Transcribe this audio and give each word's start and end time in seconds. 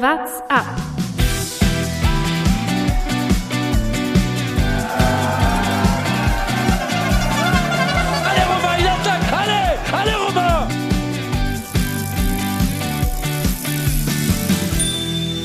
What's 0.00 0.40
up? 0.48 0.64
Alle 8.24 8.44
rüber, 8.46 8.74
Jatzak, 8.78 9.22
alle! 9.32 9.62
Alle 9.92 10.14
rüber! 10.28 10.68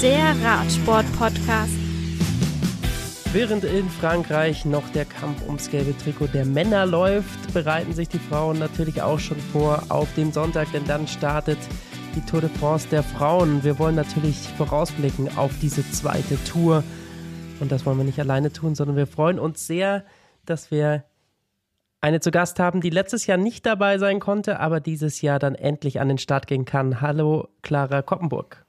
Der 0.04 0.36
Radsport-Podcast. 0.44 1.74
Während 3.32 3.64
in 3.64 3.90
Frankreich 3.90 4.66
noch 4.66 4.88
der 4.90 5.06
Kampf 5.06 5.42
ums 5.48 5.72
gelbe 5.72 5.98
Trikot 5.98 6.28
der 6.28 6.46
Männer 6.46 6.86
läuft, 6.86 7.52
bereiten 7.56 7.94
sich 7.94 8.08
die 8.08 8.20
Frauen 8.20 8.60
natürlich 8.60 9.02
auch 9.02 9.20
schon 9.20 9.40
vor 9.40 9.82
auf 9.90 10.14
den 10.14 10.32
Sonntag, 10.32 10.72
denn 10.74 10.86
dann 10.86 11.08
startet 11.08 11.58
die 12.16 12.22
Tour 12.22 12.42
de 12.42 12.50
France 12.50 12.88
der 12.90 13.04
Frauen. 13.04 13.64
Wir 13.64 13.80
wollen 13.80 13.96
natürlich 13.96 14.48
vorausblicken 14.58 15.38
auf 15.38 15.52
diese 15.62 15.90
zweite 15.92 16.42
Tour. 16.44 16.84
Und 17.60 17.72
das 17.72 17.86
wollen 17.86 17.98
wir 17.98 18.04
nicht 18.04 18.20
alleine 18.20 18.52
tun, 18.52 18.76
sondern 18.76 18.96
wir 18.96 19.08
freuen 19.08 19.40
uns 19.40 19.66
sehr, 19.66 20.04
dass 20.46 20.72
wir 20.72 21.04
eine 22.02 22.20
zu 22.20 22.32
Gast 22.32 22.60
haben, 22.60 22.82
die 22.82 22.90
letztes 22.90 23.26
Jahr 23.28 23.38
nicht 23.38 23.66
dabei 23.66 23.98
sein 23.98 24.20
konnte, 24.20 24.60
aber 24.60 24.80
dieses 24.80 25.22
Jahr 25.22 25.40
dann 25.40 25.56
endlich 25.56 26.00
an 26.02 26.10
den 26.10 26.18
Start 26.18 26.48
gehen 26.48 26.66
kann. 26.66 27.02
Hallo, 27.02 27.48
Clara 27.62 28.02
Koppenburg. 28.02 28.66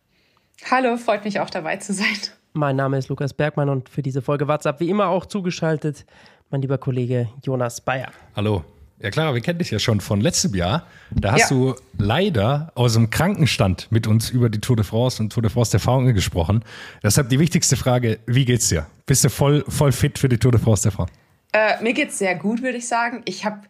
Hallo, 0.71 0.97
freut 0.97 1.25
mich 1.25 1.41
auch 1.41 1.51
dabei 1.51 1.77
zu 1.79 1.93
sein. 1.93 2.17
Mein 2.53 2.77
Name 2.77 2.97
ist 2.99 3.09
Lukas 3.09 3.35
Bergmann 3.35 3.69
und 3.69 3.89
für 3.89 4.03
diese 4.03 4.23
Folge 4.23 4.47
WhatsApp 4.47 4.79
wie 4.79 4.89
immer 4.89 5.09
auch 5.09 5.27
zugeschaltet 5.27 6.07
mein 6.51 6.63
lieber 6.63 6.79
Kollege 6.79 7.29
Jonas 7.43 7.81
Bayer. 7.81 8.13
Hallo. 8.37 8.63
Ja 9.01 9.11
klar, 9.11 9.35
wir 9.35 9.41
kennen 9.41 9.59
dich 9.59 9.71
ja 9.71 9.79
schon 9.79 10.01
von 10.01 10.21
letztem 10.21 10.55
Jahr. 10.55 10.87
Da 11.11 11.33
hast 11.33 11.51
Ja. 11.51 11.57
du 11.57 11.75
leider 11.99 12.73
aus 12.75 12.95
dem 12.95 13.11
Krankenstand 13.11 13.89
mit 13.91 14.07
uns 14.07 14.31
über 14.31 14.49
die 14.49 14.61
Tour 14.61 14.77
de 14.77 14.85
France 14.85 15.23
und 15.23 15.33
Tour 15.33 15.43
de 15.43 15.51
France 15.51 15.73
der 15.73 15.81
Frauen 15.81 16.13
gesprochen. 16.15 16.65
Deshalb 17.03 17.29
die 17.29 17.39
wichtigste 17.39 17.77
Frage, 17.77 18.19
wie 18.27 18.45
geht's 18.45 18.69
dir? 18.69 18.87
Bist 19.07 19.25
du 19.25 19.31
voll, 19.31 19.65
voll 19.69 19.93
fit 19.93 20.19
für 20.19 20.29
die 20.29 20.39
Tour 20.39 20.53
de 20.53 20.61
France 20.61 20.85
der 20.85 20.93
Frauen? 20.93 21.11
Äh, 21.53 21.83
mir 21.83 21.93
geht's 21.93 22.19
sehr 22.19 22.35
gut, 22.37 22.63
würde 22.63 22.79
ich 22.79 22.89
sagen. 22.89 23.23
Ich 23.27 23.45
habe 23.45 23.61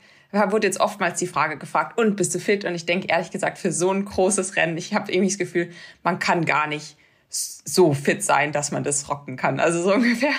wurde 0.50 0.67
jetzt 0.67 0.80
oftmals 0.80 1.20
die 1.20 1.28
Frage 1.28 1.56
gefragt, 1.58 1.97
und 1.97 2.17
bist 2.17 2.34
du 2.34 2.41
fit? 2.41 2.64
Und 2.64 2.75
ich 2.75 2.86
denke 2.86 3.06
ehrlich 3.08 3.30
gesagt, 3.30 3.56
für 3.56 3.70
so 3.70 3.92
ein 3.92 4.05
großes 4.05 4.56
Rennen, 4.56 4.77
ich 4.77 4.92
habe 4.92 5.12
irgendwie 5.12 5.28
das 5.30 5.39
Gefühl, 5.39 5.70
man 6.02 6.19
kann 6.19 6.45
gar 6.45 6.67
nicht 6.67 6.97
so 7.28 7.95
fit 7.95 8.22
sein, 8.25 8.50
dass 8.50 8.72
man 8.72 8.83
das 8.83 9.08
rocken 9.08 9.36
kann. 9.36 9.61
Also 9.61 9.80
so 9.83 9.95
ungefähr. 9.95 10.33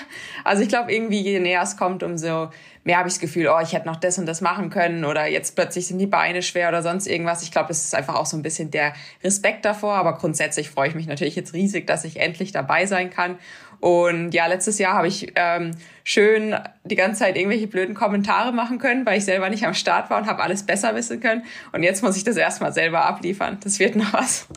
Also 0.44 0.63
ich 0.63 0.69
glaube, 0.69 0.94
irgendwie, 0.94 1.22
je 1.22 1.39
näher 1.39 1.61
es 1.61 1.78
kommt, 1.78 2.03
umso 2.03 2.50
mehr 2.86 3.00
habe 3.00 3.09
ich 3.09 3.16
das 3.16 3.19
Gefühl, 3.19 3.47
oh, 3.47 3.59
ich 3.61 3.73
hätte 3.73 3.88
noch 3.88 3.95
das 3.95 4.19
und 4.19 4.28
das 4.28 4.41
machen 4.41 4.69
können 4.69 5.05
oder 5.05 5.25
jetzt 5.28 5.55
plötzlich 5.55 5.88
sind 5.88 5.97
die 5.97 6.05
Beine 6.05 6.44
schwer 6.44 6.69
oder 6.69 6.83
sonst 6.83 7.08
irgendwas. 7.08 7.41
Ich 7.41 7.52
glaube, 7.52 7.67
das 7.69 7.83
ist 7.83 7.95
einfach 7.95 8.16
auch 8.16 8.28
so 8.28 8.38
ein 8.38 8.44
bisschen 8.44 8.69
der 8.69 8.94
Respekt 9.23 9.66
davor. 9.66 9.95
Aber 9.95 10.14
grundsätzlich 10.14 10.69
freue 10.69 10.89
ich 10.89 10.95
mich 10.95 11.08
natürlich 11.08 11.36
jetzt 11.36 11.53
riesig, 11.53 11.88
dass 11.88 12.06
ich 12.06 12.19
endlich 12.19 12.52
dabei 12.52 12.86
sein 12.86 13.09
kann. 13.09 13.38
Und 13.80 14.33
ja, 14.36 14.45
letztes 14.45 14.78
Jahr 14.78 14.94
habe 14.94 15.08
ich 15.08 15.33
ähm, 15.36 15.72
schön 16.03 16.56
die 16.83 16.95
ganze 16.95 17.19
Zeit 17.19 17.38
irgendwelche 17.38 17.67
blöden 17.67 17.95
Kommentare 17.95 18.52
machen 18.52 18.78
können, 18.78 19.03
weil 19.06 19.17
ich 19.17 19.25
selber 19.25 19.50
nicht 19.50 19.66
am 19.66 19.73
Start 19.73 20.11
war 20.11 20.19
und 20.19 20.28
habe 20.28 20.44
alles 20.44 20.63
besser 20.63 20.95
wissen 20.95 21.19
können. 21.19 21.44
Und 21.73 21.81
jetzt 21.81 22.03
muss 22.03 22.16
ich 22.16 22.23
das 22.23 22.38
erstmal 22.38 22.72
selber 22.72 23.06
abliefern. 23.06 23.58
Das 23.63 23.80
wird 23.80 23.95
noch 23.95 24.13
was. 24.13 24.47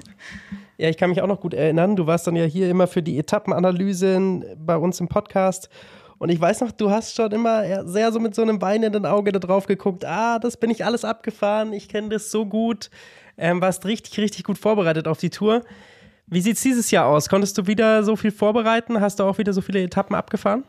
Ja, 0.77 0.91
ich 0.91 0.99
kann 0.99 1.09
mich 1.09 1.23
auch 1.23 1.27
noch 1.27 1.41
gut 1.41 1.55
erinnern. 1.55 1.97
Du 1.97 2.07
warst 2.07 2.27
dann 2.27 2.37
ja 2.37 2.45
hier 2.45 2.69
immer 2.69 2.87
für 2.87 3.03
die 3.03 3.19
Etappenanalysen 3.19 4.45
bei 4.59 4.77
uns 4.77 5.01
im 5.01 5.09
Podcast. 5.09 5.71
Und 6.19 6.31
ich 6.31 6.41
weiß 6.41 6.61
noch, 6.61 6.73
du 6.73 6.91
hast 6.91 7.15
schon 7.15 7.31
immer 7.31 7.87
sehr 7.87 8.11
so 8.13 8.19
mit 8.19 8.35
so 8.35 8.43
einem 8.43 8.61
weinenden 8.61 9.07
Auge 9.07 9.33
da 9.33 9.39
drauf 9.39 9.67
geguckt. 9.67 10.05
Ah, 10.05 10.39
das 10.39 10.57
bin 10.57 10.71
ich 10.71 10.85
alles 10.85 11.05
abgefahren. 11.05 11.73
Ich 11.73 11.89
kenne 11.89 12.09
das 12.09 12.31
so 12.31 12.45
gut. 12.45 12.91
Ähm, 13.37 13.61
warst 13.61 13.87
richtig, 13.87 14.19
richtig 14.19 14.45
gut 14.45 14.59
vorbereitet 14.59 15.07
auf 15.07 15.19
die 15.19 15.31
Tour. 15.31 15.65
Wie 16.27 16.41
sieht's 16.41 16.63
dieses 16.63 16.91
Jahr 16.91 17.07
aus? 17.07 17.29
Konntest 17.29 17.57
du 17.57 17.67
wieder 17.67 18.03
so 18.03 18.17
viel 18.17 18.33
vorbereiten? 18.33 19.01
Hast 19.01 19.21
du 19.21 19.25
auch 19.25 19.39
wieder 19.39 19.53
so 19.53 19.61
viele 19.61 19.83
Etappen 19.83 20.17
abgefahren? 20.17 20.65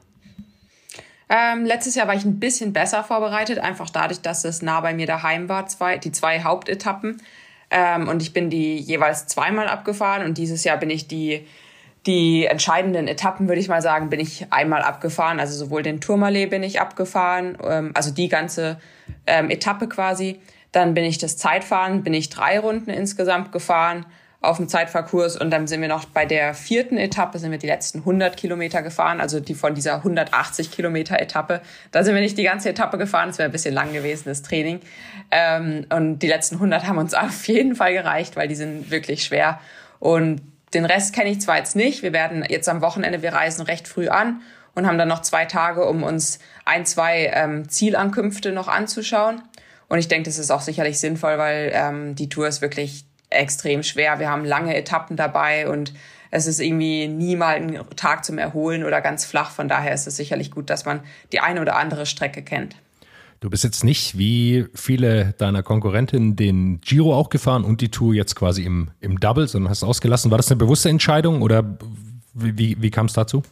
Ähm, 1.29 1.65
letztes 1.65 1.95
Jahr 1.95 2.07
war 2.07 2.15
ich 2.15 2.25
ein 2.25 2.39
bisschen 2.39 2.73
besser 2.73 3.03
vorbereitet, 3.03 3.59
einfach 3.59 3.89
dadurch, 3.89 4.21
dass 4.21 4.45
es 4.45 4.61
nah 4.61 4.81
bei 4.81 4.93
mir 4.93 5.05
daheim 5.05 5.47
war, 5.47 5.67
zwei, 5.67 5.97
die 5.97 6.11
zwei 6.11 6.43
Hauptetappen. 6.43 7.21
Ähm, 7.69 8.07
und 8.07 8.21
ich 8.21 8.33
bin 8.33 8.49
die 8.49 8.77
jeweils 8.77 9.27
zweimal 9.27 9.67
abgefahren 9.67 10.25
und 10.25 10.39
dieses 10.39 10.63
Jahr 10.63 10.77
bin 10.77 10.89
ich 10.89 11.07
die, 11.07 11.45
die 12.05 12.45
entscheidenden 12.45 13.07
Etappen, 13.07 13.47
würde 13.47 13.59
ich 13.59 13.67
mal 13.67 13.81
sagen, 13.81 14.09
bin 14.09 14.19
ich 14.19 14.47
einmal 14.51 14.81
abgefahren. 14.81 15.39
Also 15.39 15.57
sowohl 15.57 15.83
den 15.83 16.01
Tourmalet 16.01 16.49
bin 16.49 16.63
ich 16.63 16.79
abgefahren, 16.79 17.57
ähm, 17.63 17.91
also 17.93 18.11
die 18.11 18.29
ganze 18.29 18.79
ähm, 19.27 19.49
Etappe 19.49 19.87
quasi. 19.87 20.39
Dann 20.71 20.93
bin 20.93 21.03
ich 21.03 21.17
das 21.17 21.37
Zeitfahren, 21.37 22.03
bin 22.03 22.13
ich 22.13 22.29
drei 22.29 22.59
Runden 22.59 22.89
insgesamt 22.89 23.51
gefahren 23.51 24.05
auf 24.41 24.55
dem 24.55 24.69
Zeitfahrkurs 24.69 25.35
und 25.35 25.51
dann 25.51 25.67
sind 25.67 25.81
wir 25.81 25.89
noch 25.89 26.05
bei 26.05 26.25
der 26.25 26.53
vierten 26.53 26.97
Etappe, 26.97 27.39
sind 27.39 27.51
wir 27.51 27.57
die 27.57 27.67
letzten 27.67 27.99
100 27.99 28.37
Kilometer 28.37 28.81
gefahren, 28.81 29.19
also 29.19 29.41
die 29.41 29.53
von 29.53 29.75
dieser 29.75 29.95
180 29.95 30.71
Kilometer 30.71 31.19
Etappe. 31.19 31.59
Da 31.91 32.03
sind 32.03 32.15
wir 32.15 32.21
nicht 32.21 32.37
die 32.37 32.43
ganze 32.43 32.69
Etappe 32.69 32.97
gefahren, 32.97 33.27
das 33.27 33.37
wäre 33.37 33.49
ein 33.49 33.51
bisschen 33.51 33.73
lang 33.73 33.91
gewesen, 33.91 34.23
das 34.27 34.41
Training. 34.41 34.79
Ähm, 35.31 35.85
und 35.89 36.19
die 36.19 36.27
letzten 36.27 36.55
100 36.55 36.87
haben 36.87 36.97
uns 36.97 37.13
auf 37.15 37.47
jeden 37.49 37.75
Fall 37.75 37.91
gereicht, 37.91 38.37
weil 38.37 38.47
die 38.47 38.55
sind 38.55 38.91
wirklich 38.91 39.25
schwer. 39.25 39.59
Und 39.99 40.41
den 40.73 40.85
Rest 40.85 41.13
kenne 41.13 41.29
ich 41.29 41.41
zwar 41.41 41.57
jetzt 41.57 41.75
nicht, 41.75 42.03
wir 42.03 42.13
werden 42.13 42.45
jetzt 42.47 42.69
am 42.69 42.81
Wochenende, 42.81 43.21
wir 43.21 43.33
reisen 43.33 43.63
recht 43.63 43.87
früh 43.87 44.09
an 44.09 44.41
und 44.75 44.87
haben 44.87 44.97
dann 44.97 45.07
noch 45.07 45.21
zwei 45.21 45.45
Tage, 45.45 45.85
um 45.85 46.03
uns 46.03 46.39
ein, 46.65 46.85
zwei 46.85 47.31
ähm, 47.33 47.67
Zielankünfte 47.69 48.51
noch 48.51 48.67
anzuschauen. 48.67 49.41
Und 49.87 49.97
ich 49.97 50.07
denke, 50.07 50.29
das 50.29 50.37
ist 50.37 50.51
auch 50.51 50.61
sicherlich 50.61 50.99
sinnvoll, 50.99 51.37
weil 51.37 51.71
ähm, 51.73 52.15
die 52.15 52.29
Tour 52.29 52.47
ist 52.47 52.61
wirklich 52.61 53.05
extrem 53.29 53.83
schwer. 53.83 54.19
Wir 54.19 54.29
haben 54.29 54.45
lange 54.45 54.75
Etappen 54.75 55.17
dabei 55.17 55.67
und 55.67 55.93
es 56.31 56.45
ist 56.45 56.59
irgendwie 56.59 57.07
nie 57.07 57.35
mal 57.35 57.55
ein 57.55 57.79
Tag 57.95 58.23
zum 58.23 58.37
Erholen 58.37 58.83
oder 58.83 59.01
ganz 59.01 59.25
flach. 59.25 59.51
Von 59.51 59.67
daher 59.67 59.93
ist 59.93 60.07
es 60.07 60.15
sicherlich 60.15 60.51
gut, 60.51 60.69
dass 60.69 60.85
man 60.85 61.01
die 61.31 61.39
eine 61.39 61.61
oder 61.61 61.75
andere 61.75 62.05
Strecke 62.05 62.43
kennt. 62.43 62.75
Du 63.39 63.49
bist 63.49 63.63
jetzt 63.63 63.85
nicht 63.85 64.17
wie 64.17 64.65
viele 64.75 65.33
deiner 65.37 65.63
Konkurrentinnen 65.63 66.35
den 66.35 66.81
Giro 66.81 67.15
auch 67.15 67.29
gefahren 67.29 67.63
und 67.63 67.79
die 67.79 67.89
Tour 67.89 68.13
jetzt 68.13 68.35
quasi 68.35 68.63
im, 68.63 68.91
im 68.99 69.19
Double, 69.19 69.47
sondern 69.47 69.69
hast 69.69 69.83
ausgelassen. 69.83 70.29
War 70.29 70.37
das 70.37 70.51
eine 70.51 70.57
bewusste 70.57 70.89
Entscheidung 70.89 71.41
oder 71.41 71.77
wie, 72.33 72.57
wie, 72.57 72.81
wie 72.81 72.91
kam 72.91 73.05
es 73.05 73.13
dazu? 73.13 73.43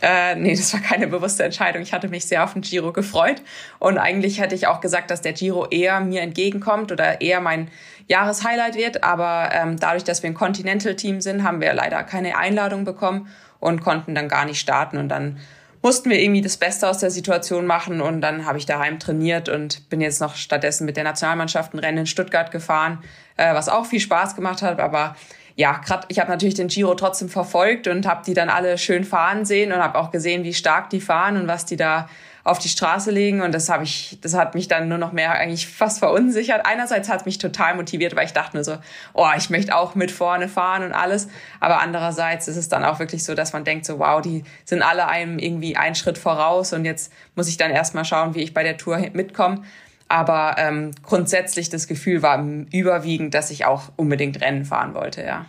Äh, 0.00 0.34
nee, 0.36 0.54
das 0.54 0.72
war 0.72 0.80
keine 0.80 1.06
bewusste 1.06 1.44
Entscheidung. 1.44 1.82
Ich 1.82 1.92
hatte 1.92 2.08
mich 2.08 2.24
sehr 2.26 2.42
auf 2.42 2.52
den 2.52 2.62
Giro 2.62 2.92
gefreut. 2.92 3.42
Und 3.78 3.98
eigentlich 3.98 4.40
hätte 4.40 4.56
ich 4.56 4.66
auch 4.66 4.80
gesagt, 4.80 5.10
dass 5.10 5.22
der 5.22 5.32
Giro 5.32 5.66
eher 5.66 6.00
mir 6.00 6.22
entgegenkommt 6.22 6.90
oder 6.90 7.20
eher 7.20 7.40
mein 7.40 7.68
Jahreshighlight 8.08 8.76
wird. 8.76 9.04
Aber 9.04 9.50
ähm, 9.52 9.76
dadurch, 9.78 10.04
dass 10.04 10.22
wir 10.22 10.30
ein 10.30 10.34
Continental-Team 10.34 11.20
sind, 11.20 11.42
haben 11.44 11.60
wir 11.60 11.72
leider 11.74 12.02
keine 12.02 12.36
Einladung 12.36 12.84
bekommen 12.84 13.28
und 13.60 13.82
konnten 13.82 14.14
dann 14.14 14.28
gar 14.28 14.44
nicht 14.44 14.60
starten. 14.60 14.98
Und 14.98 15.08
dann 15.08 15.38
mussten 15.82 16.10
wir 16.10 16.20
irgendwie 16.20 16.40
das 16.40 16.56
Beste 16.56 16.88
aus 16.88 16.98
der 16.98 17.10
Situation 17.10 17.66
machen. 17.66 18.00
Und 18.00 18.20
dann 18.20 18.46
habe 18.46 18.58
ich 18.58 18.66
daheim 18.66 18.98
trainiert 18.98 19.48
und 19.48 19.88
bin 19.88 20.00
jetzt 20.00 20.20
noch 20.20 20.36
stattdessen 20.36 20.84
mit 20.84 20.96
der 20.96 21.04
Nationalmannschaft 21.04 21.74
ein 21.74 21.78
Rennen 21.78 21.98
in 21.98 22.06
Stuttgart 22.06 22.50
gefahren, 22.50 23.02
äh, 23.36 23.54
was 23.54 23.68
auch 23.68 23.86
viel 23.86 24.00
Spaß 24.00 24.34
gemacht 24.34 24.62
hat. 24.62 24.80
Aber 24.80 25.16
ja, 25.56 25.78
gerade 25.78 26.06
ich 26.08 26.20
habe 26.20 26.30
natürlich 26.30 26.54
den 26.54 26.68
Giro 26.68 26.94
trotzdem 26.94 27.28
verfolgt 27.28 27.88
und 27.88 28.06
habe 28.06 28.22
die 28.24 28.34
dann 28.34 28.48
alle 28.48 28.78
schön 28.78 29.04
fahren 29.04 29.44
sehen 29.44 29.72
und 29.72 29.78
habe 29.78 29.98
auch 29.98 30.10
gesehen, 30.10 30.44
wie 30.44 30.54
stark 30.54 30.90
die 30.90 31.00
fahren 31.00 31.36
und 31.36 31.48
was 31.48 31.66
die 31.66 31.76
da 31.76 32.08
auf 32.44 32.58
die 32.58 32.68
Straße 32.68 33.10
legen 33.10 33.42
und 33.42 33.52
das 33.52 33.68
habe 33.68 33.84
ich, 33.84 34.18
das 34.22 34.34
hat 34.34 34.54
mich 34.54 34.68
dann 34.68 34.88
nur 34.88 34.98
noch 34.98 35.12
mehr 35.12 35.32
eigentlich 35.32 35.66
fast 35.66 35.98
verunsichert. 35.98 36.64
Einerseits 36.64 37.08
hat 37.08 37.20
es 37.20 37.26
mich 37.26 37.38
total 37.38 37.74
motiviert, 37.74 38.16
weil 38.16 38.26
ich 38.26 38.32
dachte 38.32 38.56
nur 38.56 38.64
so, 38.64 38.78
oh, 39.12 39.28
ich 39.36 39.50
möchte 39.50 39.76
auch 39.76 39.94
mit 39.94 40.10
vorne 40.10 40.48
fahren 40.48 40.82
und 40.82 40.92
alles. 40.92 41.28
Aber 41.60 41.80
andererseits 41.80 42.48
ist 42.48 42.56
es 42.56 42.68
dann 42.68 42.84
auch 42.84 42.98
wirklich 42.98 43.24
so, 43.24 43.34
dass 43.34 43.52
man 43.52 43.64
denkt 43.64 43.84
so, 43.84 43.98
wow, 43.98 44.20
die 44.20 44.44
sind 44.64 44.82
alle 44.82 45.08
einem 45.08 45.38
irgendwie 45.38 45.76
einen 45.76 45.94
Schritt 45.94 46.18
voraus 46.18 46.72
und 46.72 46.84
jetzt 46.84 47.12
muss 47.34 47.48
ich 47.48 47.56
dann 47.56 47.70
erstmal 47.70 48.04
schauen, 48.04 48.34
wie 48.34 48.42
ich 48.42 48.54
bei 48.54 48.62
der 48.62 48.76
Tour 48.76 48.98
mitkomme. 49.12 49.62
Aber 50.08 50.56
ähm, 50.58 50.92
grundsätzlich 51.02 51.68
das 51.68 51.86
Gefühl 51.86 52.22
war 52.22 52.42
überwiegend, 52.72 53.34
dass 53.34 53.50
ich 53.50 53.66
auch 53.66 53.92
unbedingt 53.96 54.40
Rennen 54.40 54.64
fahren 54.64 54.94
wollte, 54.94 55.22
ja. 55.22 55.44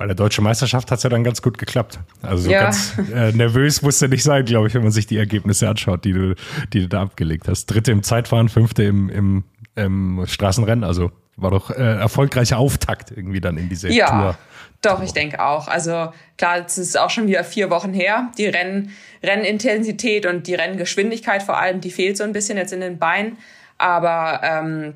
Bei 0.00 0.06
der 0.06 0.14
deutschen 0.16 0.44
Meisterschaft 0.44 0.90
hat 0.90 0.96
es 0.96 1.02
ja 1.02 1.10
dann 1.10 1.24
ganz 1.24 1.42
gut 1.42 1.58
geklappt. 1.58 1.98
Also 2.22 2.44
so 2.44 2.50
Ja. 2.50 2.62
ganz 2.62 2.94
äh, 3.12 3.32
nervös 3.32 3.82
musst 3.82 4.00
du 4.00 4.08
nicht 4.08 4.22
sein, 4.22 4.46
glaube 4.46 4.66
ich, 4.66 4.72
wenn 4.72 4.82
man 4.82 4.92
sich 4.92 5.06
die 5.06 5.18
Ergebnisse 5.18 5.68
anschaut, 5.68 6.06
die 6.06 6.14
du, 6.14 6.34
die 6.72 6.80
du 6.80 6.88
da 6.88 7.02
abgelegt 7.02 7.48
hast. 7.48 7.66
Dritte 7.66 7.92
im 7.92 8.02
Zeitfahren, 8.02 8.48
fünfte 8.48 8.82
im, 8.84 9.10
im, 9.10 9.44
im 9.76 10.24
Straßenrennen. 10.26 10.84
Also 10.84 11.12
war 11.36 11.50
doch 11.50 11.70
äh, 11.70 11.74
erfolgreicher 11.74 12.56
Auftakt 12.56 13.10
irgendwie 13.10 13.42
dann 13.42 13.58
in 13.58 13.68
diese 13.68 13.90
Ja, 13.92 14.06
Tour. 14.08 14.38
doch, 14.80 15.02
ich 15.02 15.12
denke 15.12 15.44
auch. 15.44 15.68
Also 15.68 16.14
klar, 16.38 16.64
es 16.64 16.78
ist 16.78 16.98
auch 16.98 17.10
schon 17.10 17.26
wieder 17.28 17.44
vier 17.44 17.68
Wochen 17.68 17.92
her. 17.92 18.30
Die 18.38 18.46
Rennen, 18.46 18.92
Rennintensität 19.22 20.24
und 20.24 20.46
die 20.46 20.54
Renngeschwindigkeit 20.54 21.42
vor 21.42 21.58
allem, 21.58 21.82
die 21.82 21.90
fehlt 21.90 22.16
so 22.16 22.24
ein 22.24 22.32
bisschen 22.32 22.56
jetzt 22.56 22.72
in 22.72 22.80
den 22.80 22.98
Beinen. 22.98 23.36
Aber 23.76 24.40
ähm, 24.42 24.94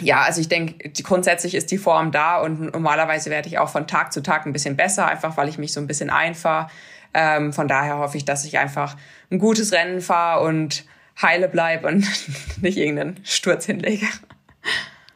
ja, 0.00 0.22
also 0.22 0.40
ich 0.40 0.48
denke, 0.48 0.90
grundsätzlich 1.02 1.54
ist 1.54 1.70
die 1.70 1.78
Form 1.78 2.12
da 2.12 2.40
und 2.40 2.72
normalerweise 2.72 3.30
werde 3.30 3.48
ich 3.48 3.58
auch 3.58 3.68
von 3.68 3.86
Tag 3.86 4.12
zu 4.12 4.22
Tag 4.22 4.46
ein 4.46 4.52
bisschen 4.52 4.76
besser, 4.76 5.06
einfach 5.06 5.36
weil 5.36 5.48
ich 5.48 5.58
mich 5.58 5.72
so 5.72 5.80
ein 5.80 5.86
bisschen 5.86 6.10
einfahre. 6.10 6.68
Ähm, 7.14 7.52
von 7.52 7.68
daher 7.68 7.98
hoffe 7.98 8.16
ich, 8.16 8.24
dass 8.24 8.44
ich 8.44 8.58
einfach 8.58 8.96
ein 9.30 9.38
gutes 9.38 9.72
Rennen 9.72 10.00
fahre 10.00 10.44
und 10.44 10.86
heile 11.20 11.48
bleib 11.48 11.84
und 11.84 12.06
nicht 12.62 12.78
irgendeinen 12.78 13.20
Sturz 13.24 13.66
hinlege. 13.66 14.06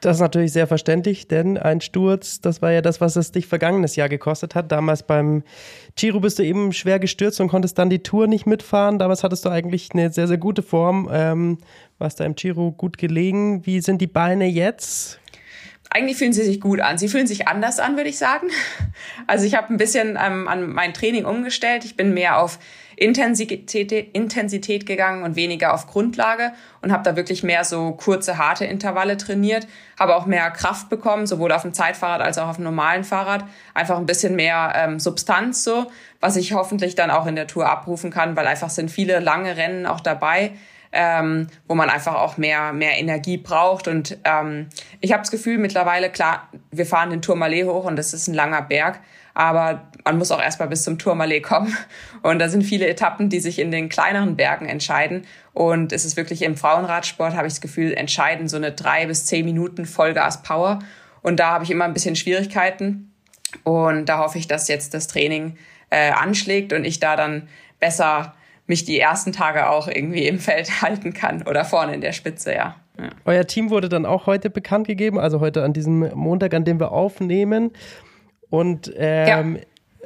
Das 0.00 0.16
ist 0.16 0.20
natürlich 0.20 0.52
sehr 0.52 0.66
verständlich, 0.66 1.26
denn 1.26 1.56
ein 1.56 1.80
Sturz, 1.80 2.40
das 2.40 2.60
war 2.60 2.70
ja 2.70 2.82
das, 2.82 3.00
was 3.00 3.16
es 3.16 3.32
dich 3.32 3.46
vergangenes 3.46 3.96
Jahr 3.96 4.08
gekostet 4.08 4.54
hat. 4.54 4.70
Damals 4.70 5.02
beim 5.02 5.42
Giro 5.96 6.20
bist 6.20 6.38
du 6.38 6.42
eben 6.42 6.72
schwer 6.72 6.98
gestürzt 6.98 7.40
und 7.40 7.48
konntest 7.48 7.78
dann 7.78 7.88
die 7.88 8.02
Tour 8.02 8.26
nicht 8.26 8.46
mitfahren. 8.46 8.98
Damals 8.98 9.24
hattest 9.24 9.44
du 9.46 9.48
eigentlich 9.48 9.88
eine 9.94 10.12
sehr, 10.12 10.28
sehr 10.28 10.36
gute 10.36 10.62
Form. 10.62 11.08
Ähm, 11.10 11.58
warst 11.98 12.20
da 12.20 12.24
im 12.24 12.34
Giro 12.34 12.72
gut 12.72 12.98
gelegen. 12.98 13.64
Wie 13.64 13.80
sind 13.80 14.02
die 14.02 14.06
Beine 14.06 14.46
jetzt? 14.46 15.18
Eigentlich 15.88 16.18
fühlen 16.18 16.32
sie 16.34 16.44
sich 16.44 16.60
gut 16.60 16.80
an. 16.80 16.98
Sie 16.98 17.08
fühlen 17.08 17.26
sich 17.26 17.48
anders 17.48 17.78
an, 17.78 17.96
würde 17.96 18.10
ich 18.10 18.18
sagen. 18.18 18.48
Also 19.26 19.46
ich 19.46 19.54
habe 19.54 19.72
ein 19.72 19.76
bisschen 19.78 20.18
ähm, 20.22 20.46
an 20.46 20.68
mein 20.68 20.92
Training 20.92 21.24
umgestellt. 21.24 21.84
Ich 21.84 21.96
bin 21.96 22.12
mehr 22.12 22.38
auf 22.38 22.58
Intensität, 22.96 23.92
Intensität 24.14 24.86
gegangen 24.86 25.22
und 25.22 25.36
weniger 25.36 25.74
auf 25.74 25.86
Grundlage 25.86 26.52
und 26.80 26.92
habe 26.92 27.02
da 27.02 27.14
wirklich 27.14 27.42
mehr 27.42 27.62
so 27.62 27.92
kurze, 27.92 28.38
harte 28.38 28.64
Intervalle 28.64 29.18
trainiert. 29.18 29.68
Habe 30.00 30.16
auch 30.16 30.24
mehr 30.24 30.50
Kraft 30.50 30.88
bekommen, 30.88 31.26
sowohl 31.26 31.52
auf 31.52 31.62
dem 31.62 31.74
Zeitfahrrad 31.74 32.22
als 32.22 32.38
auch 32.38 32.48
auf 32.48 32.56
dem 32.56 32.64
normalen 32.64 33.04
Fahrrad. 33.04 33.44
Einfach 33.74 33.98
ein 33.98 34.06
bisschen 34.06 34.34
mehr 34.34 34.72
ähm, 34.74 34.98
Substanz 34.98 35.62
so, 35.62 35.90
was 36.20 36.36
ich 36.36 36.54
hoffentlich 36.54 36.94
dann 36.94 37.10
auch 37.10 37.26
in 37.26 37.36
der 37.36 37.46
Tour 37.46 37.68
abrufen 37.68 38.10
kann, 38.10 38.34
weil 38.34 38.46
einfach 38.46 38.70
sind 38.70 38.90
viele 38.90 39.20
lange 39.20 39.56
Rennen 39.56 39.84
auch 39.84 40.00
dabei. 40.00 40.52
Ähm, 40.92 41.48
wo 41.66 41.74
man 41.74 41.90
einfach 41.90 42.14
auch 42.14 42.38
mehr, 42.38 42.72
mehr 42.72 42.96
Energie 42.96 43.36
braucht. 43.36 43.86
Und 43.86 44.16
ähm, 44.24 44.68
ich 45.00 45.12
habe 45.12 45.20
das 45.20 45.30
Gefühl 45.30 45.58
mittlerweile, 45.58 46.08
klar, 46.08 46.48
wir 46.70 46.86
fahren 46.86 47.10
den 47.10 47.20
Tourmalet 47.20 47.66
hoch 47.66 47.84
und 47.84 47.96
das 47.96 48.14
ist 48.14 48.28
ein 48.28 48.34
langer 48.34 48.62
Berg, 48.62 49.00
aber 49.36 49.82
man 50.06 50.16
muss 50.16 50.30
auch 50.30 50.40
erstmal 50.40 50.68
bis 50.68 50.82
zum 50.82 50.98
Tourmalet 50.98 51.42
kommen. 51.42 51.76
Und 52.22 52.38
da 52.38 52.48
sind 52.48 52.62
viele 52.62 52.88
Etappen, 52.88 53.28
die 53.28 53.38
sich 53.38 53.58
in 53.58 53.70
den 53.70 53.90
kleineren 53.90 54.34
Bergen 54.34 54.66
entscheiden. 54.66 55.26
Und 55.52 55.92
es 55.92 56.06
ist 56.06 56.16
wirklich 56.16 56.40
im 56.40 56.56
Frauenradsport, 56.56 57.34
habe 57.34 57.46
ich 57.46 57.52
das 57.52 57.60
Gefühl, 57.60 57.92
entscheiden 57.92 58.48
so 58.48 58.56
eine 58.56 58.72
drei 58.72 59.04
bis 59.04 59.26
zehn 59.26 59.44
Minuten 59.44 59.84
Vollgas 59.84 60.42
Power. 60.42 60.78
Und 61.20 61.38
da 61.38 61.50
habe 61.50 61.64
ich 61.64 61.70
immer 61.70 61.84
ein 61.84 61.92
bisschen 61.92 62.16
Schwierigkeiten. 62.16 63.12
Und 63.62 64.06
da 64.06 64.18
hoffe 64.18 64.38
ich, 64.38 64.48
dass 64.48 64.68
jetzt 64.68 64.94
das 64.94 65.06
Training 65.06 65.58
äh, 65.90 66.12
anschlägt 66.12 66.72
und 66.72 66.86
ich 66.86 66.98
da 66.98 67.14
dann 67.14 67.46
besser 67.78 68.34
mich 68.66 68.86
die 68.86 68.98
ersten 68.98 69.32
Tage 69.32 69.68
auch 69.68 69.86
irgendwie 69.86 70.26
im 70.26 70.38
Feld 70.38 70.70
halten 70.80 71.12
kann 71.12 71.42
oder 71.42 71.66
vorne 71.66 71.94
in 71.94 72.00
der 72.00 72.12
Spitze, 72.12 72.54
ja. 72.54 72.76
Euer 73.26 73.46
Team 73.46 73.68
wurde 73.68 73.90
dann 73.90 74.06
auch 74.06 74.24
heute 74.24 74.48
bekannt 74.48 74.86
gegeben, 74.86 75.18
also 75.18 75.40
heute 75.40 75.62
an 75.62 75.74
diesem 75.74 76.10
Montag, 76.14 76.54
an 76.54 76.64
dem 76.64 76.80
wir 76.80 76.92
aufnehmen. 76.92 77.72
Und 78.50 78.92
ähm, 78.96 79.58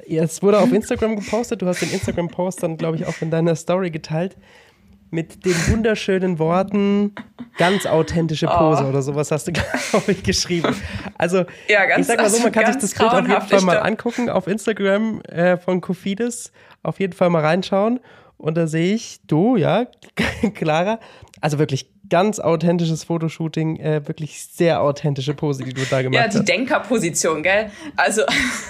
ja. 0.07 0.23
es 0.23 0.43
wurde 0.43 0.59
auf 0.59 0.73
Instagram 0.73 1.17
gepostet. 1.17 1.63
Du 1.63 1.67
hast 1.67 1.83
den 1.83 1.91
Instagram-Post 1.91 2.63
dann, 2.63 2.77
glaube 2.77 2.97
ich, 2.97 3.07
auch 3.07 3.21
in 3.21 3.31
deiner 3.31 3.55
Story 3.57 3.91
geteilt. 3.91 4.37
Mit 5.13 5.45
den 5.45 5.55
wunderschönen 5.69 6.39
Worten 6.39 7.17
ganz 7.59 7.85
authentische 7.85 8.47
oh. 8.47 8.57
Pose 8.57 8.85
oh. 8.85 8.89
oder 8.89 9.03
sowas 9.03 9.33
hast 9.33 9.49
du, 9.49 9.53
glaube 9.91 10.13
ich, 10.13 10.23
geschrieben. 10.23 10.75
Also, 11.19 11.45
ja, 11.69 11.85
ganz, 11.87 12.03
ich 12.03 12.07
sag 12.07 12.19
mal 12.19 12.31
so, 12.31 12.43
man 12.43 12.53
kann 12.53 12.67
sich 12.67 12.81
das 12.81 12.95
Bild 12.95 13.11
auf 13.11 13.27
jeden 13.27 13.41
Fall 13.43 13.63
mal 13.63 13.79
angucken 13.79 14.31
auf 14.31 14.47
Instagram 14.47 15.21
äh, 15.23 15.57
von 15.57 15.81
Kofidis. 15.81 16.53
Auf 16.83 17.01
jeden 17.01 17.13
Fall 17.13 17.29
mal 17.29 17.43
reinschauen. 17.43 18.01
Und 18.39 18.57
da 18.57 18.67
sehe 18.67 18.95
ich, 18.95 19.21
du, 19.27 19.57
ja, 19.57 19.87
Clara, 20.55 20.99
also 21.41 21.59
wirklich 21.59 21.90
ganz 22.11 22.39
authentisches 22.39 23.05
Fotoshooting, 23.05 23.77
äh, 23.77 24.07
wirklich 24.07 24.45
sehr 24.45 24.83
authentische 24.83 25.33
Pose, 25.33 25.65
die 25.65 25.73
du 25.73 25.83
da 25.89 26.03
gemacht 26.03 26.23
hast. 26.23 26.35
Ja, 26.35 26.41
die 26.41 26.45
Denkerposition, 26.45 27.43
gell? 27.43 27.71
Also, 27.97 28.23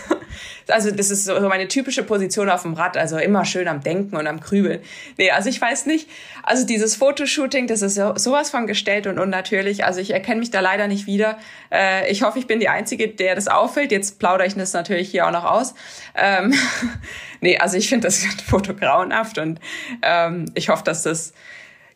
also 0.69 0.91
das 0.91 1.11
ist 1.11 1.25
so 1.25 1.41
meine 1.49 1.67
typische 1.67 2.03
Position 2.03 2.49
auf 2.49 2.63
dem 2.63 2.75
Rad, 2.75 2.97
also 2.97 3.19
immer 3.19 3.45
schön 3.45 3.67
am 3.67 3.81
Denken 3.83 4.17
und 4.17 4.27
am 4.27 4.41
Grübeln. 4.41 4.81
Nee, 5.17 5.31
also 5.31 5.49
ich 5.49 5.61
weiß 5.61 5.87
nicht, 5.87 6.09
also 6.43 6.65
dieses 6.65 6.97
Fotoshooting, 6.97 7.67
das 7.67 7.83
ist 7.83 7.95
so, 7.95 8.15
sowas 8.17 8.51
von 8.51 8.67
gestellt 8.67 9.07
und 9.07 9.19
unnatürlich, 9.19 9.85
also 9.85 10.01
ich 10.01 10.13
erkenne 10.13 10.41
mich 10.41 10.51
da 10.51 10.61
leider 10.61 10.87
nicht 10.87 11.07
wieder. 11.07 11.39
Äh, 11.73 12.11
ich 12.11 12.23
hoffe, 12.23 12.39
ich 12.39 12.47
bin 12.47 12.61
die 12.61 12.69
Einzige, 12.69 13.09
der 13.09 13.35
das 13.35 13.49
auffällt. 13.49 13.91
Jetzt 13.91 14.19
plaudere 14.19 14.47
ich 14.47 14.55
das 14.55 14.73
natürlich 14.73 15.11
hier 15.11 15.27
auch 15.27 15.33
noch 15.33 15.45
aus. 15.45 15.75
Ähm, 16.15 16.55
nee, 17.41 17.59
also 17.59 17.77
ich 17.77 17.89
finde 17.89 18.07
das 18.07 18.25
Foto 18.47 18.75
grauenhaft 18.79 19.39
und 19.39 19.61
ähm, 20.03 20.47
ich 20.55 20.69
hoffe, 20.69 20.85
dass 20.85 21.03
das 21.03 21.33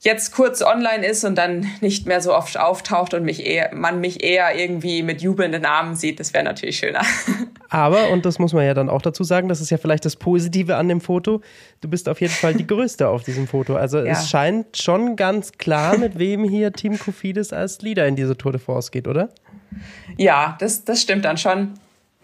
jetzt 0.04 0.32
kurz 0.32 0.60
online 0.62 1.04
ist 1.04 1.24
und 1.24 1.36
dann 1.36 1.66
nicht 1.80 2.06
mehr 2.06 2.20
so 2.20 2.34
oft 2.34 2.58
auftaucht 2.58 3.14
und 3.14 3.24
mich 3.24 3.44
eher, 3.44 3.74
man 3.74 4.00
mich 4.00 4.22
eher 4.22 4.54
irgendwie 4.54 5.02
mit 5.02 5.22
jubelnden 5.22 5.64
Armen 5.64 5.96
sieht, 5.96 6.20
das 6.20 6.34
wäre 6.34 6.44
natürlich 6.44 6.76
schöner. 6.76 7.00
Aber, 7.70 8.10
und 8.10 8.26
das 8.26 8.38
muss 8.38 8.52
man 8.52 8.66
ja 8.66 8.74
dann 8.74 8.90
auch 8.90 9.00
dazu 9.00 9.24
sagen, 9.24 9.48
das 9.48 9.62
ist 9.62 9.70
ja 9.70 9.78
vielleicht 9.78 10.04
das 10.04 10.16
Positive 10.16 10.76
an 10.76 10.88
dem 10.88 11.00
Foto, 11.00 11.40
du 11.80 11.88
bist 11.88 12.08
auf 12.08 12.20
jeden 12.20 12.34
Fall 12.34 12.52
die 12.54 12.66
Größte 12.66 13.08
auf 13.08 13.22
diesem 13.22 13.48
Foto. 13.48 13.76
Also 13.76 13.98
ja. 13.98 14.12
es 14.12 14.28
scheint 14.28 14.76
schon 14.76 15.16
ganz 15.16 15.52
klar, 15.52 15.96
mit 15.96 16.18
wem 16.18 16.44
hier 16.44 16.72
Team 16.72 16.98
Kofidis 16.98 17.54
als 17.54 17.80
Leader 17.80 18.06
in 18.06 18.14
diese 18.14 18.36
Tour 18.36 18.52
de 18.52 18.60
France 18.60 18.90
geht, 18.90 19.08
oder? 19.08 19.30
Ja, 20.18 20.56
das, 20.60 20.84
das 20.84 21.00
stimmt 21.00 21.24
dann 21.24 21.38
schon 21.38 21.72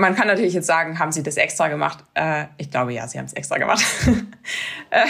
man 0.00 0.14
kann 0.14 0.26
natürlich 0.26 0.54
jetzt 0.54 0.66
sagen, 0.66 0.98
haben 0.98 1.12
sie 1.12 1.22
das 1.22 1.36
extra 1.36 1.68
gemacht? 1.68 1.98
Äh, 2.14 2.44
ich 2.56 2.70
glaube 2.70 2.92
ja, 2.92 3.06
sie 3.06 3.18
haben 3.18 3.26
es 3.26 3.34
extra 3.34 3.58
gemacht. 3.58 3.84
äh, 4.90 5.04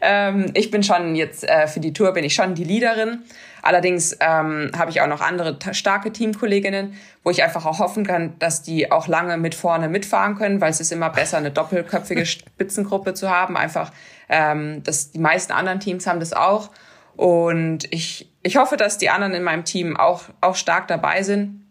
ähm, 0.00 0.46
ich 0.54 0.70
bin 0.70 0.82
schon 0.82 1.16
jetzt 1.16 1.46
äh, 1.46 1.66
für 1.66 1.80
die 1.80 1.92
Tour 1.92 2.12
bin 2.12 2.24
ich 2.24 2.34
schon 2.34 2.54
die 2.54 2.64
Leaderin. 2.64 3.24
Allerdings 3.62 4.16
ähm, 4.20 4.70
habe 4.76 4.90
ich 4.90 5.00
auch 5.00 5.06
noch 5.06 5.20
andere 5.20 5.58
starke 5.72 6.12
Teamkolleginnen, 6.12 6.94
wo 7.24 7.30
ich 7.30 7.42
einfach 7.42 7.66
auch 7.66 7.78
hoffen 7.78 8.06
kann, 8.06 8.38
dass 8.38 8.62
die 8.62 8.92
auch 8.92 9.08
lange 9.08 9.36
mit 9.36 9.54
vorne 9.54 9.88
mitfahren 9.88 10.36
können, 10.36 10.60
weil 10.60 10.70
es 10.70 10.80
ist 10.80 10.92
immer 10.92 11.10
besser, 11.10 11.38
eine 11.38 11.50
doppelköpfige 11.50 12.24
Spitzengruppe 12.26 13.14
zu 13.14 13.30
haben. 13.30 13.56
Einfach, 13.56 13.90
ähm, 14.28 14.82
dass 14.84 15.10
die 15.10 15.18
meisten 15.18 15.52
anderen 15.52 15.80
Teams 15.80 16.06
haben 16.06 16.20
das 16.20 16.32
auch. 16.32 16.70
Und 17.16 17.92
ich, 17.92 18.30
ich 18.42 18.56
hoffe, 18.56 18.76
dass 18.76 18.98
die 18.98 19.10
anderen 19.10 19.34
in 19.34 19.42
meinem 19.42 19.64
Team 19.64 19.96
auch, 19.96 20.24
auch 20.40 20.56
stark 20.56 20.86
dabei 20.86 21.22
sind. 21.22 21.64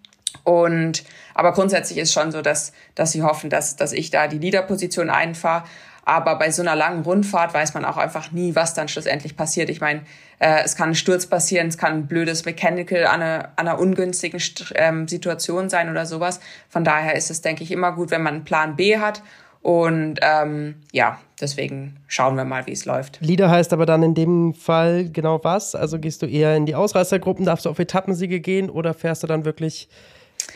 Und 0.43 1.03
aber 1.33 1.53
grundsätzlich 1.53 1.97
ist 1.97 2.13
schon 2.13 2.31
so, 2.31 2.41
dass, 2.41 2.73
dass 2.95 3.11
sie 3.11 3.23
hoffen, 3.23 3.49
dass, 3.49 3.75
dass 3.75 3.91
ich 3.91 4.09
da 4.11 4.27
die 4.27 4.39
Leaderposition 4.39 5.09
einfahre. 5.09 5.63
Aber 6.05 6.35
bei 6.35 6.51
so 6.51 6.61
einer 6.61 6.75
langen 6.75 7.03
Rundfahrt 7.03 7.53
weiß 7.53 7.73
man 7.73 7.85
auch 7.85 7.95
einfach 7.95 8.31
nie, 8.31 8.55
was 8.55 8.73
dann 8.73 8.89
schlussendlich 8.89 9.37
passiert. 9.37 9.69
Ich 9.69 9.79
meine, 9.79 10.01
äh, 10.39 10.61
es 10.63 10.75
kann 10.75 10.89
ein 10.89 10.95
Sturz 10.95 11.27
passieren, 11.27 11.67
es 11.67 11.77
kann 11.77 11.93
ein 11.93 12.07
blödes 12.07 12.43
Mechanical 12.43 13.05
an 13.05 13.21
einer, 13.21 13.49
an 13.55 13.67
einer 13.67 13.79
ungünstigen 13.79 14.41
ähm, 14.75 15.07
Situation 15.07 15.69
sein 15.69 15.89
oder 15.89 16.05
sowas. 16.05 16.41
Von 16.67 16.83
daher 16.83 17.15
ist 17.15 17.31
es, 17.31 17.41
denke 17.41 17.63
ich, 17.63 17.71
immer 17.71 17.93
gut, 17.93 18.11
wenn 18.11 18.21
man 18.21 18.35
einen 18.35 18.43
Plan 18.43 18.75
B 18.75 18.97
hat. 18.97 19.23
Und 19.61 20.19
ähm, 20.21 20.75
ja, 20.91 21.19
deswegen 21.39 21.95
schauen 22.07 22.35
wir 22.35 22.43
mal, 22.43 22.67
wie 22.67 22.73
es 22.73 22.83
läuft. 22.83 23.19
Leader 23.21 23.49
heißt 23.49 23.71
aber 23.71 23.85
dann 23.85 24.03
in 24.03 24.13
dem 24.13 24.53
Fall 24.53 25.07
genau 25.09 25.41
was? 25.41 25.73
Also 25.73 25.99
gehst 25.99 26.21
du 26.21 26.25
eher 26.25 26.57
in 26.57 26.65
die 26.65 26.75
Ausreißergruppen, 26.75 27.45
darfst 27.45 27.65
du 27.65 27.69
auf 27.69 27.79
Etappensiege 27.79 28.41
gehen 28.41 28.69
oder 28.69 28.93
fährst 28.93 29.23
du 29.23 29.27
dann 29.27 29.45
wirklich 29.45 29.87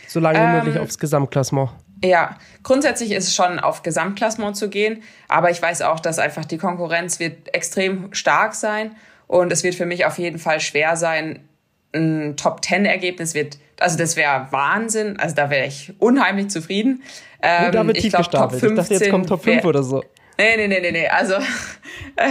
so 0.07 0.19
lange 0.19 0.39
wie 0.39 0.57
möglich 0.57 0.75
ähm, 0.75 0.81
aufs 0.81 0.97
Gesamtklassement. 0.99 1.71
Ja, 2.03 2.37
grundsätzlich 2.63 3.11
ist 3.11 3.27
es 3.27 3.35
schon 3.35 3.59
auf 3.59 3.81
Gesamtklassement 3.81 4.55
zu 4.55 4.69
gehen, 4.69 5.01
aber 5.27 5.49
ich 5.49 5.61
weiß 5.61 5.81
auch, 5.81 5.99
dass 5.99 6.19
einfach 6.19 6.45
die 6.45 6.57
Konkurrenz 6.57 7.19
wird 7.19 7.53
extrem 7.53 8.13
stark 8.13 8.53
sein 8.53 8.95
und 9.25 9.51
es 9.51 9.63
wird 9.63 9.75
für 9.75 9.85
mich 9.85 10.05
auf 10.05 10.17
jeden 10.19 10.37
Fall 10.37 10.59
schwer 10.59 10.95
sein, 10.95 11.47
ein 11.93 12.35
Top 12.37 12.61
Ten 12.61 12.85
Ergebnis 12.85 13.33
wird, 13.33 13.57
also 13.79 13.97
das 13.97 14.15
wäre 14.15 14.47
Wahnsinn, 14.51 15.19
also 15.19 15.35
da 15.35 15.49
wäre 15.49 15.65
ich 15.65 15.93
unheimlich 15.99 16.49
zufrieden. 16.49 17.01
Ähm, 17.41 17.71
da 17.71 17.85
wird 17.87 17.97
ich 17.97 18.09
glaube 18.09 18.29
Top 18.29 18.51
15 18.51 18.69
ich 18.69 18.75
dachte, 18.75 18.93
jetzt 18.93 19.09
kommt 19.09 19.29
Top 19.29 19.43
5 19.43 19.65
oder 19.65 19.83
so. 19.83 20.03
Nee, 20.37 20.55
nee, 20.55 20.67
nee, 20.67 20.79
nee, 20.79 20.91
nee. 20.91 21.07
Also, 21.07 21.33
äh, 22.15 22.29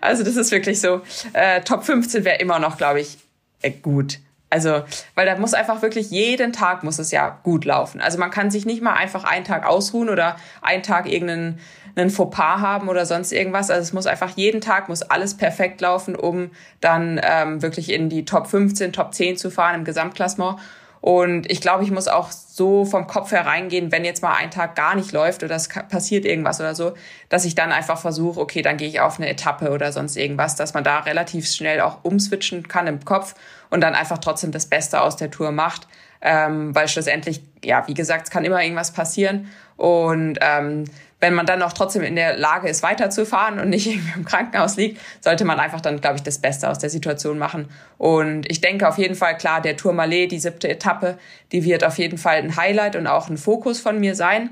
also 0.00 0.22
das 0.24 0.36
ist 0.36 0.50
wirklich 0.50 0.80
so. 0.80 1.02
Äh, 1.32 1.60
Top 1.60 1.84
15 1.84 2.24
wäre 2.24 2.38
immer 2.38 2.58
noch, 2.58 2.78
glaube 2.78 3.00
ich, 3.00 3.18
äh, 3.62 3.70
gut. 3.70 4.18
Also, 4.54 4.84
weil 5.16 5.26
da 5.26 5.36
muss 5.36 5.52
einfach 5.52 5.82
wirklich 5.82 6.12
jeden 6.12 6.52
Tag 6.52 6.84
muss 6.84 7.00
es 7.00 7.10
ja 7.10 7.40
gut 7.42 7.64
laufen. 7.64 8.00
Also 8.00 8.18
man 8.18 8.30
kann 8.30 8.52
sich 8.52 8.64
nicht 8.64 8.82
mal 8.82 8.92
einfach 8.92 9.24
einen 9.24 9.44
Tag 9.44 9.66
ausruhen 9.66 10.08
oder 10.08 10.36
einen 10.62 10.84
Tag 10.84 11.10
irgendeinen 11.10 11.58
einen 11.96 12.10
Fauxpas 12.10 12.60
haben 12.60 12.88
oder 12.88 13.04
sonst 13.04 13.32
irgendwas. 13.32 13.68
Also 13.68 13.82
es 13.82 13.92
muss 13.92 14.06
einfach 14.06 14.30
jeden 14.36 14.60
Tag 14.60 14.88
muss 14.88 15.02
alles 15.02 15.36
perfekt 15.36 15.80
laufen, 15.80 16.14
um 16.14 16.52
dann 16.80 17.20
ähm, 17.20 17.62
wirklich 17.62 17.90
in 17.90 18.08
die 18.08 18.24
Top 18.24 18.46
15, 18.46 18.92
Top 18.92 19.12
10 19.12 19.36
zu 19.38 19.50
fahren 19.50 19.74
im 19.74 19.84
Gesamtklassement. 19.84 20.60
Und 21.04 21.50
ich 21.50 21.60
glaube, 21.60 21.84
ich 21.84 21.90
muss 21.90 22.08
auch 22.08 22.30
so 22.30 22.86
vom 22.86 23.06
Kopf 23.06 23.30
her 23.30 23.44
reingehen, 23.44 23.92
wenn 23.92 24.06
jetzt 24.06 24.22
mal 24.22 24.36
ein 24.36 24.50
Tag 24.50 24.74
gar 24.74 24.94
nicht 24.94 25.12
läuft 25.12 25.42
oder 25.42 25.54
es 25.54 25.68
passiert 25.68 26.24
irgendwas 26.24 26.60
oder 26.60 26.74
so, 26.74 26.94
dass 27.28 27.44
ich 27.44 27.54
dann 27.54 27.72
einfach 27.72 27.98
versuche, 27.98 28.40
okay, 28.40 28.62
dann 28.62 28.78
gehe 28.78 28.88
ich 28.88 29.00
auf 29.00 29.18
eine 29.18 29.28
Etappe 29.28 29.70
oder 29.70 29.92
sonst 29.92 30.16
irgendwas, 30.16 30.56
dass 30.56 30.72
man 30.72 30.82
da 30.82 31.00
relativ 31.00 31.46
schnell 31.46 31.82
auch 31.82 31.98
umswitchen 32.04 32.68
kann 32.68 32.86
im 32.86 33.04
Kopf 33.04 33.34
und 33.68 33.82
dann 33.82 33.94
einfach 33.94 34.16
trotzdem 34.16 34.50
das 34.50 34.64
Beste 34.64 35.02
aus 35.02 35.16
der 35.16 35.30
Tour 35.30 35.52
macht. 35.52 35.88
Ähm, 36.22 36.74
weil 36.74 36.88
schlussendlich, 36.88 37.42
ja, 37.62 37.86
wie 37.86 37.92
gesagt, 37.92 38.28
es 38.28 38.30
kann 38.30 38.46
immer 38.46 38.62
irgendwas 38.62 38.92
passieren. 38.92 39.50
Und 39.76 40.38
ähm, 40.40 40.84
wenn 41.24 41.32
man 41.32 41.46
dann 41.46 41.62
auch 41.62 41.72
trotzdem 41.72 42.02
in 42.02 42.16
der 42.16 42.36
Lage 42.36 42.68
ist, 42.68 42.82
weiterzufahren 42.82 43.58
und 43.58 43.70
nicht 43.70 43.86
irgendwie 43.90 44.12
im 44.14 44.26
Krankenhaus 44.26 44.76
liegt, 44.76 45.00
sollte 45.22 45.46
man 45.46 45.58
einfach 45.58 45.80
dann, 45.80 45.98
glaube 46.02 46.16
ich, 46.16 46.22
das 46.22 46.38
Beste 46.38 46.68
aus 46.68 46.78
der 46.78 46.90
Situation 46.90 47.38
machen. 47.38 47.70
Und 47.96 48.44
ich 48.50 48.60
denke 48.60 48.86
auf 48.86 48.98
jeden 48.98 49.14
Fall, 49.14 49.38
klar, 49.38 49.62
der 49.62 49.78
Tourmalet, 49.78 50.30
die 50.30 50.38
siebte 50.38 50.68
Etappe, 50.68 51.16
die 51.50 51.64
wird 51.64 51.82
auf 51.82 51.96
jeden 51.96 52.18
Fall 52.18 52.36
ein 52.36 52.56
Highlight 52.56 52.94
und 52.94 53.06
auch 53.06 53.30
ein 53.30 53.38
Fokus 53.38 53.80
von 53.80 53.98
mir 54.00 54.14
sein. 54.14 54.50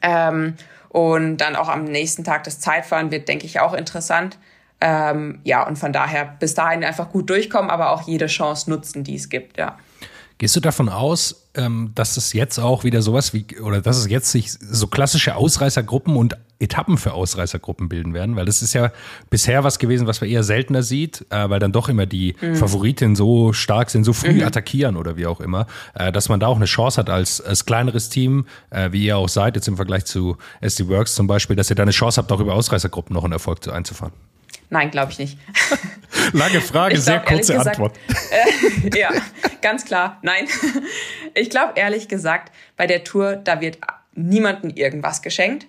Ähm, 0.00 0.54
und 0.88 1.38
dann 1.38 1.56
auch 1.56 1.68
am 1.68 1.82
nächsten 1.82 2.22
Tag 2.22 2.44
das 2.44 2.60
Zeitfahren 2.60 3.10
wird, 3.10 3.26
denke 3.26 3.46
ich, 3.46 3.58
auch 3.58 3.74
interessant. 3.74 4.38
Ähm, 4.80 5.40
ja, 5.42 5.66
und 5.66 5.80
von 5.80 5.92
daher 5.92 6.36
bis 6.38 6.54
dahin 6.54 6.84
einfach 6.84 7.10
gut 7.10 7.28
durchkommen, 7.28 7.72
aber 7.72 7.90
auch 7.90 8.02
jede 8.02 8.28
Chance 8.28 8.70
nutzen, 8.70 9.02
die 9.02 9.16
es 9.16 9.28
gibt, 9.28 9.58
ja. 9.58 9.76
Gehst 10.38 10.54
du 10.54 10.60
davon 10.60 10.88
aus, 10.88 11.48
ähm, 11.54 11.90
dass 11.96 12.16
es 12.16 12.32
jetzt 12.32 12.60
auch 12.60 12.84
wieder 12.84 13.02
sowas 13.02 13.34
wie, 13.34 13.44
oder 13.60 13.80
dass 13.80 13.98
es 13.98 14.08
jetzt 14.08 14.30
sich 14.30 14.52
so 14.52 14.86
klassische 14.86 15.34
Ausreißergruppen 15.34 16.14
und 16.14 16.36
Etappen 16.60 16.96
für 16.96 17.12
Ausreißergruppen 17.12 17.88
bilden 17.88 18.14
werden? 18.14 18.36
Weil 18.36 18.46
das 18.46 18.62
ist 18.62 18.72
ja 18.72 18.92
bisher 19.30 19.64
was 19.64 19.80
gewesen, 19.80 20.06
was 20.06 20.20
man 20.20 20.30
eher 20.30 20.44
seltener 20.44 20.84
sieht, 20.84 21.26
äh, 21.30 21.50
weil 21.50 21.58
dann 21.58 21.72
doch 21.72 21.88
immer 21.88 22.06
die 22.06 22.36
mhm. 22.40 22.54
Favoritinnen 22.54 23.16
so 23.16 23.52
stark 23.52 23.90
sind, 23.90 24.04
so 24.04 24.12
früh 24.12 24.34
mhm. 24.34 24.44
attackieren 24.44 24.96
oder 24.96 25.16
wie 25.16 25.26
auch 25.26 25.40
immer, 25.40 25.66
äh, 25.94 26.12
dass 26.12 26.28
man 26.28 26.38
da 26.38 26.46
auch 26.46 26.56
eine 26.56 26.66
Chance 26.66 27.00
hat 27.00 27.10
als, 27.10 27.40
als 27.40 27.66
kleineres 27.66 28.08
Team, 28.08 28.46
äh, 28.70 28.92
wie 28.92 29.06
ihr 29.06 29.16
auch 29.16 29.28
seid, 29.28 29.56
jetzt 29.56 29.66
im 29.66 29.74
Vergleich 29.74 30.04
zu 30.04 30.36
SD 30.60 30.86
Works 30.86 31.16
zum 31.16 31.26
Beispiel, 31.26 31.56
dass 31.56 31.68
ihr 31.68 31.74
da 31.74 31.82
eine 31.82 31.90
Chance 31.90 32.20
habt, 32.20 32.30
auch 32.30 32.40
über 32.40 32.54
Ausreißergruppen 32.54 33.12
noch 33.12 33.24
einen 33.24 33.32
Erfolg 33.32 33.64
zu, 33.64 33.72
einzufahren. 33.72 34.12
Nein, 34.70 34.90
glaube 34.90 35.12
ich 35.12 35.18
nicht. 35.18 35.38
Lange 36.32 36.60
Frage, 36.60 36.94
glaub, 36.94 37.04
sehr 37.04 37.20
kurze 37.20 37.52
gesagt, 37.54 37.68
Antwort. 37.68 37.98
Äh, 38.30 38.98
ja, 38.98 39.10
ganz 39.62 39.84
klar, 39.84 40.18
nein. 40.22 40.46
Ich 41.34 41.50
glaube 41.50 41.74
ehrlich 41.76 42.08
gesagt, 42.08 42.52
bei 42.76 42.86
der 42.86 43.04
Tour, 43.04 43.36
da 43.36 43.60
wird 43.60 43.78
niemandem 44.14 44.70
irgendwas 44.70 45.22
geschenkt 45.22 45.66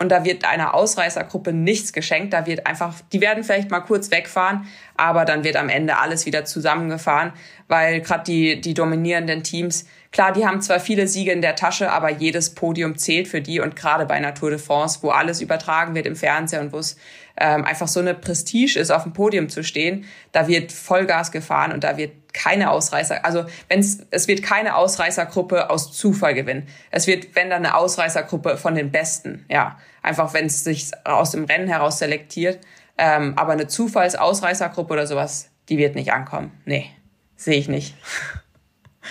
und 0.00 0.08
da 0.08 0.24
wird 0.24 0.46
einer 0.46 0.72
Ausreißergruppe 0.72 1.52
nichts 1.52 1.92
geschenkt. 1.92 2.32
Da 2.32 2.46
wird 2.46 2.66
einfach, 2.66 2.94
die 3.12 3.20
werden 3.20 3.44
vielleicht 3.44 3.70
mal 3.70 3.80
kurz 3.80 4.10
wegfahren, 4.10 4.66
aber 4.96 5.26
dann 5.26 5.44
wird 5.44 5.56
am 5.56 5.68
Ende 5.68 5.98
alles 5.98 6.24
wieder 6.24 6.46
zusammengefahren, 6.46 7.32
weil 7.68 8.00
gerade 8.00 8.24
die, 8.24 8.60
die 8.60 8.72
dominierenden 8.72 9.42
Teams, 9.42 9.84
klar, 10.10 10.32
die 10.32 10.46
haben 10.46 10.62
zwar 10.62 10.80
viele 10.80 11.06
Siege 11.06 11.32
in 11.32 11.42
der 11.42 11.54
Tasche, 11.54 11.92
aber 11.92 12.08
jedes 12.08 12.54
Podium 12.54 12.96
zählt 12.96 13.28
für 13.28 13.42
die 13.42 13.60
und 13.60 13.76
gerade 13.76 14.06
bei 14.06 14.14
einer 14.14 14.34
Tour 14.34 14.48
de 14.48 14.58
France, 14.58 15.00
wo 15.02 15.10
alles 15.10 15.42
übertragen 15.42 15.94
wird 15.94 16.06
im 16.06 16.16
Fernsehen 16.16 16.62
und 16.62 16.72
wo 16.72 16.78
es 16.78 16.96
ähm, 17.40 17.64
einfach 17.64 17.88
so 17.88 18.00
eine 18.00 18.14
Prestige 18.14 18.78
ist, 18.78 18.90
auf 18.90 19.02
dem 19.02 19.12
Podium 19.12 19.48
zu 19.48 19.64
stehen, 19.64 20.04
da 20.32 20.46
wird 20.46 20.70
Vollgas 20.70 21.32
gefahren 21.32 21.72
und 21.72 21.82
da 21.82 21.96
wird 21.96 22.12
keine 22.32 22.70
Ausreißer, 22.70 23.24
also 23.24 23.44
wenn's, 23.68 23.98
es 24.10 24.28
wird 24.28 24.42
keine 24.42 24.76
Ausreißergruppe 24.76 25.70
aus 25.70 25.92
Zufall 25.92 26.34
gewinnen. 26.34 26.68
Es 26.90 27.06
wird, 27.06 27.34
wenn 27.34 27.50
dann 27.50 27.64
eine 27.64 27.74
Ausreißergruppe 27.74 28.56
von 28.56 28.74
den 28.74 28.92
Besten, 28.92 29.44
ja. 29.48 29.78
Einfach, 30.02 30.32
wenn 30.32 30.46
es 30.46 30.64
sich 30.64 30.90
aus 31.04 31.32
dem 31.32 31.44
Rennen 31.44 31.68
heraus 31.68 31.98
selektiert. 31.98 32.60
Ähm, 32.96 33.34
aber 33.36 33.52
eine 33.52 33.66
Zufallsausreißergruppe 33.66 34.92
oder 34.94 35.06
sowas, 35.06 35.50
die 35.68 35.76
wird 35.76 35.94
nicht 35.94 36.12
ankommen. 36.12 36.52
Nee, 36.64 36.90
sehe 37.36 37.58
ich 37.58 37.68
nicht. 37.68 37.94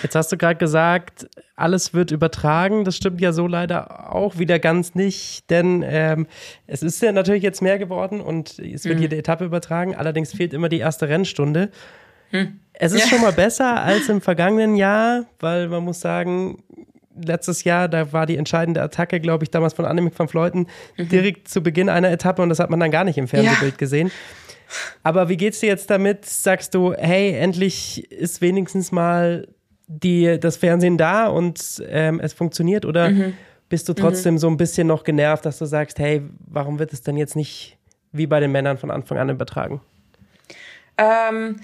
Jetzt 0.02 0.14
hast 0.14 0.32
du 0.32 0.36
gerade 0.36 0.58
gesagt, 0.58 1.28
alles 1.56 1.94
wird 1.94 2.10
übertragen. 2.10 2.84
Das 2.84 2.96
stimmt 2.96 3.20
ja 3.20 3.32
so 3.32 3.46
leider 3.46 4.14
auch 4.14 4.38
wieder 4.38 4.58
ganz 4.58 4.94
nicht, 4.94 5.50
denn 5.50 5.84
ähm, 5.86 6.26
es 6.66 6.82
ist 6.82 7.02
ja 7.02 7.12
natürlich 7.12 7.42
jetzt 7.42 7.62
mehr 7.62 7.78
geworden 7.78 8.20
und 8.20 8.58
es 8.58 8.84
wird 8.84 8.96
mhm. 8.96 9.02
jede 9.02 9.16
Etappe 9.16 9.44
übertragen. 9.44 9.94
Allerdings 9.94 10.32
fehlt 10.32 10.54
immer 10.54 10.68
die 10.68 10.78
erste 10.78 11.08
Rennstunde. 11.08 11.70
Hm. 12.30 12.60
Es 12.72 12.92
ist 12.92 13.02
ja. 13.02 13.08
schon 13.08 13.20
mal 13.20 13.32
besser 13.32 13.82
als 13.82 14.08
im 14.08 14.20
vergangenen 14.20 14.76
Jahr, 14.76 15.26
weil 15.40 15.68
man 15.68 15.84
muss 15.84 16.00
sagen, 16.00 16.62
letztes 17.24 17.64
Jahr, 17.64 17.88
da 17.88 18.12
war 18.12 18.26
die 18.26 18.36
entscheidende 18.36 18.82
Attacke, 18.82 19.20
glaube 19.20 19.44
ich, 19.44 19.50
damals 19.50 19.74
von 19.74 19.84
Annemiek 19.84 20.18
van 20.18 20.28
Fleuten 20.28 20.66
mhm. 20.96 21.08
direkt 21.08 21.48
zu 21.48 21.62
Beginn 21.62 21.88
einer 21.88 22.10
Etappe 22.10 22.42
und 22.42 22.48
das 22.48 22.60
hat 22.60 22.70
man 22.70 22.80
dann 22.80 22.90
gar 22.90 23.04
nicht 23.04 23.18
im 23.18 23.28
Fernsehbild 23.28 23.72
ja. 23.72 23.78
gesehen. 23.78 24.10
Aber 25.02 25.28
wie 25.28 25.36
geht's 25.36 25.60
dir 25.60 25.66
jetzt 25.66 25.90
damit? 25.90 26.24
Sagst 26.24 26.74
du, 26.74 26.94
hey, 26.94 27.32
endlich 27.32 28.10
ist 28.12 28.40
wenigstens 28.40 28.92
mal 28.92 29.48
die, 29.90 30.38
das 30.38 30.56
Fernsehen 30.56 30.96
da 30.96 31.26
und 31.26 31.82
ähm, 31.88 32.20
es 32.20 32.32
funktioniert? 32.32 32.84
Oder 32.84 33.10
mhm. 33.10 33.34
bist 33.68 33.88
du 33.88 33.92
trotzdem 33.92 34.34
mhm. 34.34 34.38
so 34.38 34.48
ein 34.48 34.56
bisschen 34.56 34.86
noch 34.86 35.02
genervt, 35.02 35.44
dass 35.44 35.58
du 35.58 35.66
sagst, 35.66 35.98
hey, 35.98 36.22
warum 36.46 36.78
wird 36.78 36.92
es 36.92 37.02
denn 37.02 37.16
jetzt 37.16 37.34
nicht 37.34 37.76
wie 38.12 38.26
bei 38.26 38.40
den 38.40 38.52
Männern 38.52 38.78
von 38.78 38.90
Anfang 38.90 39.18
an 39.18 39.28
übertragen? 39.28 39.80
Ähm, 40.96 41.60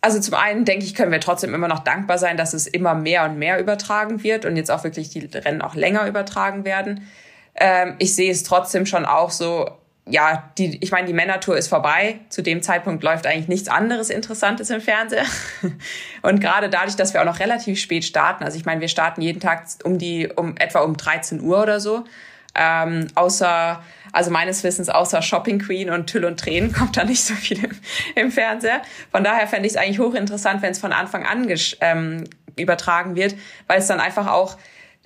also 0.00 0.18
zum 0.18 0.34
einen 0.34 0.64
denke 0.64 0.84
ich, 0.84 0.94
können 0.94 1.12
wir 1.12 1.20
trotzdem 1.20 1.54
immer 1.54 1.68
noch 1.68 1.80
dankbar 1.80 2.18
sein, 2.18 2.36
dass 2.36 2.54
es 2.54 2.66
immer 2.66 2.94
mehr 2.94 3.24
und 3.24 3.38
mehr 3.38 3.60
übertragen 3.60 4.22
wird 4.22 4.44
und 4.44 4.56
jetzt 4.56 4.70
auch 4.70 4.82
wirklich 4.82 5.10
die 5.10 5.20
Rennen 5.20 5.62
auch 5.62 5.74
länger 5.74 6.06
übertragen 6.06 6.64
werden. 6.64 7.06
Ähm, 7.54 7.94
ich 7.98 8.14
sehe 8.14 8.32
es 8.32 8.42
trotzdem 8.42 8.84
schon 8.86 9.04
auch 9.04 9.30
so, 9.30 9.70
ja, 10.10 10.50
die, 10.58 10.78
ich 10.82 10.90
meine, 10.90 11.06
die 11.06 11.12
Männertour 11.12 11.56
ist 11.56 11.68
vorbei. 11.68 12.20
Zu 12.28 12.42
dem 12.42 12.62
Zeitpunkt 12.62 13.02
läuft 13.02 13.26
eigentlich 13.26 13.48
nichts 13.48 13.68
anderes 13.68 14.10
Interessantes 14.10 14.70
im 14.70 14.80
Fernseher. 14.80 15.24
Und 16.22 16.40
gerade 16.40 16.68
dadurch, 16.68 16.96
dass 16.96 17.14
wir 17.14 17.20
auch 17.20 17.26
noch 17.26 17.40
relativ 17.40 17.80
spät 17.80 18.04
starten, 18.04 18.44
also 18.44 18.56
ich 18.56 18.64
meine, 18.64 18.80
wir 18.80 18.88
starten 18.88 19.22
jeden 19.22 19.40
Tag 19.40 19.64
um 19.84 19.98
die, 19.98 20.28
um 20.28 20.56
etwa 20.56 20.80
um 20.80 20.96
13 20.96 21.40
Uhr 21.40 21.62
oder 21.62 21.80
so. 21.80 22.04
Ähm, 22.54 23.06
außer, 23.14 23.82
also 24.12 24.30
meines 24.30 24.64
Wissens, 24.64 24.88
außer 24.88 25.22
Shopping 25.22 25.60
Queen 25.60 25.88
und 25.88 26.08
Tüll 26.08 26.24
und 26.24 26.40
Tränen 26.40 26.72
kommt 26.74 26.96
da 26.96 27.04
nicht 27.04 27.22
so 27.22 27.34
viel 27.34 27.64
im, 27.64 27.70
im 28.16 28.32
Fernseher. 28.32 28.82
Von 29.12 29.24
daher 29.24 29.46
fände 29.46 29.66
ich 29.66 29.74
es 29.74 29.76
eigentlich 29.78 30.00
hochinteressant, 30.00 30.60
wenn 30.62 30.72
es 30.72 30.78
von 30.78 30.92
Anfang 30.92 31.24
an 31.24 31.48
ähm, 31.80 32.24
übertragen 32.56 33.14
wird, 33.14 33.34
weil 33.68 33.78
es 33.78 33.86
dann 33.86 34.00
einfach 34.00 34.26
auch 34.26 34.56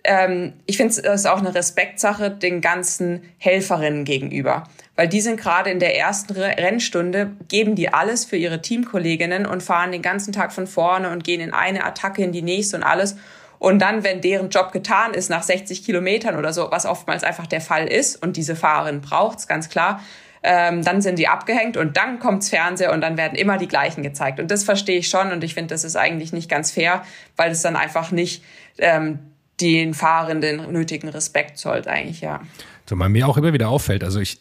ähm, 0.05 0.53
ich 0.67 0.77
finde, 0.77 0.93
es 0.93 0.99
ist 0.99 1.27
auch 1.27 1.39
eine 1.39 1.55
Respektsache 1.55 2.31
den 2.31 2.61
ganzen 2.61 3.23
Helferinnen 3.39 4.05
gegenüber. 4.05 4.65
Weil 4.97 5.09
die 5.09 5.21
sind 5.21 5.41
gerade 5.41 5.71
in 5.71 5.81
der 5.81 5.99
ersten 5.99 6.35
Rennstunde, 6.35 7.33
geben 7.49 7.75
die 7.75 7.93
alles 7.93 8.25
für 8.25 8.37
ihre 8.37 8.63
Teamkolleginnen 8.63 9.47
und 9.47 9.63
fahren 9.63 9.91
den 9.91 10.03
ganzen 10.03 10.33
Tag 10.33 10.53
von 10.53 10.67
vorne 10.67 11.11
und 11.11 11.25
gehen 11.25 11.41
in 11.41 11.53
eine 11.53 11.85
Attacke 11.85 12.23
in 12.23 12.33
die 12.33 12.43
nächste 12.43 12.77
und 12.77 12.85
alles. 12.85 13.17
Und 13.59 13.81
dann, 13.81 14.05
wenn 14.05 14.21
deren 14.21 14.51
Job 14.51 14.73
getan 14.73 15.15
ist, 15.15 15.31
nach 15.31 15.43
60 15.43 15.85
Kilometern 15.85 16.37
oder 16.37 16.53
so, 16.53 16.71
was 16.71 16.87
oftmals 16.87 17.25
einfach 17.25 17.47
der 17.47 17.63
Fall 17.63 17.87
ist, 17.89 18.23
und 18.23 18.37
diese 18.37 18.57
Fahrerin 18.57 19.01
braucht's 19.01 19.49
ganz 19.49 19.69
klar, 19.69 20.01
ähm, 20.43 20.85
dann 20.85 21.01
sind 21.01 21.19
die 21.19 21.27
abgehängt 21.27 21.79
und 21.79 21.97
dann 21.97 22.19
kommt's 22.19 22.51
Fernseher 22.51 22.93
und 22.93 23.01
dann 23.01 23.17
werden 23.17 23.35
immer 23.35 23.57
die 23.57 23.67
gleichen 23.67 24.03
gezeigt. 24.03 24.39
Und 24.39 24.51
das 24.51 24.63
verstehe 24.63 24.99
ich 24.99 25.09
schon 25.09 25.33
und 25.33 25.43
ich 25.43 25.55
finde, 25.55 25.75
das 25.75 25.83
ist 25.83 25.97
eigentlich 25.97 26.35
nicht 26.35 26.51
ganz 26.51 26.71
fair, 26.71 27.03
weil 27.37 27.51
es 27.51 27.63
dann 27.63 27.75
einfach 27.75 28.11
nicht 28.11 28.45
ähm, 28.77 29.19
den 29.61 29.95
Fahrenden 29.95 30.73
nötigen 30.73 31.09
Respekt 31.09 31.59
zollt 31.59 31.87
eigentlich, 31.87 32.21
ja. 32.21 32.41
So, 32.87 32.97
bei 32.97 33.09
mir 33.09 33.29
auch 33.29 33.37
immer 33.39 33.53
wieder 33.53 33.71
auffällt, 33.71 34.05
also 34.05 34.21
ich, 34.21 34.41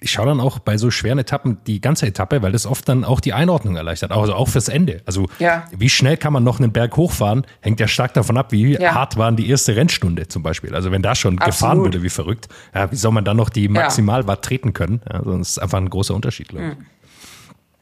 ich 0.00 0.10
schaue 0.10 0.26
dann 0.26 0.40
auch 0.40 0.58
bei 0.58 0.78
so 0.78 0.90
schweren 0.90 1.18
Etappen 1.18 1.58
die 1.66 1.80
ganze 1.80 2.06
Etappe, 2.06 2.42
weil 2.42 2.52
das 2.52 2.66
oft 2.66 2.88
dann 2.88 3.04
auch 3.04 3.20
die 3.20 3.32
Einordnung 3.32 3.76
erleichtert, 3.76 4.12
also 4.12 4.34
auch 4.34 4.48
fürs 4.48 4.68
Ende. 4.68 5.00
Also 5.06 5.28
ja. 5.38 5.64
wie 5.76 5.88
schnell 5.88 6.16
kann 6.16 6.32
man 6.32 6.44
noch 6.44 6.60
einen 6.60 6.72
Berg 6.72 6.96
hochfahren, 6.96 7.46
hängt 7.60 7.80
ja 7.80 7.88
stark 7.88 8.14
davon 8.14 8.36
ab, 8.36 8.52
wie 8.52 8.74
ja. 8.74 8.94
hart 8.94 9.16
waren 9.16 9.36
die 9.36 9.48
erste 9.48 9.74
Rennstunde 9.74 10.28
zum 10.28 10.42
Beispiel. 10.42 10.74
Also 10.74 10.90
wenn 10.90 11.02
da 11.02 11.14
schon 11.14 11.38
Absolut. 11.38 11.54
gefahren 11.54 11.78
wurde 11.80 12.02
wie 12.02 12.10
verrückt, 12.10 12.48
ja, 12.74 12.90
wie 12.90 12.96
soll 12.96 13.12
man 13.12 13.24
dann 13.24 13.36
noch 13.36 13.48
die 13.48 13.68
Maximalwatt 13.68 14.44
treten 14.44 14.72
können? 14.72 15.00
Also 15.06 15.36
das 15.38 15.50
ist 15.50 15.58
einfach 15.58 15.78
ein 15.78 15.90
großer 15.90 16.14
Unterschied, 16.14 16.48
glaube 16.48 16.76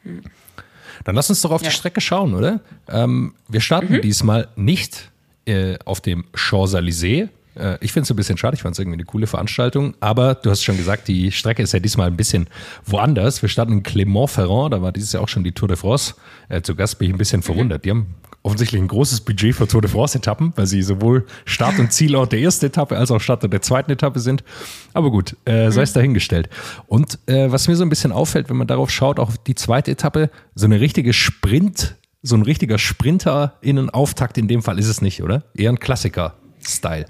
ich. 0.05 0.11
Mhm. 0.11 0.23
Dann 1.05 1.15
lass 1.15 1.31
uns 1.31 1.41
doch 1.41 1.51
auf 1.51 1.63
die 1.63 1.71
Strecke 1.71 2.01
schauen, 2.01 2.35
oder? 2.35 2.61
Ähm, 2.89 3.35
wir 3.49 3.61
starten 3.61 3.95
mhm. 3.95 4.03
diesmal 4.03 4.49
nicht 4.57 5.11
äh, 5.47 5.77
auf 5.85 6.01
dem 6.01 6.25
Champs-Élysées. 6.35 7.29
Äh, 7.57 7.79
ich 7.81 7.93
finde 7.93 8.05
es 8.05 8.11
ein 8.11 8.17
bisschen 8.17 8.39
schade, 8.39 8.55
ich 8.55 8.63
fand 8.63 8.75
es 8.75 8.79
irgendwie 8.79 8.95
eine 8.97 9.05
coole 9.05 9.27
Veranstaltung, 9.27 9.95
aber 10.01 10.35
du 10.37 10.51
hast 10.51 10.63
schon 10.63 10.77
gesagt, 10.77 11.09
die 11.09 11.33
Strecke 11.33 11.63
ist 11.63 11.73
ja 11.73 11.81
diesmal 11.81 12.07
ein 12.07 12.17
bisschen 12.17 12.47
woanders. 12.87 13.43
Wir 13.43 13.49
starten 13.49 13.73
in 13.73 13.83
Clermont-Ferrand, 13.83 14.73
da 14.75 14.83
war 14.83 14.93
dieses 14.93 15.13
Jahr 15.13 15.23
auch 15.23 15.29
schon 15.29 15.45
die 15.45 15.53
Tour 15.53 15.69
de 15.69 15.77
France. 15.77 16.15
Äh, 16.49 16.63
zu 16.63 16.75
Gast 16.75 16.99
bin 16.99 17.09
ich 17.09 17.15
ein 17.15 17.19
bisschen 17.19 17.43
verwundert. 17.43 17.85
Die 17.85 17.91
haben 17.91 18.15
offensichtlich 18.43 18.81
ein 18.81 18.89
großes 18.89 19.21
Budget 19.21 19.55
für 19.55 19.69
Tour 19.69 19.83
de 19.83 19.91
France-Etappen, 19.91 20.55
weil 20.57 20.67
sie 20.67 20.81
sowohl 20.83 21.27
Start- 21.45 21.79
und 21.79 21.93
Zielort 21.93 22.33
der 22.33 22.41
ersten 22.41 22.65
Etappe 22.67 22.97
als 22.97 23.11
auch 23.11 23.21
Start- 23.21 23.43
der 23.53 23.61
zweiten 23.61 23.91
Etappe 23.91 24.19
sind. 24.19 24.43
Aber 24.95 25.11
gut, 25.11 25.37
äh, 25.45 25.71
sei 25.71 25.83
es 25.83 25.93
dahingestellt. 25.93 26.49
Und 26.87 27.19
äh, 27.27 27.53
was 27.53 27.69
mir 27.69 27.77
so 27.77 27.83
ein 27.83 27.91
bisschen 27.91 28.13
auffällt, 28.13 28.49
wenn 28.49 28.57
man 28.57 28.67
darauf 28.67 28.91
schaut, 28.91 29.19
auch 29.19 29.37
die 29.37 29.55
zweite 29.55 29.91
Etappe, 29.91 30.31
so 30.55 30.65
eine 30.65 30.81
richtige 30.81 31.13
Sprint- 31.13 31.97
so 32.23 32.37
ein 32.37 32.43
richtiger 32.43 32.79
Sprinter-Innen-Auftakt 32.79 34.39
in 34.39 34.49
dem 34.49 34.63
Fall 34.63 34.79
ist 34.79 34.89
es 34.89 35.01
nicht, 35.01 35.23
oder? 35.23 35.45
Eher 35.55 35.71
ein 35.71 35.81
Klassiker-Style. 35.81 37.07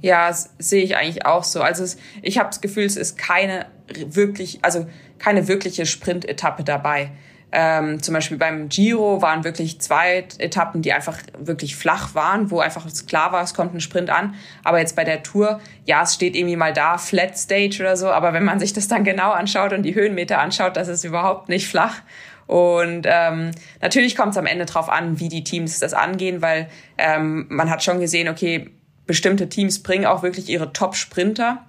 Ja, 0.00 0.34
sehe 0.58 0.82
ich 0.82 0.96
eigentlich 0.96 1.26
auch 1.26 1.44
so. 1.44 1.62
Also 1.62 1.84
es, 1.84 1.96
ich 2.22 2.38
habe 2.38 2.48
das 2.48 2.60
Gefühl, 2.60 2.84
es 2.84 2.96
ist 2.96 3.18
keine 3.18 3.66
wirklich, 4.08 4.60
also 4.62 4.86
keine 5.18 5.48
wirkliche 5.48 5.86
Sprint-Etappe 5.86 6.64
dabei. 6.64 7.12
Ähm, 7.52 8.02
zum 8.02 8.12
Beispiel 8.12 8.36
beim 8.36 8.68
Giro 8.68 9.22
waren 9.22 9.44
wirklich 9.44 9.80
zwei 9.80 10.26
Etappen, 10.38 10.82
die 10.82 10.92
einfach 10.92 11.18
wirklich 11.38 11.76
flach 11.76 12.14
waren, 12.14 12.50
wo 12.50 12.58
einfach 12.58 12.86
klar 13.06 13.32
war, 13.32 13.42
es 13.42 13.54
kommt 13.54 13.72
ein 13.72 13.80
Sprint 13.80 14.10
an. 14.10 14.34
Aber 14.64 14.80
jetzt 14.80 14.96
bei 14.96 15.04
der 15.04 15.22
Tour, 15.22 15.60
ja, 15.84 16.02
es 16.02 16.14
steht 16.14 16.34
irgendwie 16.34 16.56
mal 16.56 16.72
da, 16.72 16.98
Flat 16.98 17.38
Stage 17.38 17.78
oder 17.80 17.96
so, 17.96 18.08
aber 18.08 18.32
wenn 18.32 18.44
man 18.44 18.58
sich 18.58 18.72
das 18.72 18.88
dann 18.88 19.04
genau 19.04 19.30
anschaut 19.30 19.72
und 19.72 19.84
die 19.84 19.94
Höhenmeter 19.94 20.38
anschaut, 20.38 20.76
das 20.76 20.88
ist 20.88 21.04
überhaupt 21.04 21.48
nicht 21.48 21.68
flach. 21.68 22.02
Und 22.46 23.06
ähm, 23.08 23.50
natürlich 23.80 24.16
kommt 24.16 24.32
es 24.32 24.38
am 24.38 24.46
Ende 24.46 24.66
drauf 24.66 24.88
an, 24.88 25.18
wie 25.18 25.28
die 25.28 25.44
Teams 25.44 25.78
das 25.78 25.94
angehen, 25.94 26.42
weil 26.42 26.68
ähm, 26.96 27.46
man 27.48 27.70
hat 27.70 27.82
schon 27.82 27.98
gesehen, 28.00 28.28
okay, 28.28 28.70
bestimmte 29.06 29.48
Teams 29.48 29.82
bringen 29.82 30.06
auch 30.06 30.22
wirklich 30.22 30.48
ihre 30.48 30.72
Top-Sprinter 30.72 31.64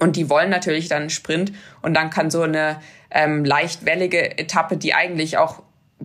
und 0.00 0.16
die 0.16 0.28
wollen 0.30 0.50
natürlich 0.50 0.88
dann 0.88 1.02
einen 1.02 1.10
Sprint 1.10 1.52
und 1.82 1.94
dann 1.94 2.10
kann 2.10 2.30
so 2.30 2.42
eine 2.42 2.80
ähm, 3.10 3.44
leicht 3.44 3.84
wellige 3.84 4.38
Etappe, 4.38 4.76
die 4.76 4.94
eigentlich 4.94 5.38
auch 5.38 5.62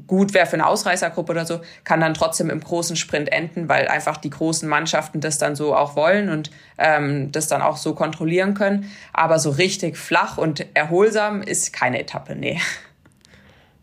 gut 0.08 0.34
wäre 0.34 0.48
für 0.48 0.54
eine 0.54 0.66
Ausreißergruppe 0.66 1.32
oder 1.32 1.46
so, 1.46 1.62
kann 1.84 2.00
dann 2.00 2.16
trotzdem 2.16 2.50
im 2.50 2.60
großen 2.60 2.96
Sprint 2.96 3.32
enden, 3.32 3.70
weil 3.70 3.88
einfach 3.88 4.18
die 4.18 4.32
großen 4.32 4.68
Mannschaften 4.68 5.22
das 5.22 5.38
dann 5.38 5.56
so 5.56 5.76
auch 5.76 5.96
wollen 5.96 6.30
und 6.30 6.50
ähm, 6.80 7.32
das 7.32 7.48
dann 7.48 7.62
auch 7.62 7.78
so 7.78 7.94
kontrollieren 7.94 8.56
können. 8.56 8.92
Aber 9.14 9.38
so 9.38 9.52
richtig 9.52 9.98
flach 9.98 10.38
und 10.38 10.66
erholsam 10.76 11.44
ist 11.44 11.74
keine 11.74 12.00
Etappe, 12.00 12.36
nee. 12.36 12.60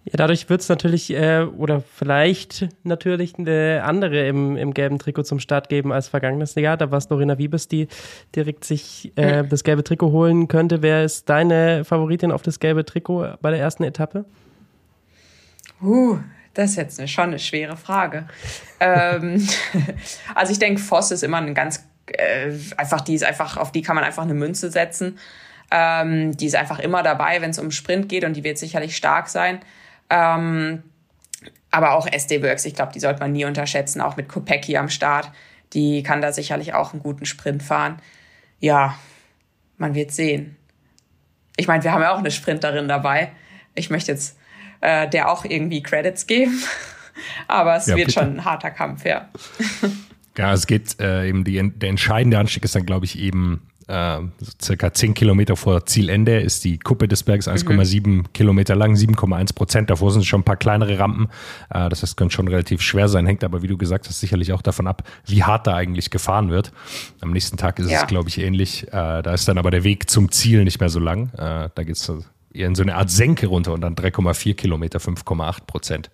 Ja, 0.04 0.12
dadurch 0.16 0.48
wird 0.48 0.62
es 0.62 0.68
natürlich 0.70 1.10
äh, 1.10 1.42
oder 1.42 1.82
vielleicht 1.82 2.68
natürlich 2.84 3.38
eine 3.38 3.82
andere 3.84 4.26
im, 4.26 4.56
im 4.56 4.72
gelben 4.72 4.98
Trikot 4.98 5.24
zum 5.24 5.40
Start 5.40 5.68
geben 5.68 5.92
als 5.92 6.08
vergangenes 6.08 6.54
Jahr. 6.54 6.78
Da 6.78 6.90
war 6.90 6.98
es 6.98 7.10
Norina 7.10 7.36
Wiebes, 7.36 7.68
die 7.68 7.86
direkt 8.34 8.64
sich 8.64 9.12
äh, 9.16 9.44
das 9.44 9.62
gelbe 9.62 9.84
Trikot 9.84 10.10
holen 10.10 10.48
könnte. 10.48 10.80
Wer 10.80 11.04
ist 11.04 11.28
deine 11.28 11.84
Favoritin 11.84 12.32
auf 12.32 12.40
das 12.40 12.60
gelbe 12.60 12.86
Trikot 12.86 13.34
bei 13.42 13.50
der 13.50 13.60
ersten 13.60 13.84
Etappe? 13.84 14.24
Uh, 15.82 16.18
das 16.54 16.70
ist 16.70 16.76
jetzt 16.76 16.98
eine, 16.98 17.08
schon 17.08 17.24
eine 17.24 17.38
schwere 17.38 17.76
Frage. 17.76 18.26
ähm, 18.80 19.46
also 20.34 20.52
ich 20.52 20.58
denke, 20.58 20.80
Voss 20.80 21.10
ist 21.10 21.22
immer 21.22 21.38
ein 21.38 21.54
ganz 21.54 21.84
äh, 22.06 22.52
einfach, 22.78 23.02
die 23.02 23.14
ist 23.14 23.24
einfach, 23.24 23.58
auf 23.58 23.70
die 23.70 23.82
kann 23.82 23.96
man 23.96 24.04
einfach 24.04 24.22
eine 24.22 24.34
Münze 24.34 24.70
setzen. 24.70 25.18
Ähm, 25.70 26.36
die 26.36 26.46
ist 26.46 26.56
einfach 26.56 26.78
immer 26.78 27.02
dabei, 27.02 27.40
wenn 27.42 27.50
es 27.50 27.58
um 27.58 27.70
Sprint 27.70 28.08
geht 28.08 28.24
und 28.24 28.34
die 28.34 28.44
wird 28.44 28.58
sicherlich 28.58 28.96
stark 28.96 29.28
sein. 29.28 29.60
Ähm, 30.10 30.82
aber 31.70 31.94
auch 31.94 32.06
SD 32.06 32.42
Works, 32.42 32.64
ich 32.64 32.74
glaube, 32.74 32.92
die 32.92 33.00
sollte 33.00 33.20
man 33.20 33.32
nie 33.32 33.44
unterschätzen, 33.44 34.00
auch 34.00 34.16
mit 34.16 34.28
Kopecki 34.28 34.76
am 34.76 34.88
Start. 34.88 35.30
Die 35.72 36.02
kann 36.02 36.20
da 36.20 36.32
sicherlich 36.32 36.74
auch 36.74 36.92
einen 36.92 37.02
guten 37.02 37.26
Sprint 37.26 37.62
fahren. 37.62 38.00
Ja, 38.58 38.98
man 39.78 39.94
wird 39.94 40.10
sehen. 40.10 40.56
Ich 41.56 41.68
meine, 41.68 41.84
wir 41.84 41.92
haben 41.92 42.02
ja 42.02 42.12
auch 42.12 42.18
eine 42.18 42.30
Sprinterin 42.30 42.88
dabei. 42.88 43.30
Ich 43.74 43.88
möchte 43.88 44.12
jetzt 44.12 44.36
äh, 44.80 45.08
der 45.08 45.30
auch 45.30 45.44
irgendwie 45.44 45.82
Credits 45.82 46.26
geben. 46.26 46.58
Aber 47.48 47.76
es 47.76 47.86
ja, 47.86 47.96
wird 47.96 48.08
bitte. 48.08 48.20
schon 48.20 48.36
ein 48.36 48.44
harter 48.44 48.70
Kampf, 48.70 49.04
ja. 49.04 49.28
Ja, 50.36 50.52
es 50.52 50.66
geht 50.66 50.98
äh, 51.00 51.28
eben, 51.28 51.44
die, 51.44 51.70
der 51.74 51.90
entscheidende 51.90 52.38
Anstieg 52.38 52.64
ist 52.64 52.74
dann, 52.74 52.86
glaube 52.86 53.04
ich, 53.04 53.18
eben 53.18 53.68
äh, 53.90 54.20
circa 54.62 54.92
10 54.92 55.14
Kilometer 55.14 55.56
vor 55.56 55.84
Zielende 55.86 56.40
ist 56.40 56.64
die 56.64 56.78
Kuppe 56.78 57.08
des 57.08 57.22
Berges 57.22 57.48
1,7 57.48 58.06
mhm. 58.06 58.32
Kilometer 58.32 58.76
lang, 58.76 58.94
7,1 58.94 59.54
Prozent. 59.54 59.90
Davor 59.90 60.12
sind 60.12 60.24
schon 60.24 60.40
ein 60.40 60.44
paar 60.44 60.56
kleinere 60.56 60.98
Rampen. 60.98 61.28
Äh, 61.70 61.88
das 61.88 62.02
heißt, 62.02 62.16
könnte 62.16 62.34
schon 62.34 62.48
relativ 62.48 62.80
schwer 62.82 63.08
sein, 63.08 63.26
hängt 63.26 63.44
aber, 63.44 63.62
wie 63.62 63.66
du 63.66 63.76
gesagt 63.76 64.08
hast, 64.08 64.20
sicherlich 64.20 64.52
auch 64.52 64.62
davon 64.62 64.86
ab, 64.86 65.02
wie 65.26 65.42
hart 65.42 65.66
da 65.66 65.74
eigentlich 65.74 66.10
gefahren 66.10 66.50
wird. 66.50 66.72
Am 67.20 67.32
nächsten 67.32 67.56
Tag 67.56 67.78
ist 67.78 67.90
ja. 67.90 68.02
es, 68.02 68.06
glaube 68.06 68.28
ich, 68.28 68.38
ähnlich. 68.38 68.86
Äh, 68.88 69.22
da 69.22 69.34
ist 69.34 69.48
dann 69.48 69.58
aber 69.58 69.70
der 69.70 69.84
Weg 69.84 70.08
zum 70.08 70.30
Ziel 70.30 70.64
nicht 70.64 70.80
mehr 70.80 70.88
so 70.88 71.00
lang. 71.00 71.30
Äh, 71.34 71.68
da 71.74 71.82
geht 71.84 71.96
es 71.96 72.12
in 72.52 72.74
so 72.74 72.82
eine 72.82 72.96
Art 72.96 73.10
Senke 73.10 73.46
runter 73.46 73.72
und 73.72 73.80
dann 73.80 73.94
3,4 73.94 74.54
Kilometer, 74.54 74.98
5,8 74.98 75.66
Prozent. 75.66 76.10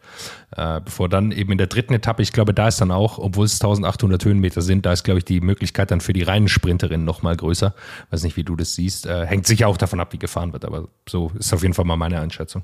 Äh, 0.57 0.81
bevor 0.81 1.09
dann 1.09 1.33
eben 1.33 1.53
in 1.53 1.59
der 1.59 1.67
dritten 1.67 1.95
Etappe, 1.95 2.23
ich 2.23 2.33
glaube, 2.33 2.53
da 2.53 2.69
ist 2.69 2.81
dann 2.81 2.91
auch, 2.91 3.19
obwohl 3.19 3.47
es 3.47 3.55
1800 3.55 4.25
Höhenmeter 4.25 4.63
sind, 4.63 4.87
da 4.87 4.93
ist, 4.93 5.05
glaube 5.05 5.19
ich, 5.19 5.25
die 5.25 5.41
Möglichkeit 5.41 5.91
dann 5.91 6.01
für 6.01 6.13
die 6.13 6.23
reinen 6.23 6.49
Sprinterinnen 6.49 7.05
nochmal 7.05 7.37
größer. 7.37 7.75
Weiß 8.11 8.23
nicht, 8.23 8.37
wie 8.37 8.45
du 8.45 8.57
das 8.57 8.75
siehst. 8.75 9.07
Äh, 9.07 9.27
hängt 9.27 9.47
sicher 9.47 9.69
auch 9.69 9.77
davon 9.77 10.01
ab, 10.01 10.13
wie 10.13 10.19
gefahren 10.19 10.53
wird, 10.53 10.65
aber 10.65 10.89
so 11.09 11.33
ist 11.39 11.53
auf 11.53 11.63
jeden 11.63 11.75
Fall 11.75 11.85
mal 11.85 11.97
meine 11.97 12.21
Einschätzung. 12.21 12.63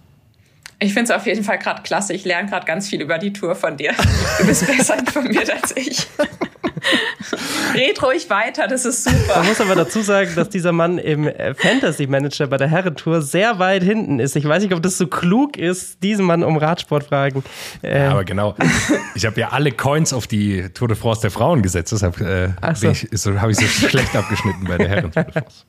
Ich 0.83 0.95
finde 0.95 1.13
es 1.13 1.17
auf 1.17 1.27
jeden 1.27 1.45
Fall 1.45 1.59
gerade 1.59 1.83
klasse. 1.83 2.13
Ich 2.13 2.25
lerne 2.25 2.49
gerade 2.49 2.67
ganz 2.67 2.89
viel 2.89 3.01
über 3.01 3.19
die 3.19 3.33
Tour 3.33 3.55
von 3.55 3.77
dir. 3.77 3.93
Du 4.39 4.47
bist 4.47 4.67
besser 4.67 4.99
informiert 4.99 5.49
als 5.51 5.77
ich. 5.77 6.09
Red 7.75 8.03
ruhig 8.03 8.29
weiter, 8.29 8.67
das 8.67 8.85
ist 8.85 9.05
super. 9.05 9.39
Man 9.39 9.47
muss 9.47 9.61
aber 9.61 9.77
dazu 9.77 10.03
sagen, 10.03 10.33
dass 10.35 10.49
dieser 10.49 10.73
Mann 10.73 10.99
im 10.99 11.29
äh, 11.29 11.55
Fantasy 11.55 12.09
Manager 12.09 12.49
bei 12.49 12.57
der 12.57 12.69
Herrentour 12.69 13.23
sehr 13.23 13.61
weit 13.61 13.85
hinten 13.85 14.19
ist. 14.19 14.35
Ich 14.35 14.47
weiß 14.47 14.63
nicht, 14.63 14.75
ob 14.75 14.83
das 14.83 14.99
so 14.99 15.07
klug 15.07 15.57
ist, 15.57 16.03
diesen 16.03 16.27
Mann 16.27 16.43
um 16.43 16.57
Radsport 16.57 17.05
fragen. 17.05 17.45
Äh, 17.83 18.05
ja, 18.05 18.11
aber 18.11 18.25
genau. 18.25 18.57
Ich 19.15 19.25
habe 19.25 19.41
ja 19.41 19.51
alle 19.51 19.71
Coins 19.71 20.13
auf 20.13 20.27
die 20.27 20.69
Tour 20.75 20.89
de 20.89 20.97
France 20.97 21.21
der 21.21 21.31
Frauen 21.31 21.63
gesetzt. 21.63 21.93
Deshalb 21.93 22.21
äh, 22.21 22.49
so. 22.75 22.91
ich, 22.91 23.09
so, 23.13 23.41
habe 23.41 23.53
ich 23.53 23.59
so 23.59 23.67
schlecht 23.67 24.17
abgeschnitten 24.17 24.65
bei 24.67 24.79
der 24.79 24.89
Herren-Tour 24.89 25.25
de 25.25 25.33
France. 25.33 25.65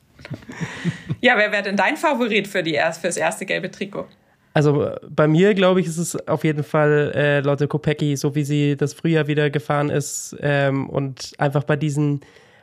Ja, 1.20 1.36
wer 1.36 1.52
wäre 1.52 1.62
denn 1.62 1.76
dein 1.76 1.96
Favorit 1.96 2.48
für, 2.48 2.62
die, 2.62 2.72
für 2.72 3.06
das 3.06 3.16
erste 3.16 3.46
gelbe 3.46 3.70
Trikot? 3.70 4.08
Also 4.54 4.92
bei 5.08 5.26
mir, 5.26 5.52
glaube 5.54 5.80
ich, 5.80 5.86
ist 5.88 5.98
es 5.98 6.28
auf 6.28 6.44
jeden 6.44 6.62
Fall 6.62 7.12
äh, 7.14 7.40
Lotte 7.40 7.66
Kopecki, 7.66 8.16
so 8.16 8.36
wie 8.36 8.44
sie 8.44 8.76
das 8.76 8.94
Frühjahr 8.94 9.26
wieder 9.26 9.50
gefahren 9.50 9.90
ist 9.90 10.36
ähm, 10.40 10.88
und 10.88 11.32
einfach 11.38 11.64
bei 11.64 11.74
diesen 11.74 12.20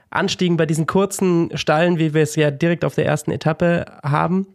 Anstiegen, 0.10 0.56
bei 0.56 0.66
diesen 0.66 0.88
kurzen 0.88 1.56
Stallen, 1.56 2.00
wie 2.00 2.14
wir 2.14 2.24
es 2.24 2.38
ja 2.38 2.50
direkt 2.50 2.86
auf 2.86 2.96
der 2.96 3.06
ersten 3.06 3.32
Etappe 3.32 3.86
haben, 4.04 4.48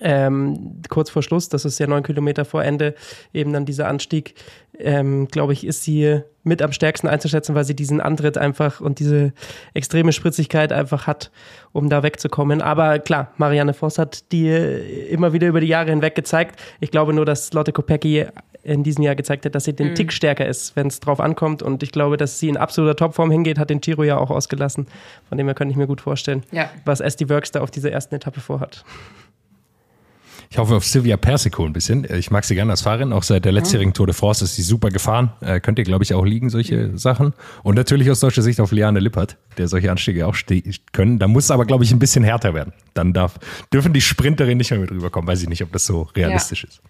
ähm, 0.00 0.80
kurz 0.88 1.10
vor 1.10 1.22
Schluss, 1.22 1.48
das 1.48 1.64
ist 1.64 1.78
ja 1.78 1.86
neun 1.86 2.02
Kilometer 2.02 2.44
vor 2.44 2.64
Ende, 2.64 2.94
eben 3.32 3.52
dann 3.52 3.66
dieser 3.66 3.88
Anstieg, 3.88 4.34
ähm, 4.78 5.28
glaube 5.28 5.52
ich, 5.52 5.66
ist 5.66 5.82
sie 5.84 6.22
mit 6.44 6.62
am 6.62 6.72
stärksten 6.72 7.06
einzuschätzen, 7.06 7.54
weil 7.54 7.64
sie 7.64 7.76
diesen 7.76 8.00
Antritt 8.00 8.36
einfach 8.36 8.80
und 8.80 8.98
diese 8.98 9.32
extreme 9.74 10.12
Spritzigkeit 10.12 10.72
einfach 10.72 11.06
hat, 11.06 11.30
um 11.72 11.88
da 11.88 12.02
wegzukommen. 12.02 12.60
Aber 12.60 12.98
klar, 12.98 13.32
Marianne 13.36 13.74
Voss 13.74 13.98
hat 13.98 14.32
die 14.32 14.48
immer 14.48 15.32
wieder 15.32 15.48
über 15.48 15.60
die 15.60 15.68
Jahre 15.68 15.90
hinweg 15.90 16.14
gezeigt. 16.14 16.58
Ich 16.80 16.90
glaube 16.90 17.12
nur, 17.12 17.24
dass 17.24 17.52
Lotte 17.52 17.72
Kopecki 17.72 18.26
in 18.64 18.82
diesem 18.82 19.02
Jahr 19.02 19.14
gezeigt 19.14 19.44
hat, 19.44 19.54
dass 19.54 19.64
sie 19.64 19.72
den 19.72 19.90
mhm. 19.90 19.94
Tick 19.94 20.12
stärker 20.12 20.46
ist, 20.46 20.76
wenn 20.76 20.86
es 20.86 21.00
drauf 21.00 21.20
ankommt. 21.20 21.62
Und 21.62 21.82
ich 21.82 21.92
glaube, 21.92 22.16
dass 22.16 22.38
sie 22.38 22.48
in 22.48 22.56
absoluter 22.56 22.96
Topform 22.96 23.30
hingeht, 23.30 23.58
hat 23.58 23.70
den 23.70 23.80
Giro 23.80 24.04
ja 24.04 24.18
auch 24.18 24.30
ausgelassen. 24.30 24.86
Von 25.28 25.38
dem 25.38 25.46
her 25.46 25.54
könnte 25.54 25.72
ich 25.72 25.76
mir 25.76 25.86
gut 25.86 26.00
vorstellen, 26.00 26.44
ja. 26.52 26.70
was 26.84 27.00
SD 27.00 27.28
Works 27.28 27.50
da 27.50 27.60
auf 27.60 27.70
dieser 27.70 27.90
ersten 27.90 28.14
Etappe 28.14 28.40
vorhat. 28.40 28.84
Ich 30.52 30.58
hoffe 30.58 30.76
auf 30.76 30.84
Sylvia 30.84 31.16
Persico 31.16 31.64
ein 31.64 31.72
bisschen. 31.72 32.06
Ich 32.12 32.30
mag 32.30 32.44
sie 32.44 32.54
gerne 32.54 32.72
als 32.72 32.82
Fahrerin. 32.82 33.14
Auch 33.14 33.22
seit 33.22 33.46
der 33.46 33.52
letztjährigen 33.52 33.94
Tour 33.94 34.04
de 34.04 34.14
France 34.14 34.44
ist 34.44 34.54
sie 34.54 34.60
super 34.60 34.90
gefahren. 34.90 35.32
Äh, 35.40 35.60
könnt 35.60 35.78
ihr, 35.78 35.84
glaube 35.86 36.04
ich, 36.04 36.12
auch 36.12 36.26
liegen, 36.26 36.50
solche 36.50 36.98
Sachen. 36.98 37.32
Und 37.62 37.76
natürlich 37.76 38.10
aus 38.10 38.20
deutscher 38.20 38.42
Sicht 38.42 38.60
auf 38.60 38.70
Liane 38.70 39.00
Lippert, 39.00 39.38
der 39.56 39.66
solche 39.66 39.90
Anstiege 39.90 40.26
auch 40.26 40.36
können. 40.92 41.18
Da 41.18 41.26
muss 41.26 41.44
es 41.44 41.50
aber, 41.50 41.64
glaube 41.64 41.84
ich, 41.84 41.92
ein 41.92 41.98
bisschen 41.98 42.22
härter 42.22 42.52
werden. 42.52 42.74
Dann 42.92 43.14
darf, 43.14 43.38
dürfen 43.72 43.94
die 43.94 44.02
Sprinterinnen 44.02 44.58
nicht 44.58 44.70
mehr 44.70 44.80
mit 44.80 44.90
rüberkommen. 44.90 45.26
Weiß 45.26 45.40
ich 45.40 45.48
nicht, 45.48 45.62
ob 45.62 45.72
das 45.72 45.86
so 45.86 46.02
realistisch 46.14 46.64
ja. 46.64 46.68
ist. 46.68 46.82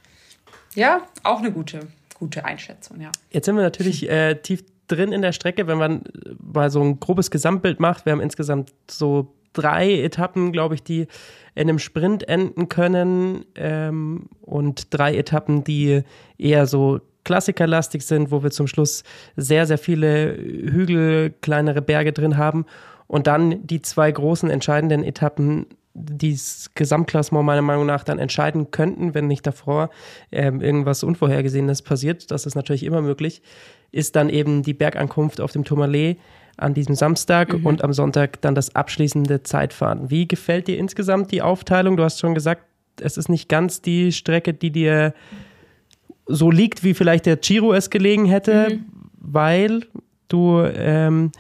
Ja, 0.75 1.03
auch 1.23 1.39
eine 1.39 1.53
gute, 1.53 1.87
gute 2.19 2.45
Einschätzung, 2.45 3.01
ja. 3.01 3.13
Jetzt 3.31 3.45
sind 3.45 3.55
wir 3.55 3.63
natürlich 3.63 4.11
äh, 4.11 4.35
tief 4.43 4.65
drin 4.89 5.13
in 5.13 5.23
der 5.23 5.31
Strecke, 5.31 5.69
wenn 5.69 5.79
man 5.79 6.03
mal 6.41 6.69
so 6.73 6.83
ein 6.83 6.99
grobes 6.99 7.31
Gesamtbild 7.31 7.79
macht. 7.79 8.07
Wir 8.07 8.13
haben 8.13 8.21
insgesamt 8.21 8.73
so 8.91 9.33
drei 9.53 10.01
Etappen, 10.03 10.51
glaube 10.51 10.75
ich, 10.75 10.83
die 10.83 11.07
in 11.55 11.69
einem 11.69 11.79
Sprint 11.79 12.29
enden 12.29 12.69
können 12.69 13.45
ähm, 13.57 14.29
und 14.41 14.95
drei 14.95 15.17
Etappen, 15.17 15.65
die 15.65 16.03
eher 16.39 16.67
so 16.67 17.01
klassikerlastig 17.25 18.03
sind, 18.03 18.31
wo 18.31 18.43
wir 18.43 18.51
zum 18.51 18.67
Schluss 18.67 19.05
sehr, 19.37 19.67
sehr 19.67 19.79
viele 19.79 20.37
Hügel, 20.37 21.33
kleinere 21.41 21.83
Berge 21.83 22.13
drin 22.13 22.37
haben 22.37 22.67
und 23.07 23.27
dann 23.27 23.67
die 23.67 23.83
zwei 23.83 24.11
großen 24.11 24.51
entscheidenden 24.51 25.05
Etappen, 25.05 25.67
die 25.95 26.33
das 26.33 26.71
Gesamtklassement 26.75 27.45
meiner 27.45 27.63
Meinung 27.63 27.87
nach 27.87 28.03
dann 28.03 28.19
entscheiden 28.19 28.71
könnten, 28.71 29.15
wenn 29.15 29.27
nicht 29.27 29.47
davor 29.47 29.91
ähm, 30.33 30.61
irgendwas 30.63 31.05
Unvorhergesehenes 31.05 31.83
passiert, 31.83 32.31
das 32.31 32.47
ist 32.47 32.55
natürlich 32.55 32.85
immer 32.85 33.03
möglich, 33.03 33.43
ist 33.91 34.17
dann 34.17 34.31
eben 34.31 34.63
die 34.63 34.75
Bergankunft 34.75 35.41
auf 35.41 35.53
dem 35.53 35.65
Tourmalet, 35.65 36.17
an 36.57 36.75
diesem 36.75 36.95
Samstag 36.95 37.53
mhm. 37.53 37.67
und 37.67 37.85
am 37.85 37.93
Sonntag 37.93 38.41
dann 38.43 38.55
das 38.55 38.75
abschließende 38.75 39.43
Zeitfahren. 39.43 40.11
Wie 40.11 40.29
gefällt 40.29 40.69
dir 40.69 40.79
insgesamt 40.79 41.31
die 41.33 41.43
Aufteilung? 41.43 41.97
Du 41.97 42.05
hast 42.05 42.21
schon 42.21 42.35
gesagt, 42.35 42.65
es 43.01 43.17
ist 43.17 43.29
nicht 43.29 43.49
ganz 43.49 43.81
die 43.81 44.13
Strecke, 44.13 44.53
die 44.53 44.71
dir 44.71 45.15
so 46.27 46.51
liegt, 46.51 46.85
wie 46.85 46.95
vielleicht 46.95 47.27
der 47.27 47.37
Giro 47.37 47.73
es 47.73 47.91
gelegen 47.91 48.27
hätte, 48.27 48.69
mhm. 48.71 48.85
weil 49.19 49.87
du 50.29 50.61
ähm, 50.61 51.33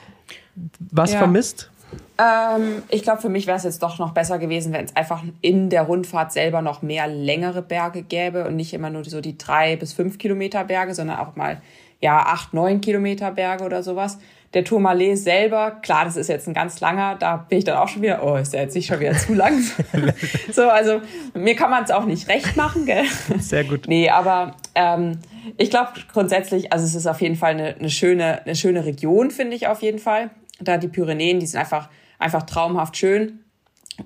was 0.91 1.13
ja. 1.13 1.19
vermisst? 1.19 1.71
Ähm, 2.19 2.83
ich 2.89 3.03
glaube, 3.03 3.21
für 3.21 3.29
mich 3.29 3.47
wäre 3.47 3.57
es 3.57 3.65
jetzt 3.65 3.83
doch 3.83 3.99
noch 3.99 4.13
besser 4.13 4.39
gewesen, 4.39 4.73
wenn 4.73 4.85
es 4.85 4.95
einfach 4.97 5.23
in 5.41 5.71
der 5.71 5.83
Rundfahrt 5.83 6.33
selber 6.33 6.63
noch 6.63 6.83
mehr 6.83 7.07
längere 7.07 7.63
Berge 7.63 8.03
gäbe 8.03 8.47
und 8.47 8.57
nicht 8.57 8.75
immer 8.75 8.91
nur 8.91 9.05
so 9.05 9.21
die 9.21 9.39
drei 9.39 9.77
bis 9.77 9.93
fünf 9.93 10.19
Kilometer 10.19 10.65
Berge, 10.65 10.95
sondern 10.95 11.19
auch 11.19 11.37
mal 11.37 11.61
ja 12.01 12.19
acht, 12.19 12.53
neun 12.53 12.81
Kilometer 12.81 13.31
Berge 13.31 13.65
oder 13.65 13.83
sowas. 13.83 14.19
Der 14.55 14.65
Tourmalet 14.65 15.17
selber, 15.17 15.79
klar, 15.83 16.05
das 16.05 16.17
ist 16.17 16.29
jetzt 16.29 16.47
ein 16.47 16.53
ganz 16.53 16.81
langer, 16.81 17.17
da 17.19 17.37
bin 17.37 17.59
ich 17.59 17.65
dann 17.65 17.79
auch 17.79 17.89
schon 17.89 18.03
wieder, 18.03 18.23
oh, 18.23 18.37
ist 18.37 18.53
der 18.53 18.63
jetzt 18.63 18.75
nicht 18.75 18.87
schon 18.87 19.01
wieder 19.01 19.15
zu 19.15 19.33
lang? 19.33 19.63
so, 20.53 20.69
also 20.69 21.01
mir 21.33 21.57
kann 21.57 21.71
man 21.71 21.85
es 21.85 21.91
auch 21.91 22.05
nicht 22.05 22.29
recht 22.29 22.55
machen, 22.57 22.85
gell? 22.85 23.05
Sehr 23.39 23.65
gut. 23.65 23.89
Nee, 23.89 24.11
aber 24.11 24.57
ähm, 24.75 25.19
ich 25.57 25.71
glaube 25.71 25.93
grundsätzlich, 26.13 26.71
also 26.71 26.85
es 26.85 26.95
ist 26.95 27.07
auf 27.07 27.23
jeden 27.23 27.37
Fall 27.37 27.53
eine, 27.53 27.77
eine 27.77 27.89
schöne, 27.89 28.43
eine 28.43 28.55
schöne 28.55 28.85
Region, 28.85 29.31
finde 29.31 29.57
ich 29.57 29.69
auf 29.69 29.81
jeden 29.81 29.99
Fall. 29.99 30.31
Da 30.61 30.77
die 30.77 30.89
Pyrenäen, 30.89 31.41
die 31.41 31.47
sind 31.47 31.59
einfach, 31.59 31.89
einfach 32.19 32.43
traumhaft 32.43 32.97
schön. 32.97 33.41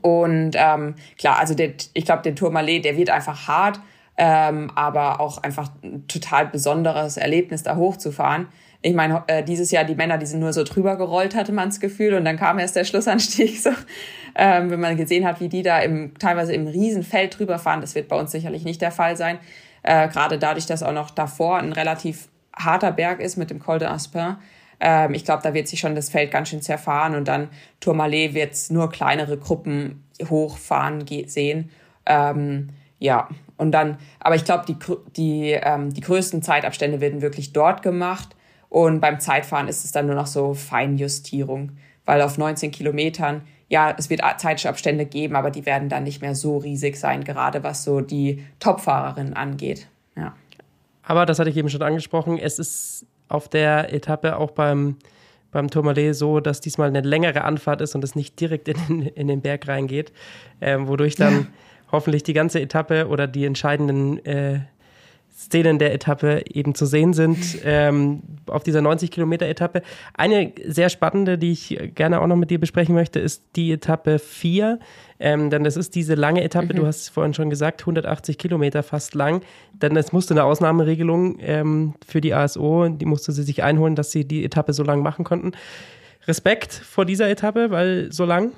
Und 0.01 0.53
ähm, 0.55 0.95
klar, 1.19 1.39
also 1.41 1.55
der, 1.55 1.73
ich 1.93 2.05
glaube, 2.05 2.23
der 2.23 2.37
Tourmalet, 2.37 2.85
der 2.85 2.97
wird 2.97 3.11
einfach 3.11 3.49
hart, 3.49 3.81
ähm, 4.17 4.71
aber 4.77 5.21
auch 5.21 5.43
einfach 5.43 5.71
ein 5.83 6.07
total 6.07 6.47
besonderes 6.47 7.17
Erlebnis, 7.17 7.65
da 7.65 7.77
hochzufahren 7.77 8.47
ich 8.87 8.95
meine, 8.95 9.25
äh, 9.27 9.43
dieses 9.43 9.73
Jahr 9.73 9.83
die 9.83 9.97
Männer, 9.97 10.17
die 10.17 10.27
sind 10.27 10.39
nur 10.39 10.53
so 10.53 10.63
drüber 10.63 10.97
gerollt, 10.97 11.35
hatte 11.35 11.51
man 11.51 11.71
das 11.71 11.81
Gefühl. 11.81 12.15
Und 12.15 12.25
dann 12.25 12.37
kam 12.37 12.61
erst 12.61 12.77
der 12.77 12.85
Schlussanstieg. 12.85 13.57
So, 13.67 13.71
ähm, 14.37 14.71
wenn 14.71 14.81
man 14.81 14.97
gesehen 14.97 15.27
hat, 15.27 15.41
wie 15.41 15.49
die 15.49 15.63
da 15.63 15.81
im, 15.81 16.17
teilweise 16.19 16.53
im 16.53 16.67
Riesenfeld 16.67 17.39
drüber 17.39 17.59
fahren. 17.59 17.81
Das 17.81 17.95
wird 17.95 18.07
bei 18.07 18.17
uns 18.17 18.31
sicherlich 18.31 18.65
nicht 18.65 18.81
der 18.83 18.93
Fall 18.93 19.17
sein. 19.17 19.39
Äh, 19.83 20.09
Gerade 20.09 20.39
dadurch, 20.39 20.67
dass 20.67 20.83
auch 20.83 20.93
noch 20.93 21.11
davor 21.11 21.59
ein 21.59 21.73
relativ 21.73 22.29
harter 22.55 22.93
Berg 22.93 23.21
ist 23.21 23.37
mit 23.37 23.51
dem 23.51 23.59
Col 23.59 23.79
de 23.79 23.89
Aspin. 23.89 24.37
Ähm, 24.79 25.15
ich 25.15 25.25
glaube, 25.25 25.43
da 25.43 25.55
wird 25.55 25.67
sich 25.67 25.81
schon 25.81 25.95
das 25.95 26.11
Feld 26.11 26.31
ganz 26.31 26.51
schön 26.51 26.63
zerfahren. 26.63 27.17
Und 27.17 27.27
dann 27.27 27.49
Tourmalet 27.81 28.35
wird 28.35 28.55
nur 28.69 28.91
kleinere 28.91 29.37
Gruppen 29.39 30.05
hochfahren 30.29 31.05
sehen. 31.27 31.71
Ähm, 32.05 32.69
ja, 32.99 33.29
und 33.57 33.73
dann, 33.73 33.99
aber 34.21 34.37
ich 34.37 34.45
glaube, 34.45 34.65
die, 34.69 34.77
die, 35.17 35.51
ähm, 35.53 35.93
die 35.93 36.03
größten 36.03 36.43
Zeitabstände 36.43 37.01
werden 37.01 37.23
wirklich 37.23 37.53
dort 37.53 37.83
gemacht. 37.83 38.37
Und 38.77 39.01
beim 39.01 39.21
Zeitfahren 39.21 39.69
ist 39.69 39.87
es 39.87 39.93
dann 39.93 40.05
nur 40.05 40.17
noch 40.17 40.27
so 40.27 40.53
Feinjustierung, 40.53 41.79
weil 42.05 42.21
auf 42.21 42.37
19 42.37 42.73
Kilometern, 42.73 43.41
ja, 43.71 43.95
es 43.97 44.11
wird 44.11 44.21
Zeitabstände 44.37 45.07
geben, 45.07 45.35
aber 45.35 45.51
die 45.51 45.65
werden 45.65 45.89
dann 45.89 46.03
nicht 46.03 46.21
mehr 46.21 46.35
so 46.35 46.59
riesig 46.59 46.97
sein, 46.97 47.25
gerade 47.25 47.63
was 47.63 47.85
so 47.85 48.03
die 48.03 48.45
Topfahrerinnen 48.61 49.33
angeht. 49.33 49.89
Ja. 50.15 50.35
Aber 51.03 51.25
das 51.25 51.39
hatte 51.39 51.49
ich 51.49 51.57
eben 51.57 51.71
schon 51.71 51.81
angesprochen, 51.81 52.37
es 52.37 52.59
ist 52.59 53.07
auf 53.31 53.49
der 53.49 53.95
Etappe 53.95 54.37
auch 54.37 54.51
beim, 54.51 54.97
beim 55.53 55.71
Tourmalet 55.71 56.15
so, 56.15 56.41
dass 56.41 56.61
diesmal 56.61 56.89
eine 56.89 57.01
längere 57.01 57.45
Anfahrt 57.45 57.81
ist 57.81 57.95
und 57.95 58.05
es 58.05 58.15
nicht 58.15 58.39
direkt 58.39 58.69
in, 58.69 59.01
in 59.01 59.27
den 59.27 59.41
Berg 59.41 59.69
reingeht, 59.69 60.13
ähm, 60.61 60.87
wodurch 60.87 61.15
dann 61.15 61.33
ja. 61.33 61.47
hoffentlich 61.93 62.25
die 62.25 62.35
ganze 62.35 62.61
Etappe 62.61 63.09
oder 63.09 63.27
die 63.27 63.47
entscheidenden 63.47 64.23
äh, 64.27 64.61
Szenen 65.37 65.79
der 65.79 65.93
Etappe 65.93 66.43
eben 66.51 66.75
zu 66.75 66.87
sehen 66.87 67.13
sind 67.13 67.59
ähm, 67.63 68.23
auf 68.47 68.63
dieser 68.63 68.81
90 68.81 69.11
Kilometer 69.11 69.47
Etappe. 69.47 69.83
Eine 70.15 70.53
sehr 70.65 70.89
spannende, 70.89 71.37
die 71.37 71.53
ich 71.53 71.79
gerne 71.95 72.23
auch 72.23 72.27
noch 72.27 72.37
mit 72.37 72.51
dir 72.51 72.59
besprechen 72.59 72.95
möchte, 72.95 73.21
ist 73.21 73.43
die 73.55 73.71
Etappe 73.71 74.19
4. 74.19 74.79
Ähm, 75.21 75.51
denn 75.51 75.63
das 75.63 75.77
ist 75.77 75.95
diese 75.95 76.15
lange 76.15 76.43
Etappe, 76.43 76.73
mhm. 76.73 76.79
du 76.79 76.87
hast 76.87 77.03
es 77.03 77.09
vorhin 77.11 77.35
schon 77.35 77.51
gesagt, 77.51 77.83
180 77.83 78.39
Kilometer 78.39 78.83
fast 78.83 79.15
lang. 79.15 79.43
Denn 79.75 79.95
es 79.97 80.11
musste 80.11 80.33
eine 80.33 80.45
Ausnahmeregelung 80.45 81.37
ähm, 81.41 81.95
für 82.07 82.23
die 82.23 82.33
ASO, 82.33 82.89
die 82.89 83.07
musste 83.07 83.33
sie 83.33 83.43
sich 83.43 83.63
einholen, 83.63 83.95
dass 83.95 84.13
sie 84.13 84.25
die 84.25 84.43
Etappe 84.43 84.73
so 84.73 84.85
lang 84.85 85.03
machen 85.03 85.25
konnten. 85.25 85.53
Respekt 86.27 86.73
vor 86.73 87.05
dieser 87.05 87.29
Etappe, 87.29 87.71
weil 87.71 88.11
so 88.11 88.25
lang. 88.25 88.53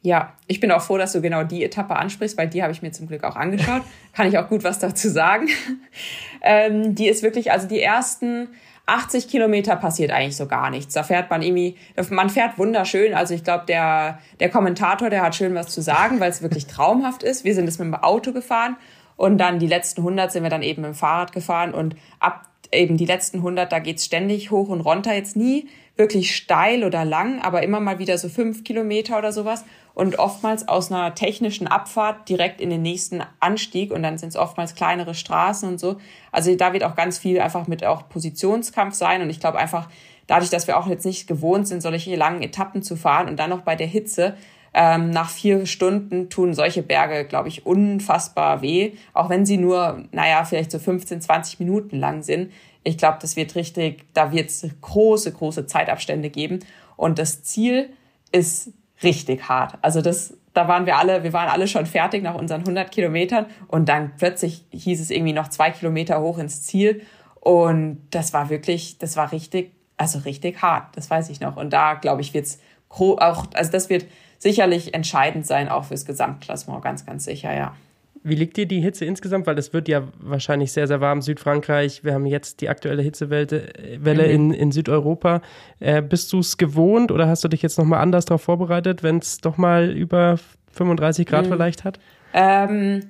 Ja, 0.00 0.34
ich 0.46 0.60
bin 0.60 0.70
auch 0.70 0.82
froh, 0.82 0.96
dass 0.96 1.12
du 1.12 1.20
genau 1.20 1.42
die 1.42 1.64
Etappe 1.64 1.96
ansprichst, 1.96 2.38
weil 2.38 2.48
die 2.48 2.62
habe 2.62 2.72
ich 2.72 2.82
mir 2.82 2.92
zum 2.92 3.08
Glück 3.08 3.24
auch 3.24 3.36
angeschaut. 3.36 3.82
Kann 4.12 4.28
ich 4.28 4.38
auch 4.38 4.48
gut 4.48 4.62
was 4.62 4.78
dazu 4.78 5.08
sagen. 5.08 5.48
ähm, 6.42 6.94
die 6.94 7.08
ist 7.08 7.22
wirklich, 7.22 7.50
also 7.50 7.66
die 7.66 7.82
ersten 7.82 8.48
80 8.86 9.28
Kilometer 9.28 9.76
passiert 9.76 10.12
eigentlich 10.12 10.36
so 10.36 10.46
gar 10.46 10.70
nichts. 10.70 10.94
Da 10.94 11.02
fährt 11.02 11.30
man 11.30 11.42
irgendwie, 11.42 11.76
man 12.10 12.30
fährt 12.30 12.58
wunderschön. 12.58 13.12
Also 13.12 13.34
ich 13.34 13.42
glaube, 13.42 13.64
der, 13.66 14.20
der 14.38 14.48
Kommentator, 14.48 15.10
der 15.10 15.22
hat 15.22 15.34
schön 15.34 15.54
was 15.54 15.68
zu 15.68 15.82
sagen, 15.82 16.20
weil 16.20 16.30
es 16.30 16.42
wirklich 16.42 16.66
traumhaft 16.68 17.24
ist. 17.24 17.44
Wir 17.44 17.54
sind 17.54 17.68
es 17.68 17.78
mit 17.78 17.86
dem 17.86 17.94
Auto 17.94 18.32
gefahren 18.32 18.76
und 19.16 19.38
dann 19.38 19.58
die 19.58 19.66
letzten 19.66 20.02
100 20.02 20.30
sind 20.30 20.44
wir 20.44 20.50
dann 20.50 20.62
eben 20.62 20.82
mit 20.82 20.92
dem 20.92 20.94
Fahrrad 20.94 21.32
gefahren 21.32 21.74
und 21.74 21.96
ab 22.20 22.44
eben 22.72 22.96
die 22.96 23.06
letzten 23.06 23.38
100, 23.38 23.70
da 23.70 23.78
geht's 23.78 24.04
ständig 24.04 24.50
hoch 24.50 24.68
und 24.68 24.80
runter. 24.80 25.14
Jetzt 25.14 25.36
nie 25.36 25.68
wirklich 25.98 26.34
steil 26.34 26.84
oder 26.84 27.04
lang, 27.04 27.42
aber 27.42 27.62
immer 27.62 27.80
mal 27.80 27.98
wieder 27.98 28.16
so 28.16 28.28
fünf 28.28 28.62
Kilometer 28.64 29.18
oder 29.18 29.32
sowas 29.32 29.64
und 29.94 30.18
oftmals 30.20 30.68
aus 30.68 30.92
einer 30.92 31.14
technischen 31.16 31.66
Abfahrt 31.66 32.28
direkt 32.28 32.60
in 32.60 32.70
den 32.70 32.82
nächsten 32.82 33.20
Anstieg 33.40 33.90
und 33.90 34.04
dann 34.04 34.16
sind 34.16 34.28
es 34.28 34.36
oftmals 34.36 34.76
kleinere 34.76 35.14
Straßen 35.14 35.68
und 35.68 35.78
so. 35.78 35.96
Also 36.30 36.54
da 36.54 36.72
wird 36.72 36.84
auch 36.84 36.94
ganz 36.94 37.18
viel 37.18 37.40
einfach 37.40 37.66
mit 37.66 37.84
auch 37.84 38.08
Positionskampf 38.08 38.94
sein 38.94 39.22
und 39.22 39.28
ich 39.28 39.40
glaube 39.40 39.58
einfach 39.58 39.88
dadurch, 40.28 40.50
dass 40.50 40.68
wir 40.68 40.78
auch 40.78 40.86
jetzt 40.86 41.04
nicht 41.04 41.26
gewohnt 41.26 41.66
sind, 41.66 41.82
solche 41.82 42.14
langen 42.14 42.42
Etappen 42.42 42.82
zu 42.82 42.94
fahren 42.94 43.28
und 43.28 43.36
dann 43.40 43.50
noch 43.50 43.62
bei 43.62 43.74
der 43.74 43.88
Hitze, 43.88 44.36
ähm, 44.74 45.10
nach 45.10 45.30
vier 45.30 45.66
Stunden 45.66 46.30
tun 46.30 46.54
solche 46.54 46.82
Berge, 46.82 47.24
glaube 47.24 47.48
ich, 47.48 47.66
unfassbar 47.66 48.62
weh, 48.62 48.92
auch 49.14 49.28
wenn 49.30 49.44
sie 49.44 49.56
nur, 49.56 50.04
naja, 50.12 50.44
vielleicht 50.44 50.70
so 50.70 50.78
15, 50.78 51.20
20 51.20 51.58
Minuten 51.58 51.96
lang 51.98 52.22
sind. 52.22 52.52
Ich 52.88 52.96
glaube, 52.96 53.18
das 53.20 53.36
wird 53.36 53.54
richtig, 53.54 54.06
da 54.14 54.32
wird 54.32 54.48
es 54.48 54.66
große, 54.80 55.32
große 55.32 55.66
Zeitabstände 55.66 56.30
geben. 56.30 56.60
Und 56.96 57.18
das 57.18 57.42
Ziel 57.42 57.90
ist 58.32 58.72
richtig 59.02 59.48
hart. 59.48 59.74
Also 59.82 60.00
das, 60.00 60.34
da 60.54 60.68
waren 60.68 60.86
wir 60.86 60.96
alle, 60.96 61.22
wir 61.22 61.34
waren 61.34 61.48
alle 61.48 61.68
schon 61.68 61.84
fertig 61.84 62.22
nach 62.22 62.34
unseren 62.34 62.62
100 62.62 62.90
Kilometern 62.90 63.44
und 63.68 63.90
dann 63.90 64.12
plötzlich 64.16 64.64
hieß 64.70 65.02
es 65.02 65.10
irgendwie 65.10 65.34
noch 65.34 65.48
zwei 65.48 65.70
Kilometer 65.70 66.20
hoch 66.20 66.38
ins 66.38 66.62
Ziel 66.62 67.02
und 67.40 68.00
das 68.10 68.32
war 68.32 68.48
wirklich, 68.48 68.96
das 68.96 69.16
war 69.16 69.32
richtig, 69.32 69.72
also 69.98 70.20
richtig 70.20 70.62
hart. 70.62 70.96
Das 70.96 71.10
weiß 71.10 71.28
ich 71.28 71.40
noch. 71.40 71.56
Und 71.56 71.72
da 71.74 71.94
glaube 71.94 72.22
ich 72.22 72.32
wird's 72.32 72.58
auch, 72.88 73.46
also 73.52 73.70
das 73.70 73.90
wird 73.90 74.06
sicherlich 74.38 74.94
entscheidend 74.94 75.46
sein 75.46 75.68
auch 75.68 75.84
fürs 75.84 76.06
Gesamtklassement, 76.06 76.82
ganz, 76.82 77.04
ganz 77.04 77.24
sicher, 77.24 77.54
ja. 77.54 77.76
Wie 78.22 78.34
liegt 78.34 78.56
dir 78.56 78.66
die 78.66 78.80
Hitze 78.80 79.04
insgesamt? 79.04 79.46
Weil 79.46 79.58
es 79.58 79.72
wird 79.72 79.88
ja 79.88 80.04
wahrscheinlich 80.20 80.72
sehr, 80.72 80.86
sehr 80.86 81.00
warm. 81.00 81.22
Südfrankreich, 81.22 82.04
wir 82.04 82.14
haben 82.14 82.26
jetzt 82.26 82.60
die 82.60 82.68
aktuelle 82.68 83.02
Hitzewelle 83.02 83.62
mhm. 84.00 84.18
in, 84.18 84.52
in 84.52 84.72
Südeuropa. 84.72 85.42
Äh, 85.80 86.02
bist 86.02 86.32
du 86.32 86.40
es 86.40 86.56
gewohnt 86.56 87.12
oder 87.12 87.28
hast 87.28 87.44
du 87.44 87.48
dich 87.48 87.62
jetzt 87.62 87.78
nochmal 87.78 88.00
anders 88.00 88.24
darauf 88.24 88.42
vorbereitet, 88.42 89.02
wenn 89.02 89.18
es 89.18 89.38
doch 89.38 89.56
mal 89.56 89.90
über 89.90 90.38
35 90.72 91.26
Grad 91.26 91.46
mhm. 91.46 91.50
vielleicht 91.50 91.84
hat? 91.84 91.98
Ähm, 92.34 93.04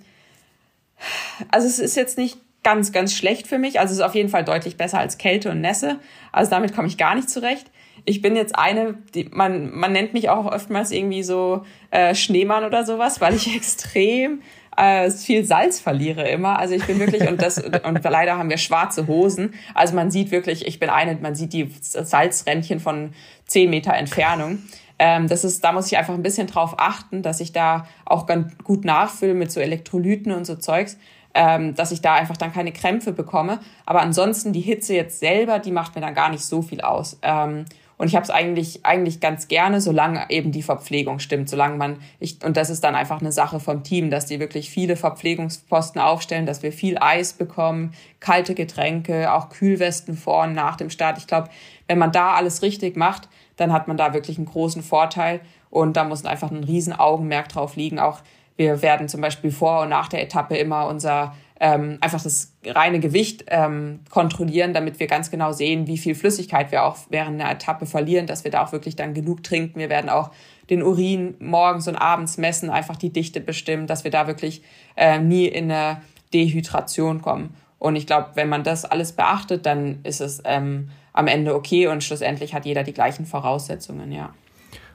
also 1.50 1.66
es 1.66 1.78
ist 1.78 1.96
jetzt 1.96 2.18
nicht 2.18 2.38
ganz, 2.62 2.92
ganz 2.92 3.14
schlecht 3.14 3.46
für 3.46 3.58
mich. 3.58 3.80
Also 3.80 3.92
es 3.92 3.98
ist 3.98 4.04
auf 4.04 4.14
jeden 4.14 4.28
Fall 4.28 4.44
deutlich 4.44 4.76
besser 4.76 4.98
als 4.98 5.18
Kälte 5.18 5.50
und 5.50 5.60
Nässe. 5.60 5.98
Also 6.32 6.50
damit 6.50 6.74
komme 6.74 6.88
ich 6.88 6.98
gar 6.98 7.14
nicht 7.14 7.30
zurecht. 7.30 7.70
Ich 8.04 8.22
bin 8.22 8.36
jetzt 8.36 8.58
eine, 8.58 8.94
die, 9.14 9.28
man, 9.32 9.70
man 9.70 9.92
nennt 9.92 10.12
mich 10.12 10.28
auch 10.28 10.46
oftmals 10.46 10.90
irgendwie 10.90 11.22
so 11.22 11.64
äh, 11.90 12.14
Schneemann 12.14 12.64
oder 12.64 12.84
sowas, 12.84 13.20
weil 13.20 13.34
ich 13.34 13.54
extrem 13.56 14.42
äh, 14.78 15.10
viel 15.10 15.44
Salz 15.44 15.80
verliere 15.80 16.28
immer. 16.28 16.58
Also 16.58 16.74
ich 16.74 16.84
bin 16.86 16.98
wirklich, 17.00 17.28
und 17.28 17.42
das, 17.42 17.58
und 17.58 18.04
leider 18.04 18.38
haben 18.38 18.48
wir 18.48 18.58
schwarze 18.58 19.06
Hosen. 19.06 19.54
Also 19.74 19.94
man 19.94 20.10
sieht 20.10 20.30
wirklich, 20.30 20.66
ich 20.66 20.78
bin 20.78 20.88
eine, 20.88 21.16
man 21.16 21.34
sieht 21.34 21.52
die 21.52 21.70
Salzrändchen 21.80 22.78
von 22.78 23.12
zehn 23.46 23.70
Meter 23.70 23.94
Entfernung. 23.94 24.62
Ähm, 24.98 25.28
das 25.28 25.44
ist, 25.44 25.64
da 25.64 25.72
muss 25.72 25.86
ich 25.86 25.98
einfach 25.98 26.14
ein 26.14 26.22
bisschen 26.22 26.46
drauf 26.46 26.74
achten, 26.78 27.22
dass 27.22 27.40
ich 27.40 27.52
da 27.52 27.86
auch 28.04 28.26
ganz 28.26 28.56
gut 28.64 28.84
nachfülle 28.84 29.34
mit 29.34 29.50
so 29.50 29.60
Elektrolyten 29.60 30.32
und 30.32 30.44
so 30.44 30.56
Zeugs, 30.56 30.96
ähm, 31.34 31.74
dass 31.74 31.92
ich 31.92 32.00
da 32.00 32.14
einfach 32.14 32.36
dann 32.36 32.52
keine 32.52 32.72
Krämpfe 32.72 33.12
bekomme. 33.12 33.60
Aber 33.84 34.00
ansonsten 34.00 34.52
die 34.52 34.60
Hitze 34.60 34.94
jetzt 34.94 35.20
selber, 35.20 35.58
die 35.58 35.72
macht 35.72 35.94
mir 35.94 36.00
dann 36.00 36.14
gar 36.14 36.30
nicht 36.30 36.44
so 36.44 36.62
viel 36.62 36.80
aus. 36.80 37.18
Ähm, 37.22 37.64
und 37.98 38.06
ich 38.06 38.14
habe 38.14 38.22
es 38.22 38.30
eigentlich, 38.30 38.86
eigentlich 38.86 39.20
ganz 39.20 39.48
gerne, 39.48 39.80
solange 39.80 40.30
eben 40.30 40.52
die 40.52 40.62
Verpflegung 40.62 41.18
stimmt, 41.18 41.50
solange 41.50 41.76
man, 41.76 41.98
ich, 42.20 42.42
und 42.44 42.56
das 42.56 42.70
ist 42.70 42.84
dann 42.84 42.94
einfach 42.94 43.20
eine 43.20 43.32
Sache 43.32 43.58
vom 43.58 43.82
Team, 43.82 44.08
dass 44.08 44.26
die 44.26 44.38
wirklich 44.38 44.70
viele 44.70 44.94
Verpflegungsposten 44.94 46.00
aufstellen, 46.00 46.46
dass 46.46 46.62
wir 46.62 46.72
viel 46.72 46.96
Eis 46.98 47.32
bekommen, 47.32 47.92
kalte 48.20 48.54
Getränke, 48.54 49.32
auch 49.32 49.48
Kühlwesten 49.48 50.16
vor 50.16 50.44
und 50.44 50.54
nach 50.54 50.76
dem 50.76 50.90
Start. 50.90 51.18
Ich 51.18 51.26
glaube, 51.26 51.48
wenn 51.88 51.98
man 51.98 52.12
da 52.12 52.34
alles 52.34 52.62
richtig 52.62 52.96
macht, 52.96 53.28
dann 53.56 53.72
hat 53.72 53.88
man 53.88 53.96
da 53.96 54.14
wirklich 54.14 54.38
einen 54.38 54.46
großen 54.46 54.82
Vorteil. 54.82 55.40
Und 55.70 55.96
da 55.96 56.04
muss 56.04 56.24
einfach 56.24 56.50
ein 56.50 56.64
Riesenaugenmerk 56.64 57.48
drauf 57.48 57.76
liegen. 57.76 57.98
Auch 57.98 58.20
wir 58.58 58.82
werden 58.82 59.08
zum 59.08 59.20
Beispiel 59.20 59.52
vor 59.52 59.82
und 59.82 59.88
nach 59.88 60.08
der 60.08 60.22
Etappe 60.22 60.56
immer 60.56 60.88
unser 60.88 61.34
ähm, 61.60 61.98
einfach 62.00 62.22
das 62.22 62.52
reine 62.66 63.00
Gewicht 63.00 63.44
ähm, 63.48 64.00
kontrollieren, 64.10 64.74
damit 64.74 65.00
wir 65.00 65.06
ganz 65.06 65.30
genau 65.30 65.52
sehen, 65.52 65.86
wie 65.86 65.98
viel 65.98 66.14
Flüssigkeit 66.14 66.70
wir 66.70 66.84
auch 66.84 66.96
während 67.08 67.40
einer 67.40 67.50
Etappe 67.50 67.86
verlieren, 67.86 68.26
dass 68.26 68.44
wir 68.44 68.50
da 68.50 68.64
auch 68.64 68.72
wirklich 68.72 68.96
dann 68.96 69.14
genug 69.14 69.42
trinken. 69.42 69.80
Wir 69.80 69.88
werden 69.88 70.10
auch 70.10 70.30
den 70.70 70.82
Urin 70.82 71.34
morgens 71.40 71.88
und 71.88 71.96
abends 71.96 72.36
messen, 72.36 72.70
einfach 72.70 72.96
die 72.96 73.10
Dichte 73.12 73.40
bestimmen, 73.40 73.86
dass 73.86 74.04
wir 74.04 74.10
da 74.10 74.26
wirklich 74.26 74.62
äh, 74.96 75.18
nie 75.18 75.46
in 75.46 75.70
eine 75.70 76.02
Dehydration 76.32 77.22
kommen. 77.22 77.54
Und 77.78 77.96
ich 77.96 78.06
glaube, 78.06 78.30
wenn 78.34 78.48
man 78.48 78.64
das 78.64 78.84
alles 78.84 79.12
beachtet, 79.12 79.66
dann 79.66 80.00
ist 80.02 80.20
es 80.20 80.42
ähm, 80.44 80.90
am 81.12 81.26
Ende 81.26 81.54
okay 81.54 81.86
und 81.86 82.04
schlussendlich 82.04 82.54
hat 82.54 82.66
jeder 82.66 82.82
die 82.82 82.92
gleichen 82.92 83.24
Voraussetzungen, 83.24 84.12
ja. 84.12 84.32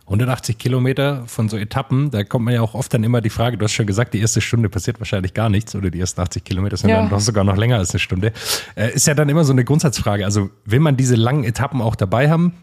180 0.06 0.58
Kilometer 0.58 1.24
von 1.28 1.48
so 1.48 1.58
Etappen, 1.58 2.12
da 2.12 2.24
kommt 2.24 2.46
man 2.46 2.54
ja 2.54 2.62
auch 2.62 2.74
oft 2.74 2.94
dann 2.94 3.04
immer 3.04 3.22
die 3.22 3.30
Frage, 3.30 3.58
du 3.58 3.64
hast 3.64 3.72
schon 3.72 3.88
gesagt, 3.88 4.14
die 4.14 4.20
erste 4.20 4.42
Stunde 4.42 4.70
passiert 4.70 5.00
wahrscheinlich 5.00 5.34
gar 5.34 5.50
nichts 5.50 5.76
oder 5.76 5.90
die 5.90 6.00
ersten 6.00 6.20
80 6.20 6.44
Kilometer 6.44 6.76
sind 6.76 6.90
ja. 6.90 6.98
dann 6.98 7.10
doch 7.10 7.22
sogar 7.22 7.44
noch 7.44 7.56
länger 7.56 7.78
als 7.78 7.92
eine 7.92 8.00
Stunde. 8.00 8.34
Äh, 8.76 8.94
ist 8.94 9.08
ja 9.08 9.14
dann 9.14 9.30
immer 9.30 9.46
so 9.46 9.54
eine 9.54 9.64
Grundsatzfrage. 9.64 10.26
Also 10.26 10.50
will 10.66 10.82
man 10.82 10.98
diese 10.98 11.16
langen 11.16 11.46
Etappen 11.46 11.82
auch 11.82 11.96
dabei 11.96 12.30
haben? 12.30 12.54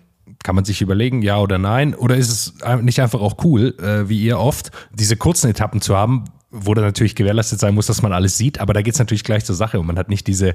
Kann 0.42 0.54
man 0.54 0.64
sich 0.64 0.82
überlegen, 0.82 1.22
ja 1.22 1.38
oder 1.38 1.58
nein? 1.58 1.94
Oder 1.94 2.16
ist 2.16 2.28
es 2.28 2.54
nicht 2.82 3.00
einfach 3.00 3.20
auch 3.20 3.42
cool, 3.42 3.74
äh, 3.78 4.08
wie 4.08 4.20
ihr 4.20 4.38
oft, 4.38 4.70
diese 4.92 5.16
kurzen 5.16 5.50
Etappen 5.50 5.80
zu 5.80 5.96
haben, 5.96 6.26
wo 6.50 6.74
dann 6.74 6.84
natürlich 6.84 7.14
gewährleistet 7.14 7.58
sein 7.58 7.74
muss, 7.74 7.86
dass 7.86 8.02
man 8.02 8.12
alles 8.12 8.36
sieht, 8.36 8.60
aber 8.60 8.74
da 8.74 8.82
geht 8.82 8.94
es 8.94 8.98
natürlich 8.98 9.24
gleich 9.24 9.44
zur 9.44 9.54
Sache 9.54 9.80
und 9.80 9.86
man 9.86 9.98
hat 9.98 10.08
nicht 10.08 10.26
diese 10.26 10.54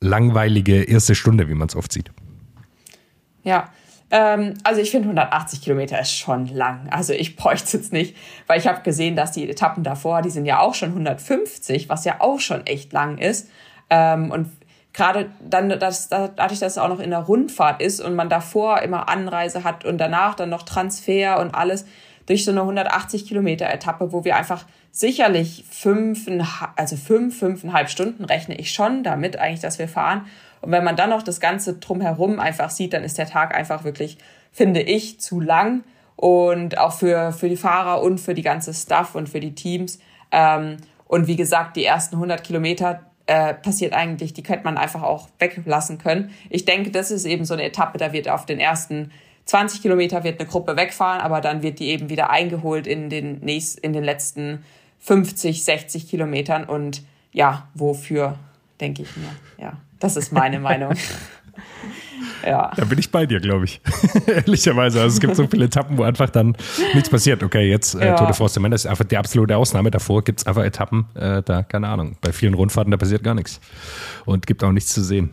langweilige 0.00 0.82
erste 0.82 1.14
Stunde, 1.14 1.48
wie 1.48 1.54
man 1.54 1.68
es 1.68 1.76
oft 1.76 1.92
sieht. 1.92 2.10
Ja, 3.42 3.70
ähm, 4.10 4.54
also 4.62 4.80
ich 4.80 4.90
finde 4.90 5.08
180 5.08 5.62
Kilometer 5.62 6.00
ist 6.00 6.12
schon 6.12 6.46
lang. 6.46 6.88
Also 6.90 7.12
ich 7.12 7.36
bräuchte 7.36 7.64
es 7.64 7.72
jetzt 7.72 7.92
nicht, 7.92 8.16
weil 8.46 8.58
ich 8.58 8.66
habe 8.66 8.82
gesehen, 8.82 9.16
dass 9.16 9.32
die 9.32 9.48
Etappen 9.48 9.82
davor, 9.84 10.22
die 10.22 10.30
sind 10.30 10.46
ja 10.46 10.60
auch 10.60 10.74
schon 10.74 10.90
150, 10.90 11.88
was 11.88 12.04
ja 12.04 12.16
auch 12.20 12.40
schon 12.40 12.66
echt 12.66 12.92
lang 12.92 13.18
ist. 13.18 13.48
Ähm, 13.90 14.30
und 14.30 14.50
gerade 14.92 15.30
dann, 15.40 15.68
dass, 15.68 16.08
dadurch, 16.08 16.60
dass 16.60 16.72
es 16.72 16.78
auch 16.78 16.88
noch 16.88 17.00
in 17.00 17.10
der 17.10 17.20
Rundfahrt 17.20 17.82
ist 17.82 18.00
und 18.00 18.14
man 18.14 18.28
davor 18.28 18.82
immer 18.82 19.08
Anreise 19.08 19.64
hat 19.64 19.84
und 19.84 19.98
danach 19.98 20.34
dann 20.34 20.50
noch 20.50 20.62
Transfer 20.62 21.40
und 21.40 21.54
alles 21.54 21.84
durch 22.26 22.44
so 22.44 22.52
eine 22.52 22.60
180 22.60 23.26
Kilometer 23.26 23.68
Etappe, 23.68 24.12
wo 24.12 24.24
wir 24.24 24.36
einfach 24.36 24.64
sicherlich 24.90 25.64
fünf, 25.68 26.28
also 26.76 26.96
fünf, 26.96 27.38
fünfeinhalb 27.38 27.90
Stunden 27.90 28.24
rechne 28.24 28.56
ich 28.56 28.72
schon 28.72 29.02
damit 29.02 29.36
eigentlich, 29.38 29.60
dass 29.60 29.78
wir 29.78 29.88
fahren. 29.88 30.26
Und 30.64 30.72
wenn 30.72 30.84
man 30.84 30.96
dann 30.96 31.10
noch 31.10 31.22
das 31.22 31.40
Ganze 31.40 31.74
drumherum 31.74 32.40
einfach 32.40 32.70
sieht, 32.70 32.92
dann 32.92 33.04
ist 33.04 33.18
der 33.18 33.26
Tag 33.26 33.54
einfach 33.54 33.84
wirklich, 33.84 34.18
finde 34.50 34.80
ich, 34.80 35.20
zu 35.20 35.40
lang. 35.40 35.84
Und 36.16 36.78
auch 36.78 36.92
für, 36.92 37.32
für 37.32 37.48
die 37.48 37.56
Fahrer 37.56 38.02
und 38.02 38.18
für 38.18 38.34
die 38.34 38.42
ganze 38.42 38.72
Staff 38.72 39.14
und 39.14 39.28
für 39.28 39.40
die 39.40 39.54
Teams. 39.54 39.98
Ähm, 40.30 40.76
Und 41.06 41.26
wie 41.26 41.36
gesagt, 41.36 41.76
die 41.76 41.84
ersten 41.84 42.16
100 42.16 42.42
Kilometer 42.42 43.02
äh, 43.26 43.54
passiert 43.54 43.92
eigentlich, 43.92 44.32
die 44.32 44.42
könnte 44.42 44.64
man 44.64 44.76
einfach 44.78 45.02
auch 45.02 45.28
weglassen 45.38 45.98
können. 45.98 46.30
Ich 46.50 46.64
denke, 46.64 46.90
das 46.90 47.10
ist 47.10 47.24
eben 47.24 47.44
so 47.44 47.54
eine 47.54 47.64
Etappe, 47.64 47.98
da 47.98 48.12
wird 48.12 48.28
auf 48.28 48.46
den 48.46 48.58
ersten 48.58 49.10
20 49.46 49.82
Kilometer 49.82 50.24
wird 50.24 50.40
eine 50.40 50.48
Gruppe 50.48 50.76
wegfahren, 50.76 51.20
aber 51.20 51.40
dann 51.40 51.62
wird 51.62 51.78
die 51.78 51.88
eben 51.88 52.08
wieder 52.08 52.30
eingeholt 52.30 52.86
in 52.86 53.10
den, 53.10 53.40
nächsten, 53.40 53.80
in 53.82 53.92
den 53.92 54.04
letzten 54.04 54.64
50, 55.00 55.64
60 55.64 56.08
Kilometern. 56.08 56.64
Und 56.64 57.02
ja, 57.32 57.68
wofür, 57.74 58.38
denke 58.80 59.02
ich 59.02 59.16
mir. 59.16 59.28
Ja, 59.58 59.74
das 60.00 60.16
ist 60.16 60.32
meine 60.32 60.60
Meinung. 60.60 60.94
Ja. 62.46 62.72
Da 62.76 62.84
bin 62.84 62.98
ich 62.98 63.10
bei 63.10 63.26
dir, 63.26 63.40
glaube 63.40 63.64
ich. 63.64 63.80
Ehrlicherweise. 64.26 65.00
Also 65.00 65.14
es 65.14 65.20
gibt 65.20 65.36
so 65.36 65.46
viele 65.46 65.66
Etappen, 65.66 65.96
wo 65.96 66.02
einfach 66.02 66.28
dann 66.30 66.56
nichts 66.94 67.08
passiert. 67.08 67.42
Okay, 67.42 67.70
jetzt 67.70 67.94
äh, 67.94 68.06
ja. 68.06 68.16
Tour 68.16 68.26
de 68.26 68.36
France 68.36 68.60
de 68.60 68.74
ist 68.74 68.86
einfach 68.86 69.04
die 69.04 69.16
absolute 69.16 69.56
Ausnahme. 69.56 69.90
Davor 69.90 70.22
gibt 70.22 70.40
es 70.40 70.46
einfach 70.46 70.62
Etappen, 70.62 71.06
äh, 71.14 71.42
da, 71.42 71.62
keine 71.62 71.88
Ahnung, 71.88 72.16
bei 72.20 72.32
vielen 72.32 72.54
Rundfahrten, 72.54 72.90
da 72.90 72.96
passiert 72.96 73.22
gar 73.22 73.34
nichts. 73.34 73.60
Und 74.24 74.46
gibt 74.46 74.62
auch 74.62 74.72
nichts 74.72 74.92
zu 74.92 75.02
sehen. 75.02 75.30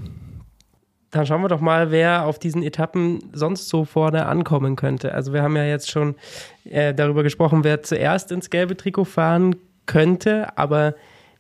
Dann 1.12 1.26
schauen 1.26 1.42
wir 1.42 1.50
doch 1.50 1.60
mal, 1.60 1.92
wer 1.92 2.26
auf 2.26 2.40
diesen 2.40 2.64
Etappen 2.64 3.20
sonst 3.34 3.68
so 3.68 3.84
vorne 3.84 4.28
ankommen 4.28 4.78
könnte. 4.78 5.14
Also 5.14 5.34
wir 5.34 5.44
haben 5.44 5.58
ja 5.58 5.66
jetzt 5.66 5.92
schon 5.92 6.16
äh, 6.64 6.94
darüber 6.94 7.24
gesprochen, 7.24 7.66
wer 7.66 7.84
zuerst 7.84 8.32
ins 8.32 8.50
gelbe 8.50 8.78
Trikot 8.78 9.06
fahren 9.06 9.58
könnte, 9.86 10.58
aber 10.58 10.96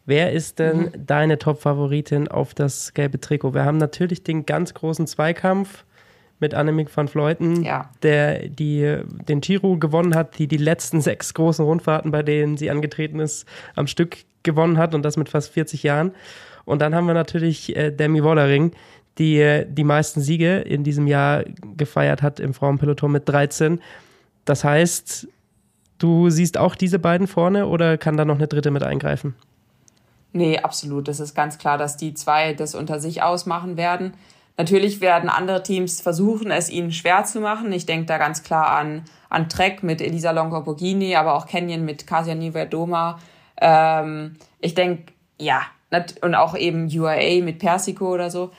Wer 0.05 0.31
ist 0.31 0.59
denn 0.59 0.77
mhm. 0.77 1.05
deine 1.05 1.37
Top-Favoritin 1.37 2.27
auf 2.27 2.53
das 2.53 2.93
gelbe 2.93 3.19
Trikot? 3.19 3.53
Wir 3.53 3.65
haben 3.65 3.77
natürlich 3.77 4.23
den 4.23 4.45
ganz 4.45 4.73
großen 4.73 5.07
Zweikampf 5.07 5.85
mit 6.39 6.55
Annemiek 6.55 6.95
van 6.95 7.07
Vleuten, 7.07 7.63
ja. 7.63 7.91
der 8.01 8.49
die, 8.49 8.97
den 9.27 9.41
Giro 9.41 9.77
gewonnen 9.77 10.15
hat, 10.15 10.39
die 10.39 10.47
die 10.47 10.57
letzten 10.57 10.99
sechs 11.01 11.33
großen 11.33 11.63
Rundfahrten, 11.63 12.11
bei 12.11 12.23
denen 12.23 12.57
sie 12.57 12.69
angetreten 12.69 13.19
ist, 13.19 13.45
am 13.75 13.87
Stück 13.87 14.17
gewonnen 14.43 14.77
hat 14.77 14.95
und 14.95 15.03
das 15.03 15.17
mit 15.17 15.29
fast 15.29 15.53
40 15.53 15.83
Jahren. 15.83 16.11
Und 16.65 16.81
dann 16.81 16.95
haben 16.95 17.05
wir 17.05 17.13
natürlich 17.13 17.75
äh, 17.75 17.91
Demi 17.91 18.23
Wollering, 18.23 18.71
die 19.17 19.39
äh, 19.39 19.65
die 19.69 19.83
meisten 19.83 20.21
Siege 20.21 20.57
in 20.59 20.83
diesem 20.83 21.05
Jahr 21.05 21.43
gefeiert 21.77 22.21
hat 22.21 22.39
im 22.39 22.53
Frauenpeloton 22.53 23.11
mit 23.11 23.29
13. 23.29 23.79
Das 24.45 24.63
heißt, 24.63 25.27
du 25.99 26.29
siehst 26.29 26.57
auch 26.57 26.75
diese 26.75 26.97
beiden 26.97 27.27
vorne 27.27 27.67
oder 27.67 27.97
kann 27.97 28.17
da 28.17 28.25
noch 28.25 28.37
eine 28.37 28.47
dritte 28.47 28.71
mit 28.71 28.83
eingreifen? 28.83 29.35
Nee, 30.33 30.59
absolut. 30.59 31.07
Das 31.07 31.19
ist 31.19 31.35
ganz 31.35 31.57
klar, 31.57 31.77
dass 31.77 31.97
die 31.97 32.13
zwei 32.13 32.53
das 32.53 32.75
unter 32.75 32.99
sich 32.99 33.21
ausmachen 33.21 33.77
werden. 33.77 34.13
Natürlich 34.57 35.01
werden 35.01 35.29
andere 35.29 35.63
Teams 35.63 36.01
versuchen, 36.01 36.51
es 36.51 36.69
ihnen 36.69 36.91
schwer 36.91 37.23
zu 37.25 37.39
machen. 37.39 37.71
Ich 37.71 37.85
denke 37.85 38.05
da 38.05 38.17
ganz 38.17 38.43
klar 38.43 38.69
an, 38.71 39.03
an 39.29 39.49
Trek 39.49 39.81
mit 39.81 40.01
Elisa 40.01 40.31
Longo-Borghini, 40.31 41.15
aber 41.15 41.35
auch 41.35 41.47
Canyon 41.47 41.83
mit 41.83 42.05
Kasia 42.05 42.35
Niverdoma. 42.35 43.19
Ähm, 43.59 44.37
ich 44.59 44.73
denke, 44.73 45.13
ja, 45.39 45.61
und 46.21 46.35
auch 46.35 46.55
eben 46.55 46.87
UAA 46.87 47.41
mit 47.43 47.59
Persico 47.59 48.13
oder 48.13 48.29
so. 48.29 48.51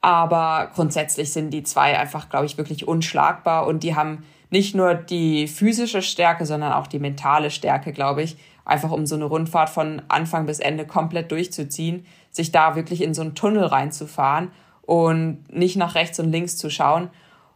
Aber 0.00 0.70
grundsätzlich 0.74 1.32
sind 1.32 1.50
die 1.50 1.64
zwei 1.64 1.98
einfach, 1.98 2.28
glaube 2.28 2.46
ich, 2.46 2.56
wirklich 2.56 2.86
unschlagbar 2.86 3.66
und 3.66 3.82
die 3.82 3.96
haben 3.96 4.24
nicht 4.50 4.74
nur 4.74 4.94
die 4.94 5.48
physische 5.48 6.02
Stärke, 6.02 6.46
sondern 6.46 6.72
auch 6.72 6.86
die 6.86 6.98
mentale 6.98 7.50
Stärke, 7.50 7.92
glaube 7.92 8.22
ich, 8.22 8.36
einfach 8.68 8.92
um 8.92 9.06
so 9.06 9.16
eine 9.16 9.24
Rundfahrt 9.24 9.70
von 9.70 10.02
Anfang 10.08 10.46
bis 10.46 10.60
Ende 10.60 10.86
komplett 10.86 11.32
durchzuziehen, 11.32 12.06
sich 12.30 12.52
da 12.52 12.76
wirklich 12.76 13.02
in 13.02 13.14
so 13.14 13.22
einen 13.22 13.34
Tunnel 13.34 13.64
reinzufahren 13.64 14.52
und 14.82 15.44
nicht 15.50 15.76
nach 15.76 15.96
rechts 15.96 16.20
und 16.20 16.30
links 16.30 16.56
zu 16.56 16.70
schauen. 16.70 17.10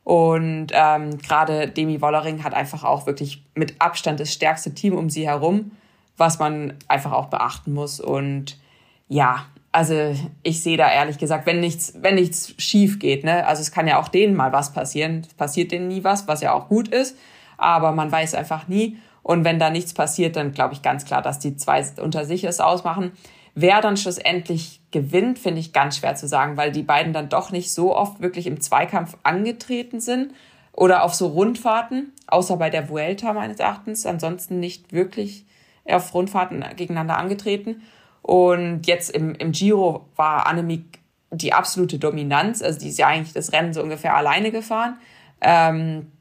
Und 0.04 0.68
ähm, 0.72 1.18
gerade 1.18 1.68
Demi 1.68 2.00
Wollering 2.00 2.42
hat 2.42 2.54
einfach 2.54 2.82
auch 2.82 3.06
wirklich 3.06 3.44
mit 3.54 3.80
Abstand 3.80 4.18
das 4.18 4.32
stärkste 4.32 4.74
Team 4.74 4.96
um 4.96 5.10
sie 5.10 5.28
herum, 5.28 5.72
was 6.16 6.38
man 6.38 6.74
einfach 6.88 7.12
auch 7.12 7.26
beachten 7.26 7.74
muss. 7.74 8.00
Und 8.00 8.58
ja, 9.06 9.44
also 9.70 10.16
ich 10.42 10.62
sehe 10.62 10.78
da 10.78 10.90
ehrlich 10.90 11.18
gesagt, 11.18 11.46
wenn 11.46 11.60
nichts, 11.60 11.94
wenn 12.00 12.14
nichts 12.14 12.54
schief 12.56 12.98
geht, 12.98 13.22
ne, 13.22 13.46
also 13.46 13.60
es 13.60 13.70
kann 13.70 13.86
ja 13.86 14.00
auch 14.00 14.08
denen 14.08 14.34
mal 14.34 14.52
was 14.52 14.72
passieren, 14.72 15.26
passiert 15.36 15.72
denen 15.72 15.88
nie 15.88 16.04
was, 16.04 16.26
was 16.26 16.40
ja 16.40 16.52
auch 16.52 16.68
gut 16.68 16.88
ist, 16.88 17.16
aber 17.58 17.92
man 17.92 18.10
weiß 18.10 18.34
einfach 18.34 18.66
nie. 18.66 18.96
Und 19.22 19.44
wenn 19.44 19.58
da 19.58 19.70
nichts 19.70 19.94
passiert, 19.94 20.36
dann 20.36 20.52
glaube 20.52 20.74
ich 20.74 20.82
ganz 20.82 21.04
klar, 21.04 21.22
dass 21.22 21.38
die 21.38 21.56
zwei 21.56 21.84
unter 22.00 22.24
sich 22.24 22.44
es 22.44 22.60
ausmachen. 22.60 23.12
Wer 23.54 23.80
dann 23.80 23.96
schlussendlich 23.96 24.80
gewinnt, 24.90 25.38
finde 25.38 25.60
ich 25.60 25.72
ganz 25.72 25.98
schwer 25.98 26.14
zu 26.14 26.26
sagen, 26.26 26.56
weil 26.56 26.72
die 26.72 26.82
beiden 26.82 27.12
dann 27.12 27.28
doch 27.28 27.50
nicht 27.50 27.72
so 27.72 27.94
oft 27.94 28.20
wirklich 28.20 28.46
im 28.46 28.60
Zweikampf 28.60 29.16
angetreten 29.22 30.00
sind 30.00 30.32
oder 30.72 31.04
auf 31.04 31.14
so 31.14 31.28
Rundfahrten, 31.28 32.12
außer 32.26 32.56
bei 32.56 32.70
der 32.70 32.88
Vuelta 32.88 33.32
meines 33.32 33.58
Erachtens, 33.58 34.06
ansonsten 34.06 34.58
nicht 34.58 34.92
wirklich 34.92 35.44
auf 35.84 36.14
Rundfahrten 36.14 36.64
gegeneinander 36.76 37.18
angetreten. 37.18 37.82
Und 38.22 38.86
jetzt 38.86 39.10
im, 39.10 39.34
im 39.34 39.52
Giro 39.52 40.06
war 40.16 40.46
Annemiek 40.46 41.00
die 41.30 41.52
absolute 41.52 41.98
Dominanz, 41.98 42.62
also 42.62 42.78
die 42.78 42.88
ist 42.88 42.98
ja 42.98 43.08
eigentlich 43.08 43.32
das 43.32 43.52
Rennen 43.52 43.72
so 43.72 43.82
ungefähr 43.82 44.16
alleine 44.16 44.50
gefahren. 44.50 44.98
Ähm, 45.40 46.12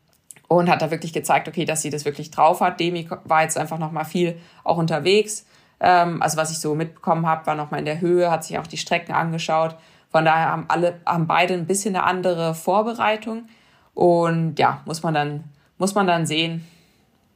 und 0.58 0.70
hat 0.70 0.82
da 0.82 0.92
wirklich 0.92 1.14
gezeigt, 1.14 1.48
okay, 1.48 1.64
dass 1.64 1.82
sie 1.82 1.90
das 1.90 2.04
wirklich 2.04 2.30
drauf 2.30 2.60
hat. 2.60 2.82
Demi 2.82 3.08
war 3.24 3.44
jetzt 3.44 3.58
einfach 3.58 3.80
noch 3.80 3.94
mal 3.94 4.04
viel 4.04 4.38
auch 4.66 4.78
unterwegs. 4.78 5.46
Ähm, 5.80 6.22
also 6.22 6.36
was 6.36 6.52
ich 6.52 6.60
so 6.60 6.76
mitbekommen 6.76 7.26
habe, 7.26 7.46
war 7.46 7.56
noch 7.56 7.72
mal 7.72 7.78
in 7.78 7.86
der 7.86 8.02
Höhe, 8.02 8.30
hat 8.30 8.44
sich 8.44 8.60
auch 8.60 8.68
die 8.68 8.76
Strecken 8.76 9.14
angeschaut. 9.14 9.78
Von 10.10 10.26
daher 10.26 10.52
haben 10.52 10.66
alle, 10.68 11.00
haben 11.06 11.26
beide 11.26 11.54
ein 11.54 11.68
bisschen 11.68 11.96
eine 11.96 12.04
andere 12.04 12.54
Vorbereitung. 12.54 13.48
Und 13.94 14.60
ja, 14.60 14.82
muss 14.84 15.04
man 15.04 15.14
dann, 15.14 15.46
muss 15.78 15.96
man 15.96 16.06
dann 16.06 16.26
sehen, 16.26 16.68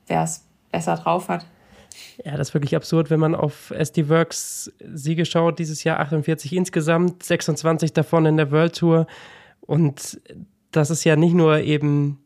wer 0.07 0.23
es 0.23 0.43
besser 0.73 0.97
drauf 0.97 1.29
hat. 1.29 1.45
Ja, 2.25 2.35
das 2.35 2.49
ist 2.49 2.53
wirklich 2.53 2.75
absurd, 2.75 3.09
wenn 3.09 3.21
man 3.21 3.33
auf 3.33 3.71
SD 3.71 4.09
Works 4.09 4.73
Siege 4.93 5.23
schaut. 5.23 5.57
Dieses 5.59 5.85
Jahr 5.85 6.01
48 6.01 6.51
insgesamt, 6.51 7.23
26 7.23 7.93
davon 7.93 8.25
in 8.25 8.35
der 8.35 8.51
World 8.51 8.75
Tour. 8.75 9.07
Und 9.61 10.19
das 10.71 10.89
ist 10.89 11.05
ja 11.05 11.15
nicht 11.15 11.33
nur 11.33 11.59
eben 11.59 12.19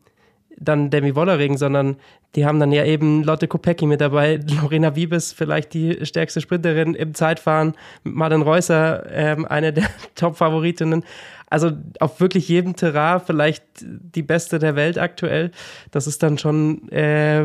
dann 0.60 0.90
Demi 0.90 1.16
Wollering, 1.16 1.58
sondern 1.58 1.98
die 2.36 2.46
haben 2.46 2.60
dann 2.60 2.72
ja 2.72 2.86
eben 2.86 3.24
Lotte 3.24 3.48
Kopecki 3.48 3.86
mit 3.86 4.02
dabei, 4.02 4.40
Lorena 4.62 4.96
Wiebes, 4.96 5.34
vielleicht 5.34 5.74
die 5.74 6.06
stärkste 6.06 6.42
Sprinterin 6.42 6.94
im 6.94 7.14
Zeitfahren, 7.14 7.74
Martin 8.04 8.42
Reusser, 8.42 9.06
ähm, 9.12 9.46
eine 9.46 9.74
der 9.74 9.90
Top-Favoritinnen. 10.16 11.04
Also 11.50 11.72
auf 12.00 12.20
wirklich 12.20 12.48
jedem 12.48 12.76
Terrain 12.76 13.22
vielleicht 13.26 13.64
die 13.82 14.22
beste 14.22 14.60
der 14.60 14.76
Welt 14.76 15.00
aktuell. 15.00 15.50
Das 15.90 16.06
ist 16.06 16.22
dann 16.22 16.38
schon 16.38 16.88
äh, 16.90 17.44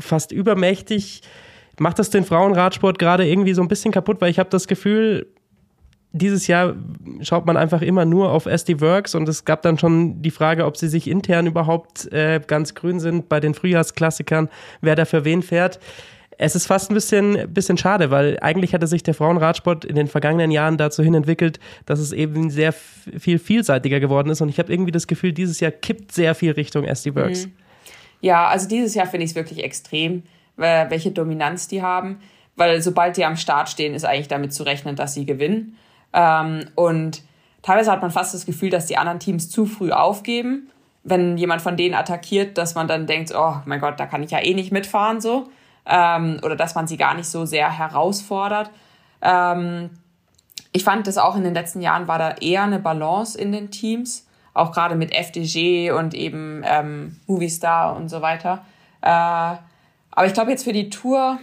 fast 0.00 0.32
übermächtig. 0.32 1.20
Macht 1.78 1.98
das 1.98 2.08
den 2.08 2.24
Frauenradsport 2.24 2.98
gerade 2.98 3.28
irgendwie 3.28 3.52
so 3.52 3.60
ein 3.60 3.68
bisschen 3.68 3.92
kaputt, 3.92 4.20
weil 4.20 4.30
ich 4.30 4.38
habe 4.38 4.48
das 4.48 4.66
Gefühl, 4.66 5.26
dieses 6.12 6.46
Jahr 6.46 6.76
schaut 7.22 7.46
man 7.46 7.56
einfach 7.56 7.82
immer 7.82 8.04
nur 8.04 8.30
auf 8.30 8.46
SD 8.46 8.80
Works 8.80 9.14
und 9.14 9.28
es 9.28 9.44
gab 9.44 9.62
dann 9.62 9.78
schon 9.78 10.20
die 10.22 10.30
Frage, 10.30 10.66
ob 10.66 10.76
sie 10.76 10.88
sich 10.88 11.08
intern 11.08 11.46
überhaupt 11.46 12.12
äh, 12.12 12.40
ganz 12.46 12.74
grün 12.74 13.00
sind 13.00 13.28
bei 13.28 13.40
den 13.40 13.54
Frühjahrsklassikern, 13.54 14.48
wer 14.80 14.94
da 14.94 15.04
für 15.04 15.24
wen 15.24 15.42
fährt. 15.42 15.80
Es 16.38 16.54
ist 16.54 16.66
fast 16.66 16.90
ein 16.90 16.94
bisschen, 16.94 17.52
bisschen 17.52 17.78
schade, 17.78 18.10
weil 18.10 18.38
eigentlich 18.40 18.74
hatte 18.74 18.86
sich 18.86 19.02
der 19.02 19.14
Frauenradsport 19.14 19.84
in 19.84 19.94
den 19.94 20.08
vergangenen 20.08 20.50
Jahren 20.50 20.76
dazu 20.76 21.02
hin 21.02 21.14
entwickelt, 21.14 21.60
dass 21.86 21.98
es 21.98 22.12
eben 22.12 22.50
sehr 22.50 22.72
viel 22.72 23.38
vielseitiger 23.38 24.00
geworden 24.00 24.30
ist 24.30 24.40
und 24.40 24.48
ich 24.48 24.58
habe 24.58 24.72
irgendwie 24.72 24.92
das 24.92 25.06
Gefühl, 25.06 25.32
dieses 25.32 25.60
Jahr 25.60 25.70
kippt 25.70 26.12
sehr 26.12 26.34
viel 26.34 26.52
Richtung 26.52 26.84
SD 26.84 27.14
Works. 27.14 27.46
Mhm. 27.46 27.52
Ja, 28.20 28.48
also 28.48 28.68
dieses 28.68 28.94
Jahr 28.94 29.06
finde 29.06 29.24
ich 29.24 29.30
es 29.30 29.36
wirklich 29.36 29.64
extrem, 29.64 30.22
welche 30.56 31.10
Dominanz 31.10 31.68
die 31.68 31.82
haben, 31.82 32.18
weil 32.56 32.82
sobald 32.82 33.16
die 33.16 33.24
am 33.24 33.36
Start 33.36 33.68
stehen, 33.68 33.94
ist 33.94 34.04
eigentlich 34.04 34.28
damit 34.28 34.52
zu 34.52 34.62
rechnen, 34.62 34.94
dass 34.94 35.14
sie 35.14 35.26
gewinnen. 35.26 35.76
Ähm, 36.12 36.66
und 36.74 37.22
teilweise 37.62 37.90
hat 37.90 38.02
man 38.02 38.10
fast 38.10 38.34
das 38.34 38.46
Gefühl, 38.46 38.70
dass 38.70 38.86
die 38.86 38.98
anderen 38.98 39.20
Teams 39.20 39.50
zu 39.50 39.66
früh 39.66 39.90
aufgeben. 39.90 40.70
Wenn 41.04 41.36
jemand 41.36 41.62
von 41.62 41.76
denen 41.76 41.94
attackiert, 41.94 42.58
dass 42.58 42.74
man 42.74 42.86
dann 42.86 43.06
denkt, 43.06 43.32
oh 43.34 43.56
mein 43.64 43.80
Gott, 43.80 43.98
da 43.98 44.06
kann 44.06 44.22
ich 44.22 44.30
ja 44.30 44.40
eh 44.40 44.54
nicht 44.54 44.72
mitfahren 44.72 45.20
so. 45.20 45.48
Ähm, 45.84 46.38
oder 46.42 46.54
dass 46.54 46.74
man 46.74 46.86
sie 46.86 46.96
gar 46.96 47.14
nicht 47.14 47.28
so 47.28 47.44
sehr 47.44 47.70
herausfordert. 47.70 48.70
Ähm, 49.20 49.90
ich 50.72 50.84
fand 50.84 51.06
das 51.06 51.18
auch 51.18 51.36
in 51.36 51.44
den 51.44 51.54
letzten 51.54 51.80
Jahren 51.80 52.08
war 52.08 52.18
da 52.18 52.30
eher 52.40 52.62
eine 52.62 52.78
Balance 52.78 53.38
in 53.38 53.52
den 53.52 53.70
Teams, 53.70 54.26
auch 54.54 54.72
gerade 54.72 54.94
mit 54.94 55.12
FDG 55.12 55.90
und 55.90 56.14
eben 56.14 56.62
ähm, 56.64 57.20
Movistar 57.26 57.96
und 57.96 58.08
so 58.08 58.22
weiter. 58.22 58.64
Äh, 59.00 59.08
aber 60.14 60.26
ich 60.26 60.34
glaube 60.34 60.50
jetzt 60.50 60.64
für 60.64 60.72
die 60.72 60.88
Tour, 60.88 61.38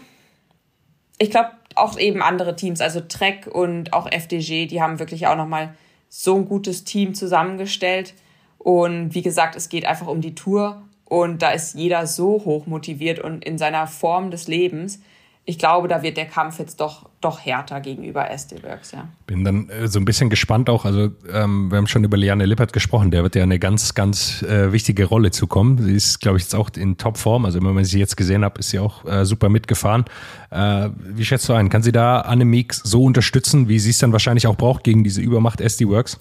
ich 1.17 1.29
glaube, 1.29 1.51
auch 1.79 1.97
eben 1.97 2.21
andere 2.21 2.55
Teams, 2.55 2.81
also 2.81 3.01
Trek 3.01 3.47
und 3.47 3.93
auch 3.93 4.11
FDG, 4.11 4.65
die 4.67 4.81
haben 4.81 4.99
wirklich 4.99 5.27
auch 5.27 5.35
nochmal 5.35 5.73
so 6.09 6.35
ein 6.35 6.45
gutes 6.45 6.83
Team 6.83 7.13
zusammengestellt. 7.13 8.13
Und 8.57 9.13
wie 9.15 9.21
gesagt, 9.21 9.55
es 9.55 9.69
geht 9.69 9.85
einfach 9.85 10.07
um 10.07 10.21
die 10.21 10.35
Tour 10.35 10.81
und 11.05 11.41
da 11.41 11.51
ist 11.51 11.75
jeder 11.75 12.05
so 12.07 12.43
hoch 12.45 12.67
motiviert 12.67 13.19
und 13.19 13.43
in 13.43 13.57
seiner 13.57 13.87
Form 13.87 14.31
des 14.31 14.47
Lebens. 14.47 15.01
Ich 15.45 15.57
glaube, 15.57 15.87
da 15.87 16.03
wird 16.03 16.15
der 16.15 16.27
Kampf 16.27 16.59
jetzt 16.59 16.79
doch, 16.79 17.09
doch 17.21 17.39
härter 17.43 17.81
gegenüber 17.81 18.29
SD 18.29 18.61
Works, 18.61 18.91
ja. 18.91 19.07
Bin 19.25 19.43
dann 19.43 19.67
äh, 19.69 19.87
so 19.87 19.99
ein 19.99 20.05
bisschen 20.05 20.29
gespannt 20.29 20.69
auch. 20.69 20.85
Also, 20.85 21.09
ähm, 21.33 21.71
wir 21.71 21.77
haben 21.79 21.87
schon 21.87 22.03
über 22.03 22.17
Liane 22.17 22.45
Lippert 22.45 22.71
gesprochen. 22.71 23.09
Der 23.09 23.23
wird 23.23 23.35
ja 23.35 23.41
eine 23.41 23.57
ganz, 23.57 23.95
ganz 23.95 24.43
äh, 24.43 24.71
wichtige 24.71 25.05
Rolle 25.05 25.31
zukommen. 25.31 25.81
Sie 25.81 25.95
ist, 25.95 26.19
glaube 26.19 26.37
ich, 26.37 26.43
jetzt 26.43 26.53
auch 26.53 26.69
in 26.77 26.97
Topform. 26.97 27.45
Also, 27.45 27.63
wenn 27.63 27.73
man 27.73 27.83
sie 27.83 27.97
jetzt 27.97 28.15
gesehen 28.15 28.45
hat, 28.45 28.59
ist 28.59 28.69
sie 28.69 28.77
auch 28.77 29.03
äh, 29.05 29.25
super 29.25 29.49
mitgefahren. 29.49 30.05
Äh, 30.51 30.89
wie 30.99 31.25
schätzt 31.25 31.49
du 31.49 31.53
ein? 31.53 31.69
Kann 31.69 31.81
sie 31.81 31.91
da 31.91 32.21
Annemiek 32.21 32.73
so 32.75 33.03
unterstützen, 33.03 33.67
wie 33.67 33.79
sie 33.79 33.89
es 33.89 33.97
dann 33.97 34.11
wahrscheinlich 34.11 34.45
auch 34.45 34.55
braucht 34.55 34.83
gegen 34.83 35.03
diese 35.03 35.21
Übermacht 35.21 35.61
SD 35.61 35.87
Works? 35.87 36.19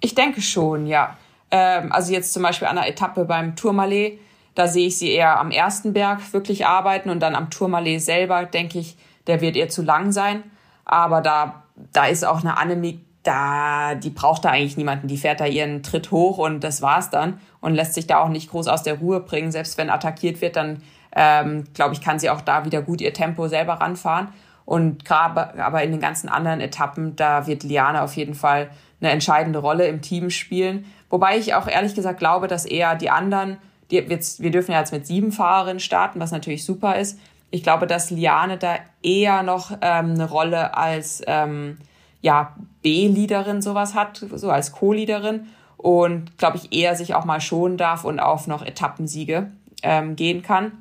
Ich 0.00 0.16
denke 0.16 0.42
schon, 0.42 0.88
ja. 0.88 1.16
Ähm, 1.52 1.92
also, 1.92 2.12
jetzt 2.12 2.32
zum 2.32 2.42
Beispiel 2.42 2.66
an 2.66 2.74
der 2.74 2.88
Etappe 2.88 3.24
beim 3.24 3.54
Tourmalet 3.54 4.18
da 4.54 4.68
sehe 4.68 4.86
ich 4.86 4.98
sie 4.98 5.10
eher 5.10 5.40
am 5.40 5.50
ersten 5.50 5.92
Berg 5.92 6.32
wirklich 6.32 6.66
arbeiten 6.66 7.10
und 7.10 7.20
dann 7.20 7.34
am 7.34 7.50
Tourmalet 7.50 8.00
selber, 8.00 8.44
denke 8.44 8.78
ich, 8.78 8.96
der 9.26 9.40
wird 9.40 9.56
ihr 9.56 9.68
zu 9.68 9.82
lang 9.82 10.12
sein. 10.12 10.42
Aber 10.84 11.20
da, 11.20 11.64
da 11.92 12.06
ist 12.06 12.24
auch 12.24 12.40
eine 12.40 12.56
Annemiek, 12.56 13.00
da, 13.24 13.94
die 13.94 14.10
braucht 14.10 14.44
da 14.44 14.50
eigentlich 14.50 14.76
niemanden. 14.76 15.08
Die 15.08 15.16
fährt 15.16 15.40
da 15.40 15.46
ihren 15.46 15.82
Tritt 15.82 16.10
hoch 16.10 16.38
und 16.38 16.62
das 16.62 16.82
war's 16.82 17.10
dann 17.10 17.40
und 17.60 17.74
lässt 17.74 17.94
sich 17.94 18.06
da 18.06 18.18
auch 18.18 18.28
nicht 18.28 18.50
groß 18.50 18.68
aus 18.68 18.82
der 18.82 18.98
Ruhe 18.98 19.20
bringen. 19.20 19.50
Selbst 19.50 19.78
wenn 19.78 19.90
attackiert 19.90 20.40
wird, 20.40 20.56
dann 20.56 20.82
ähm, 21.16 21.64
glaube 21.74 21.94
ich, 21.94 22.00
kann 22.00 22.18
sie 22.18 22.30
auch 22.30 22.42
da 22.42 22.64
wieder 22.64 22.82
gut 22.82 23.00
ihr 23.00 23.14
Tempo 23.14 23.48
selber 23.48 23.74
ranfahren. 23.74 24.28
Und 24.66 25.04
gerade 25.04 25.62
aber 25.62 25.82
in 25.82 25.90
den 25.90 26.00
ganzen 26.00 26.28
anderen 26.28 26.60
Etappen, 26.60 27.16
da 27.16 27.46
wird 27.46 27.64
Liane 27.64 28.02
auf 28.02 28.14
jeden 28.14 28.34
Fall 28.34 28.70
eine 29.00 29.10
entscheidende 29.10 29.58
Rolle 29.58 29.86
im 29.86 30.00
Team 30.00 30.30
spielen. 30.30 30.84
Wobei 31.10 31.38
ich 31.38 31.54
auch 31.54 31.66
ehrlich 31.66 31.94
gesagt 31.94 32.18
glaube, 32.18 32.48
dass 32.48 32.64
eher 32.64 32.94
die 32.94 33.10
anderen 33.10 33.58
die, 33.90 33.96
jetzt, 33.96 34.40
wir 34.42 34.50
dürfen 34.50 34.72
ja 34.72 34.80
jetzt 34.80 34.92
mit 34.92 35.06
sieben 35.06 35.32
Fahrerinnen 35.32 35.80
starten, 35.80 36.20
was 36.20 36.30
natürlich 36.30 36.64
super 36.64 36.96
ist. 36.96 37.18
Ich 37.50 37.62
glaube, 37.62 37.86
dass 37.86 38.10
Liane 38.10 38.58
da 38.58 38.76
eher 39.02 39.42
noch 39.42 39.70
ähm, 39.80 40.12
eine 40.12 40.28
Rolle 40.28 40.76
als 40.76 41.22
ähm, 41.26 41.78
ja, 42.20 42.54
B-Leaderin 42.82 43.62
sowas 43.62 43.94
hat, 43.94 44.24
so 44.34 44.50
als 44.50 44.72
Co-Leaderin 44.72 45.46
und 45.76 46.38
glaube 46.38 46.56
ich 46.56 46.72
eher 46.72 46.96
sich 46.96 47.14
auch 47.14 47.24
mal 47.24 47.40
schonen 47.40 47.76
darf 47.76 48.04
und 48.04 48.18
auf 48.18 48.46
noch 48.46 48.64
Etappensiege 48.64 49.50
ähm, 49.82 50.16
gehen 50.16 50.42
kann, 50.42 50.72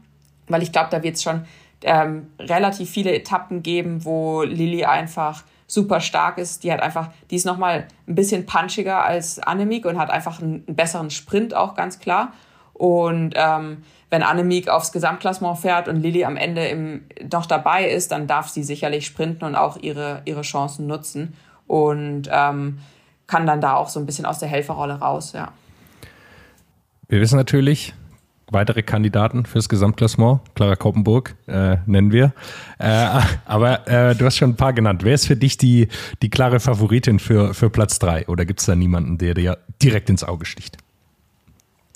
weil 0.48 0.63
ich 0.63 0.72
glaube, 0.72 0.88
da 0.89 1.04
wird 1.04 1.16
es 1.16 1.24
schon 1.24 1.46
ähm, 1.84 2.28
relativ 2.39 2.89
viele 2.89 3.13
Etappen 3.13 3.62
geben, 3.62 4.06
wo 4.06 4.44
Lilly 4.44 4.86
einfach 4.86 5.44
super 5.68 6.00
stark 6.00 6.38
ist. 6.38 6.63
Die 6.63 6.72
hat 6.72 6.82
einfach, 6.82 7.10
die 7.30 7.36
ist 7.36 7.46
nochmal 7.46 7.88
ein 8.08 8.16
bisschen 8.16 8.46
punchiger 8.46 9.04
als 9.04 9.39
Annemiek 9.39 9.86
und 9.86 9.98
hat 9.98 10.10
einfach 10.10 10.42
einen, 10.42 10.63
einen 10.66 10.76
besseren 10.76 11.10
Sprint 11.10 11.54
auch 11.54 11.76
ganz 11.76 12.00
klar. 12.00 12.32
Und 12.74 13.34
ähm, 13.36 13.84
wenn 14.10 14.24
Annemiek 14.24 14.70
aufs 14.70 14.92
Gesamtklassement 14.92 15.58
fährt 15.60 15.88
und 15.88 16.02
Lilly 16.02 16.26
am 16.26 16.38
Ende 16.38 16.68
im, 16.68 17.02
doch 17.24 17.46
dabei 17.46 17.88
ist, 17.90 18.12
dann 18.12 18.28
darf 18.28 18.50
sie 18.50 18.64
sicherlich 18.64 19.06
sprinten 19.06 19.46
und 19.46 19.56
auch 19.56 19.78
ihre, 19.78 20.22
ihre 20.26 20.42
Chancen 20.42 20.88
nutzen 20.88 21.36
und 21.68 22.30
ähm, 22.32 22.80
kann 23.28 23.48
dann 23.48 23.62
da 23.62 23.76
auch 23.76 23.90
so 23.90 24.00
ein 24.00 24.06
bisschen 24.06 24.26
aus 24.26 24.40
der 24.40 24.50
Helferrolle 24.50 25.00
raus, 25.00 25.34
ja. 25.34 25.52
Wir 27.08 27.22
wissen 27.22 27.38
natürlich, 27.38 27.94
weitere 28.52 28.84
Kandidaten 28.84 29.46
fürs 29.46 29.70
Gesamtklassement, 29.70 30.42
Clara 30.56 30.76
Koppenburg 30.76 31.36
äh, 31.48 31.78
nennen 31.86 32.12
wir. 32.12 32.34
Äh, 32.80 33.20
aber 33.46 33.88
äh, 33.88 34.16
du 34.16 34.26
hast 34.26 34.38
schon 34.38 34.52
ein 34.52 34.56
paar 34.56 34.74
genannt. 34.74 35.04
Wer 35.04 35.16
ist 35.16 35.28
für 35.28 35.36
dich 35.36 35.58
die, 35.58 35.88
die 36.22 36.30
klare 36.30 36.60
Favoritin 36.60 37.20
für, 37.20 37.54
für 37.54 37.70
Platz 37.70 38.00
drei? 38.00 38.28
Oder 38.28 38.46
gibt 38.46 38.60
es 38.60 38.66
da 38.66 38.76
niemanden, 38.76 39.18
der 39.18 39.34
dir 39.34 39.58
direkt 39.82 40.10
ins 40.10 40.24
Auge 40.24 40.46
sticht? 40.46 40.83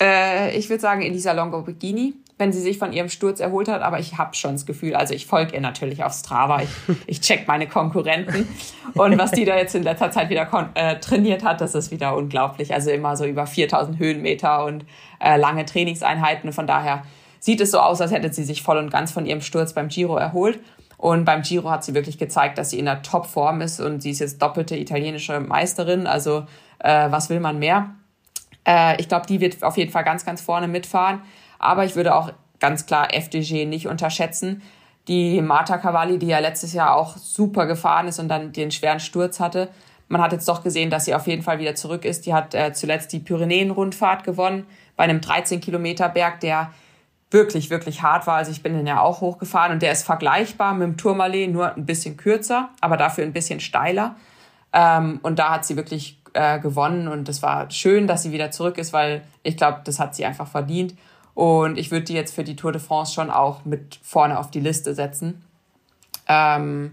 Äh, 0.00 0.56
ich 0.56 0.68
würde 0.68 0.80
sagen 0.80 1.02
Elisa 1.02 1.32
Longo-Bikini, 1.32 2.14
wenn 2.38 2.52
sie 2.52 2.60
sich 2.60 2.78
von 2.78 2.92
ihrem 2.92 3.08
Sturz 3.08 3.40
erholt 3.40 3.68
hat. 3.68 3.82
Aber 3.82 3.98
ich 3.98 4.16
habe 4.16 4.34
schon 4.34 4.52
das 4.52 4.66
Gefühl, 4.66 4.94
also 4.94 5.14
ich 5.14 5.26
folge 5.26 5.54
ihr 5.54 5.60
natürlich 5.60 6.04
auf 6.04 6.12
Strava. 6.12 6.62
Ich, 6.62 6.68
ich 7.06 7.20
check 7.20 7.48
meine 7.48 7.66
Konkurrenten. 7.66 8.48
Und 8.94 9.18
was 9.18 9.32
die 9.32 9.44
da 9.44 9.56
jetzt 9.56 9.74
in 9.74 9.82
letzter 9.82 10.10
Zeit 10.10 10.30
wieder 10.30 10.48
äh, 10.74 10.96
trainiert 11.00 11.44
hat, 11.44 11.60
das 11.60 11.74
ist 11.74 11.90
wieder 11.90 12.16
unglaublich. 12.16 12.72
Also 12.72 12.90
immer 12.90 13.16
so 13.16 13.24
über 13.24 13.46
4000 13.46 13.98
Höhenmeter 13.98 14.64
und 14.64 14.84
äh, 15.20 15.36
lange 15.36 15.64
Trainingseinheiten. 15.64 16.52
Von 16.52 16.66
daher 16.66 17.02
sieht 17.40 17.60
es 17.60 17.70
so 17.70 17.80
aus, 17.80 18.00
als 18.00 18.12
hätte 18.12 18.32
sie 18.32 18.44
sich 18.44 18.62
voll 18.62 18.78
und 18.78 18.90
ganz 18.90 19.12
von 19.12 19.26
ihrem 19.26 19.40
Sturz 19.40 19.72
beim 19.72 19.88
Giro 19.88 20.16
erholt. 20.16 20.60
Und 20.96 21.24
beim 21.24 21.42
Giro 21.42 21.70
hat 21.70 21.84
sie 21.84 21.94
wirklich 21.94 22.18
gezeigt, 22.18 22.58
dass 22.58 22.70
sie 22.70 22.78
in 22.78 22.84
der 22.84 23.02
Topform 23.02 23.60
ist 23.60 23.80
und 23.80 24.02
sie 24.02 24.10
ist 24.10 24.18
jetzt 24.18 24.42
doppelte 24.42 24.76
italienische 24.76 25.38
Meisterin. 25.38 26.08
Also 26.08 26.44
äh, 26.80 27.10
was 27.10 27.30
will 27.30 27.38
man 27.38 27.60
mehr? 27.60 27.90
Äh, 28.68 29.00
ich 29.00 29.08
glaube, 29.08 29.26
die 29.26 29.40
wird 29.40 29.62
auf 29.64 29.76
jeden 29.76 29.90
Fall 29.90 30.04
ganz, 30.04 30.24
ganz 30.26 30.40
vorne 30.40 30.68
mitfahren. 30.68 31.22
Aber 31.58 31.84
ich 31.84 31.96
würde 31.96 32.14
auch 32.14 32.32
ganz 32.60 32.86
klar 32.86 33.14
FDG 33.14 33.64
nicht 33.64 33.88
unterschätzen. 33.88 34.62
Die 35.08 35.40
Marta 35.40 35.78
Cavalli, 35.78 36.18
die 36.18 36.26
ja 36.26 36.38
letztes 36.38 36.74
Jahr 36.74 36.94
auch 36.94 37.16
super 37.16 37.66
gefahren 37.66 38.08
ist 38.08 38.18
und 38.18 38.28
dann 38.28 38.52
den 38.52 38.70
schweren 38.70 39.00
Sturz 39.00 39.40
hatte. 39.40 39.68
Man 40.08 40.20
hat 40.20 40.32
jetzt 40.32 40.48
doch 40.48 40.62
gesehen, 40.62 40.90
dass 40.90 41.06
sie 41.06 41.14
auf 41.14 41.26
jeden 41.26 41.42
Fall 41.42 41.58
wieder 41.58 41.74
zurück 41.74 42.04
ist. 42.04 42.26
Die 42.26 42.34
hat 42.34 42.54
äh, 42.54 42.72
zuletzt 42.72 43.12
die 43.12 43.20
Pyrenäen-Rundfahrt 43.20 44.24
gewonnen 44.24 44.66
bei 44.96 45.04
einem 45.04 45.20
13 45.20 45.60
Kilometer 45.60 46.08
Berg, 46.08 46.40
der 46.40 46.72
wirklich, 47.30 47.70
wirklich 47.70 48.02
hart 48.02 48.26
war. 48.26 48.36
Also 48.36 48.50
ich 48.50 48.62
bin 48.62 48.74
den 48.74 48.86
ja 48.86 49.00
auch 49.00 49.20
hochgefahren 49.20 49.72
und 49.72 49.82
der 49.82 49.92
ist 49.92 50.04
vergleichbar 50.04 50.74
mit 50.74 50.82
dem 50.82 50.96
Tourmalet, 50.96 51.50
nur 51.50 51.74
ein 51.74 51.86
bisschen 51.86 52.16
kürzer, 52.16 52.70
aber 52.80 52.96
dafür 52.96 53.24
ein 53.24 53.32
bisschen 53.32 53.60
steiler. 53.60 54.16
Ähm, 54.72 55.20
und 55.22 55.38
da 55.38 55.50
hat 55.50 55.64
sie 55.64 55.76
wirklich 55.76 56.17
äh, 56.38 56.60
gewonnen 56.60 57.08
und 57.08 57.28
es 57.28 57.42
war 57.42 57.70
schön, 57.70 58.06
dass 58.06 58.22
sie 58.22 58.30
wieder 58.30 58.50
zurück 58.50 58.78
ist, 58.78 58.92
weil 58.92 59.22
ich 59.42 59.56
glaube, 59.56 59.80
das 59.84 59.98
hat 59.98 60.14
sie 60.14 60.24
einfach 60.24 60.46
verdient. 60.46 60.94
Und 61.34 61.78
ich 61.78 61.90
würde 61.90 62.04
die 62.04 62.14
jetzt 62.14 62.34
für 62.34 62.44
die 62.44 62.56
Tour 62.56 62.72
de 62.72 62.80
France 62.80 63.12
schon 63.12 63.30
auch 63.30 63.64
mit 63.64 63.98
vorne 64.02 64.38
auf 64.38 64.50
die 64.50 64.60
Liste 64.60 64.94
setzen. 64.94 65.42
Ähm, 66.28 66.92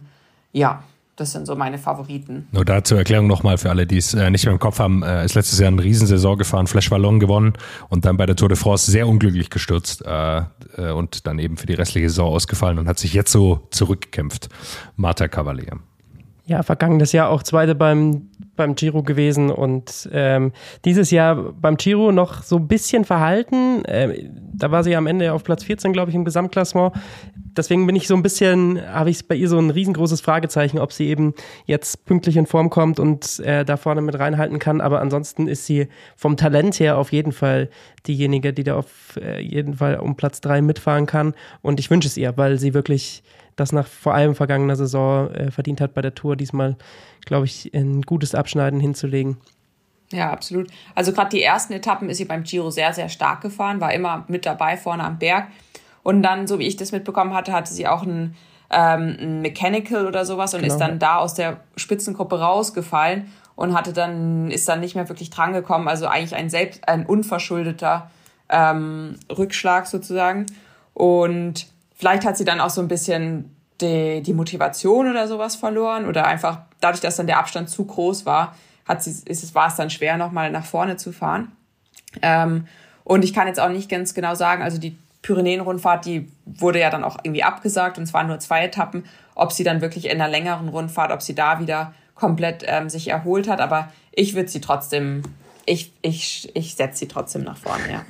ja, 0.51 0.83
das 1.15 1.31
sind 1.31 1.45
so 1.45 1.55
meine 1.55 1.77
Favoriten. 1.77 2.47
Nur 2.51 2.65
da 2.65 2.83
zur 2.83 2.97
Erklärung 2.97 3.27
nochmal 3.27 3.57
für 3.57 3.69
alle, 3.69 3.87
die 3.87 3.97
es 3.97 4.13
äh, 4.13 4.29
nicht 4.29 4.45
mehr 4.45 4.53
im 4.53 4.59
Kopf 4.59 4.79
haben, 4.79 5.03
äh, 5.03 5.23
ist 5.25 5.35
letztes 5.35 5.59
Jahr 5.59 5.69
eine 5.69 5.81
Riesensaison 5.83 6.37
gefahren, 6.37 6.67
Flash 6.67 6.91
Wallon 6.91 7.19
gewonnen 7.19 7.53
und 7.89 8.05
dann 8.05 8.17
bei 8.17 8.25
der 8.25 8.35
Tour 8.35 8.49
de 8.49 8.57
France 8.57 8.89
sehr 8.91 9.07
unglücklich 9.07 9.49
gestürzt 9.49 10.03
äh, 10.05 10.37
äh, 10.77 10.91
und 10.91 11.27
dann 11.27 11.39
eben 11.39 11.57
für 11.57 11.67
die 11.67 11.73
restliche 11.73 12.09
Saison 12.09 12.33
ausgefallen 12.33 12.79
und 12.79 12.87
hat 12.87 12.99
sich 12.99 13.13
jetzt 13.13 13.31
so 13.31 13.67
zurückgekämpft. 13.71 14.49
Marta 14.95 15.27
Cavalier. 15.27 15.79
Ja, 16.47 16.61
vergangenes 16.61 17.11
Jahr 17.11 17.29
auch 17.29 17.41
Zweite 17.41 17.73
beim, 17.73 18.29
beim 18.55 18.75
Giro 18.75 19.01
gewesen 19.01 19.49
und 19.49 20.07
ähm, 20.13 20.51
dieses 20.85 21.09
Jahr 21.09 21.35
beim 21.35 21.75
Giro 21.75 22.11
noch 22.11 22.43
so 22.43 22.57
ein 22.57 22.67
bisschen 22.67 23.03
verhalten. 23.03 23.81
Ähm, 23.87 24.13
da 24.53 24.69
war 24.69 24.83
sie 24.83 24.95
am 24.95 25.07
Ende 25.07 25.33
auf 25.33 25.43
Platz 25.43 25.63
14, 25.63 25.91
glaube 25.91 26.11
ich, 26.11 26.15
im 26.15 26.23
Gesamtklassement. 26.23 26.93
Deswegen 27.57 27.87
bin 27.87 27.95
ich 27.95 28.07
so 28.07 28.15
ein 28.15 28.21
bisschen, 28.21 28.79
habe 28.93 29.09
ich 29.09 29.27
bei 29.27 29.33
ihr 29.33 29.49
so 29.49 29.57
ein 29.57 29.71
riesengroßes 29.71 30.21
Fragezeichen, 30.21 30.77
ob 30.77 30.93
sie 30.93 31.07
eben 31.07 31.33
jetzt 31.65 32.05
pünktlich 32.05 32.37
in 32.37 32.45
Form 32.45 32.69
kommt 32.69 32.99
und 32.99 33.39
äh, 33.39 33.65
da 33.65 33.75
vorne 33.75 34.01
mit 34.01 34.19
reinhalten 34.19 34.59
kann. 34.59 34.81
Aber 34.81 35.01
ansonsten 35.01 35.47
ist 35.47 35.65
sie 35.65 35.87
vom 36.15 36.37
Talent 36.37 36.79
her 36.79 36.99
auf 36.99 37.11
jeden 37.11 37.31
Fall 37.31 37.69
diejenige, 38.05 38.53
die 38.53 38.63
da 38.63 38.75
auf 38.75 39.17
äh, 39.19 39.41
jeden 39.41 39.75
Fall 39.75 39.99
um 39.99 40.15
Platz 40.15 40.41
3 40.41 40.61
mitfahren 40.61 41.07
kann. 41.07 41.33
Und 41.63 41.79
ich 41.79 41.89
wünsche 41.89 42.07
es 42.07 42.17
ihr, 42.17 42.37
weil 42.37 42.59
sie 42.59 42.75
wirklich 42.75 43.23
das 43.55 43.71
nach 43.71 43.87
vor 43.87 44.13
allem 44.13 44.35
vergangener 44.35 44.75
Saison 44.75 45.31
äh, 45.31 45.51
verdient 45.51 45.81
hat 45.81 45.93
bei 45.93 46.01
der 46.01 46.15
Tour, 46.15 46.35
diesmal, 46.35 46.75
glaube 47.25 47.45
ich, 47.45 47.73
ein 47.73 48.01
gutes 48.01 48.35
Abschneiden 48.35 48.79
hinzulegen. 48.79 49.37
Ja, 50.11 50.31
absolut. 50.31 50.67
Also 50.93 51.13
gerade 51.13 51.29
die 51.29 51.41
ersten 51.41 51.73
Etappen 51.73 52.09
ist 52.09 52.17
sie 52.17 52.25
beim 52.25 52.43
Giro 52.43 52.69
sehr, 52.69 52.93
sehr 52.93 53.09
stark 53.09 53.41
gefahren, 53.41 53.81
war 53.81 53.93
immer 53.93 54.25
mit 54.27 54.45
dabei 54.45 54.77
vorne 54.77 55.03
am 55.03 55.17
Berg. 55.17 55.47
Und 56.03 56.21
dann, 56.21 56.47
so 56.47 56.59
wie 56.59 56.67
ich 56.67 56.75
das 56.75 56.91
mitbekommen 56.91 57.33
hatte, 57.33 57.51
hatte 57.51 57.73
sie 57.73 57.87
auch 57.87 58.03
ein, 58.03 58.35
ähm, 58.69 59.17
ein 59.19 59.41
Mechanical 59.41 60.05
oder 60.05 60.25
sowas 60.25 60.53
und 60.53 60.61
genau. 60.61 60.73
ist 60.73 60.79
dann 60.79 60.99
da 60.99 61.17
aus 61.17 61.33
der 61.33 61.61
Spitzengruppe 61.75 62.39
rausgefallen 62.39 63.31
und 63.55 63.73
hatte 63.73 63.93
dann, 63.93 64.51
ist 64.51 64.67
dann 64.69 64.81
nicht 64.81 64.95
mehr 64.95 65.09
wirklich 65.09 65.31
drangekommen. 65.31 65.87
Also 65.87 66.07
eigentlich 66.07 66.35
ein 66.35 66.49
selbst, 66.49 66.87
ein 66.87 67.05
unverschuldeter 67.05 68.11
ähm, 68.49 69.15
Rückschlag 69.35 69.87
sozusagen. 69.87 70.45
Und 70.93 71.67
vielleicht 71.95 72.25
hat 72.25 72.37
sie 72.37 72.45
dann 72.45 72.59
auch 72.59 72.69
so 72.69 72.81
ein 72.81 72.87
bisschen 72.87 73.55
die, 73.81 74.21
die 74.21 74.33
Motivation 74.33 75.09
oder 75.09 75.27
sowas 75.27 75.55
verloren 75.55 76.05
oder 76.05 76.27
einfach 76.27 76.59
dadurch, 76.79 77.01
dass 77.01 77.15
dann 77.15 77.27
der 77.27 77.39
Abstand 77.39 77.69
zu 77.69 77.85
groß 77.85 78.25
war, 78.25 78.55
hat 78.87 79.03
sie, 79.03 79.11
ist 79.25 79.43
es, 79.43 79.55
war 79.55 79.67
es 79.67 79.75
dann 79.75 79.89
schwer, 79.89 80.17
nochmal 80.17 80.51
nach 80.51 80.65
vorne 80.65 80.97
zu 80.97 81.11
fahren. 81.11 81.51
Ähm, 82.21 82.67
und 83.03 83.23
ich 83.23 83.33
kann 83.33 83.47
jetzt 83.47 83.59
auch 83.59 83.69
nicht 83.69 83.89
ganz 83.89 84.13
genau 84.13 84.35
sagen, 84.35 84.61
also 84.61 84.77
die 84.77 84.97
Pyrenäen-Rundfahrt, 85.21 86.05
die 86.05 86.31
wurde 86.45 86.79
ja 86.79 86.89
dann 86.89 87.03
auch 87.03 87.17
irgendwie 87.23 87.43
abgesagt 87.43 87.97
und 87.97 88.03
es 88.03 88.13
waren 88.13 88.27
nur 88.27 88.39
zwei 88.39 88.63
Etappen, 88.63 89.05
ob 89.33 89.51
sie 89.51 89.63
dann 89.63 89.81
wirklich 89.81 90.05
in 90.05 90.21
einer 90.21 90.29
längeren 90.29 90.69
Rundfahrt, 90.69 91.11
ob 91.11 91.21
sie 91.21 91.33
da 91.33 91.59
wieder 91.59 91.93
komplett 92.13 92.63
ähm, 92.67 92.89
sich 92.89 93.07
erholt 93.09 93.47
hat. 93.47 93.59
Aber 93.59 93.91
ich 94.11 94.35
würde 94.35 94.49
sie 94.49 94.61
trotzdem, 94.61 95.23
ich, 95.65 95.91
ich, 96.01 96.55
ich 96.55 96.75
setze 96.75 96.99
sie 96.99 97.07
trotzdem 97.07 97.43
nach 97.43 97.57
vorne, 97.57 97.91
ja. 97.91 98.05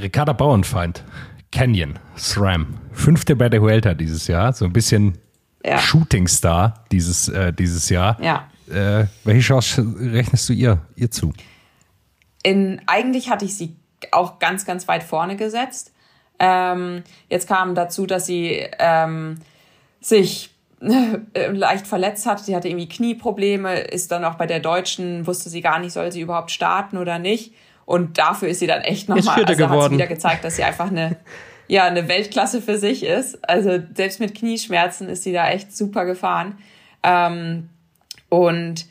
Ricarda 0.00 0.32
Bauernfeind 0.32 1.04
Canyon, 1.52 1.98
SRAM. 2.16 2.78
Fünfte 2.92 3.36
bei 3.36 3.48
der 3.48 3.60
Huelta 3.60 3.94
dieses 3.94 4.26
Jahr. 4.26 4.52
So 4.52 4.64
ein 4.64 4.72
bisschen 4.72 5.18
ja. 5.64 5.78
Shootingstar 5.78 6.84
dieses, 6.90 7.28
äh, 7.28 7.52
dieses 7.52 7.88
Jahr. 7.88 8.18
Ja. 8.20 8.48
Äh, 8.68 9.06
welche 9.24 9.40
Chance 9.40 9.86
rechnest 9.98 10.48
du 10.48 10.54
ihr, 10.54 10.80
ihr 10.96 11.10
zu? 11.10 11.32
In, 12.42 12.80
eigentlich 12.86 13.30
hatte 13.30 13.44
ich 13.44 13.56
sie 13.56 13.76
auch 14.10 14.38
ganz, 14.38 14.64
ganz 14.64 14.88
weit 14.88 15.02
vorne 15.02 15.36
gesetzt. 15.36 15.92
Ähm, 16.38 17.04
jetzt 17.28 17.46
kam 17.46 17.74
dazu, 17.74 18.06
dass 18.06 18.26
sie 18.26 18.66
ähm, 18.78 19.36
sich 20.00 20.50
äh, 20.80 21.48
leicht 21.52 21.86
verletzt 21.86 22.26
hat. 22.26 22.40
Sie 22.40 22.56
hatte 22.56 22.68
irgendwie 22.68 22.88
Knieprobleme, 22.88 23.78
ist 23.78 24.10
dann 24.10 24.24
auch 24.24 24.34
bei 24.34 24.46
der 24.46 24.58
Deutschen, 24.58 25.26
wusste 25.26 25.50
sie 25.50 25.60
gar 25.60 25.78
nicht, 25.78 25.92
soll 25.92 26.10
sie 26.10 26.20
überhaupt 26.20 26.50
starten 26.50 26.96
oder 26.96 27.18
nicht. 27.20 27.54
Und 27.84 28.18
dafür 28.18 28.48
ist 28.48 28.60
sie 28.60 28.66
dann 28.66 28.82
echt 28.82 29.08
nochmal, 29.08 29.44
also 29.44 29.68
hat 29.68 29.84
sie 29.84 29.90
wieder 29.90 30.06
gezeigt, 30.06 30.44
dass 30.44 30.56
sie 30.56 30.64
einfach 30.64 30.88
eine, 30.88 31.16
ja, 31.68 31.84
eine 31.84 32.08
Weltklasse 32.08 32.62
für 32.62 32.78
sich 32.78 33.04
ist. 33.04 33.48
Also 33.48 33.80
selbst 33.94 34.20
mit 34.20 34.34
Knieschmerzen 34.34 35.08
ist 35.08 35.24
sie 35.24 35.32
da 35.32 35.50
echt 35.50 35.76
super 35.76 36.04
gefahren. 36.04 36.58
Ähm, 37.02 37.68
und 38.28 38.86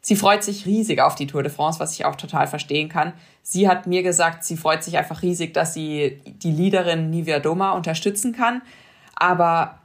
sie 0.00 0.16
freut 0.16 0.44
sich 0.44 0.66
riesig 0.66 1.00
auf 1.00 1.16
die 1.16 1.26
Tour 1.26 1.42
de 1.42 1.52
France, 1.52 1.80
was 1.80 1.94
ich 1.94 2.04
auch 2.04 2.16
total 2.16 2.46
verstehen 2.46 2.88
kann. 2.88 3.12
Sie 3.42 3.68
hat 3.68 3.86
mir 3.86 4.02
gesagt, 4.02 4.44
sie 4.44 4.56
freut 4.56 4.82
sich 4.82 4.96
einfach 4.96 5.22
riesig, 5.22 5.52
dass 5.54 5.74
sie 5.74 6.20
die 6.24 6.52
Leaderin 6.52 7.10
Nivea 7.10 7.40
Doma 7.40 7.72
unterstützen 7.72 8.32
kann. 8.32 8.62
Aber 9.14 9.78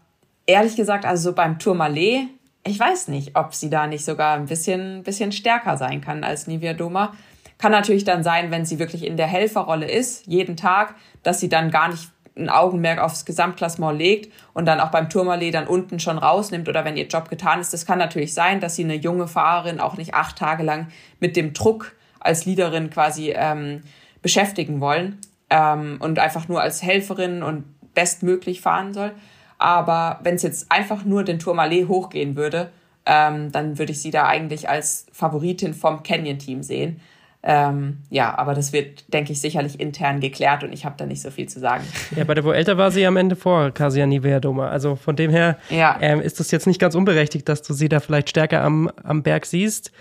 ehrlich 0.46 0.76
gesagt, 0.76 1.06
also 1.06 1.30
so 1.30 1.36
beim 1.36 1.60
Tourmalet, 1.60 2.28
ich 2.64 2.80
weiß 2.80 3.08
nicht, 3.08 3.36
ob 3.36 3.56
sie 3.56 3.70
da 3.70 3.88
nicht 3.88 4.06
sogar 4.06 4.36
ein 4.36 4.46
bisschen, 4.46 5.04
bisschen 5.04 5.32
stärker 5.32 5.78
sein 5.78 6.02
kann 6.02 6.24
als 6.24 6.48
Nivea 6.48 6.74
Doma. 6.74 7.14
Kann 7.62 7.72
natürlich 7.72 8.06
dann 8.06 8.24
sein, 8.24 8.50
wenn 8.50 8.66
sie 8.66 8.80
wirklich 8.80 9.06
in 9.06 9.18
der 9.18 9.28
Helferrolle 9.28 9.86
ist, 9.86 10.26
jeden 10.26 10.58
Tag, 10.58 10.96
dass 11.22 11.40
sie 11.40 11.48
dann 11.48 11.70
gar 11.70 11.90
nicht 11.90 12.10
ein 12.36 12.50
Augenmerk 12.50 12.98
aufs 12.98 13.24
Gesamtklassement 13.24 13.96
legt 14.00 14.34
und 14.54 14.66
dann 14.66 14.80
auch 14.80 14.90
beim 14.90 15.10
Tourmalet 15.10 15.54
dann 15.54 15.68
unten 15.68 16.00
schon 16.00 16.18
rausnimmt 16.18 16.68
oder 16.68 16.86
wenn 16.86 16.98
ihr 16.98 17.06
Job 17.06 17.30
getan 17.30 17.60
ist. 17.60 17.72
Das 17.72 17.86
kann 17.86 18.00
natürlich 18.00 18.34
sein, 18.34 18.62
dass 18.62 18.76
sie 18.76 18.84
eine 18.84 18.96
junge 18.96 19.28
Fahrerin 19.28 19.80
auch 19.80 19.96
nicht 19.96 20.16
acht 20.16 20.40
Tage 20.40 20.64
lang 20.64 20.88
mit 21.20 21.36
dem 21.36 21.54
Druck 21.54 21.92
als 22.20 22.46
Leaderin 22.46 22.90
quasi 22.90 23.32
ähm, 23.36 23.84
beschäftigen 24.24 24.82
wollen 24.82 25.20
ähm, 25.52 25.98
und 26.00 26.18
einfach 26.18 26.48
nur 26.48 26.62
als 26.62 26.82
Helferin 26.82 27.44
und 27.44 27.66
bestmöglich 27.94 28.62
fahren 28.62 28.96
soll. 28.96 29.12
Aber 29.60 30.20
wenn 30.24 30.34
es 30.34 30.42
jetzt 30.42 30.72
einfach 30.72 31.06
nur 31.06 31.24
den 31.24 31.38
Tourmalet 31.38 31.88
hochgehen 31.88 32.36
würde, 32.36 32.72
ähm, 33.06 33.52
dann 33.52 33.78
würde 33.78 33.92
ich 33.92 34.02
sie 34.02 34.10
da 34.10 34.26
eigentlich 34.26 34.68
als 34.68 35.06
Favoritin 35.12 35.76
vom 35.76 36.02
Canyon-Team 36.02 36.64
sehen. 36.64 37.02
Ähm, 37.44 37.98
ja, 38.10 38.38
aber 38.38 38.54
das 38.54 38.72
wird, 38.72 39.12
denke 39.14 39.32
ich, 39.32 39.42
sicherlich 39.42 39.80
intern 39.80 40.20
geklärt 40.20 40.64
und 40.64 40.74
ich 40.74 40.86
habe 40.86 40.96
da 40.98 41.06
nicht 41.06 41.22
so 41.22 41.32
viel 41.32 41.50
zu 41.50 41.60
sagen. 41.60 41.84
Ja, 42.16 42.26
bei 42.26 42.34
der 42.34 42.44
Vuelta 42.44 42.78
war 42.78 42.92
sie 42.92 43.06
am 43.06 43.16
Ende 43.18 43.36
vor 43.36 43.72
Kasia 43.72 44.06
Nivea-Doma. 44.06 44.68
Also 44.68 44.96
von 44.96 45.16
dem 45.16 45.32
her 45.32 45.58
ja. 45.70 45.98
ähm, 46.02 46.20
ist 46.20 46.40
das 46.40 46.52
jetzt 46.52 46.68
nicht 46.68 46.80
ganz 46.80 46.94
unberechtigt, 46.94 47.48
dass 47.48 47.62
du 47.62 47.74
sie 47.74 47.90
da 47.90 48.00
vielleicht 48.00 48.30
stärker 48.30 48.62
am, 48.62 48.92
am 49.04 49.24
Berg 49.24 49.46
siehst. 49.46 49.92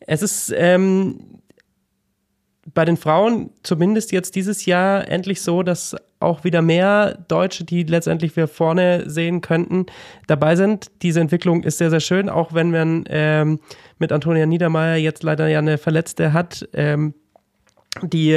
Es 0.00 0.22
ist 0.22 0.54
ähm, 0.56 1.37
bei 2.74 2.84
den 2.84 2.96
Frauen 2.96 3.50
zumindest 3.62 4.12
jetzt 4.12 4.34
dieses 4.34 4.66
Jahr 4.66 5.08
endlich 5.08 5.42
so, 5.42 5.62
dass 5.62 5.96
auch 6.20 6.44
wieder 6.44 6.62
mehr 6.62 7.16
Deutsche, 7.28 7.64
die 7.64 7.84
letztendlich 7.84 8.36
wir 8.36 8.48
vorne 8.48 9.08
sehen 9.08 9.40
könnten, 9.40 9.86
dabei 10.26 10.56
sind. 10.56 10.90
Diese 11.02 11.20
Entwicklung 11.20 11.62
ist 11.62 11.78
sehr, 11.78 11.90
sehr 11.90 12.00
schön, 12.00 12.28
auch 12.28 12.52
wenn 12.52 12.70
man 12.70 13.04
ähm, 13.08 13.60
mit 13.98 14.12
Antonia 14.12 14.46
Niedermeyer 14.46 14.96
jetzt 14.96 15.22
leider 15.22 15.48
ja 15.48 15.60
eine 15.60 15.78
Verletzte 15.78 16.32
hat, 16.32 16.68
ähm, 16.72 17.14
die 18.02 18.34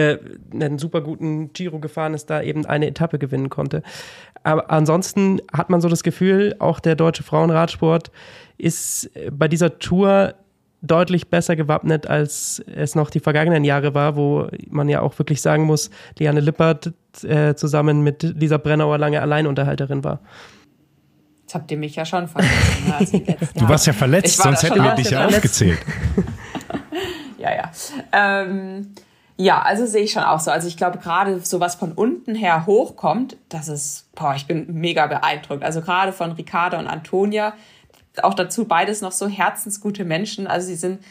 einen 0.54 0.80
super 0.80 1.02
guten 1.02 1.54
Giro 1.54 1.80
gefahren 1.80 2.14
ist, 2.14 2.30
da 2.30 2.42
eben 2.42 2.66
eine 2.66 2.88
Etappe 2.88 3.20
gewinnen 3.20 3.50
konnte. 3.50 3.84
Aber 4.44 4.72
ansonsten 4.72 5.42
hat 5.52 5.70
man 5.70 5.82
so 5.82 5.90
das 5.90 6.04
Gefühl, 6.04 6.56
auch 6.60 6.80
der 6.80 6.96
deutsche 6.96 7.24
Frauenradsport 7.24 8.12
ist 8.58 9.10
bei 9.32 9.48
dieser 9.48 9.78
Tour 9.80 10.36
deutlich 10.82 11.30
besser 11.30 11.56
gewappnet, 11.56 12.08
als 12.08 12.60
es 12.60 12.96
noch 12.96 13.10
die 13.10 13.20
vergangenen 13.20 13.64
Jahre 13.64 13.94
war, 13.94 14.16
wo 14.16 14.48
man 14.70 14.90
ja 14.90 15.02
auch 15.02 15.18
wirklich 15.20 15.42
sagen 15.42 15.66
muss, 15.66 15.92
Liane 16.18 16.40
Lippert 16.40 16.94
äh, 17.24 17.56
zusammen 17.56 18.02
mit 18.02 18.24
Lisa 18.24 18.58
Brennauer 18.58 18.98
lange 18.98 19.22
Alleinunterhalterin 19.22 20.04
war. 20.04 20.20
Jetzt 21.42 21.56
habt 21.56 21.72
ihr 21.72 21.78
mich 21.78 21.96
ja 21.96 22.06
schon 22.06 22.28
vergessen. 22.28 22.94
Also 22.98 23.18
du 23.60 23.70
warst 23.70 23.86
ja 23.86 23.94
verletzt, 23.94 24.40
war 24.40 24.46
sonst 24.46 24.64
hätten 24.64 24.82
wir 24.82 24.96
dich 24.96 25.12
ja 25.12 25.26
aufgezählt. 25.26 25.80
ja, 27.38 27.54
ja. 27.54 27.72
Ähm, 28.14 28.94
ja, 29.38 29.62
also 29.62 29.86
sehe 29.86 30.04
ich 30.04 30.12
schon 30.12 30.24
auch 30.24 30.40
so. 30.40 30.52
Also 30.52 30.68
ich 30.68 30.78
glaube, 30.78 31.00
gerade 31.00 31.40
so 31.40 31.60
was 31.60 31.76
von 31.76 31.94
unten 31.94 32.36
her 32.36 32.66
hochkommt, 32.68 33.38
das 33.50 33.68
ist, 33.68 34.08
boah, 34.16 34.36
ich 34.36 34.48
bin 34.48 34.68
mega 34.74 35.08
beeindruckt. 35.08 35.64
Also 35.64 35.82
gerade 35.82 36.14
von 36.14 36.32
Ricarda 36.34 36.80
und 36.80 36.88
Antonia, 36.88 37.54
auch 38.22 38.34
dazu 38.34 38.66
beides 38.66 39.02
noch 39.02 39.12
so 39.12 39.28
herzensgute 39.28 40.06
Menschen. 40.06 40.48
Also 40.48 40.68
sie 40.68 40.76
sind 40.76 41.02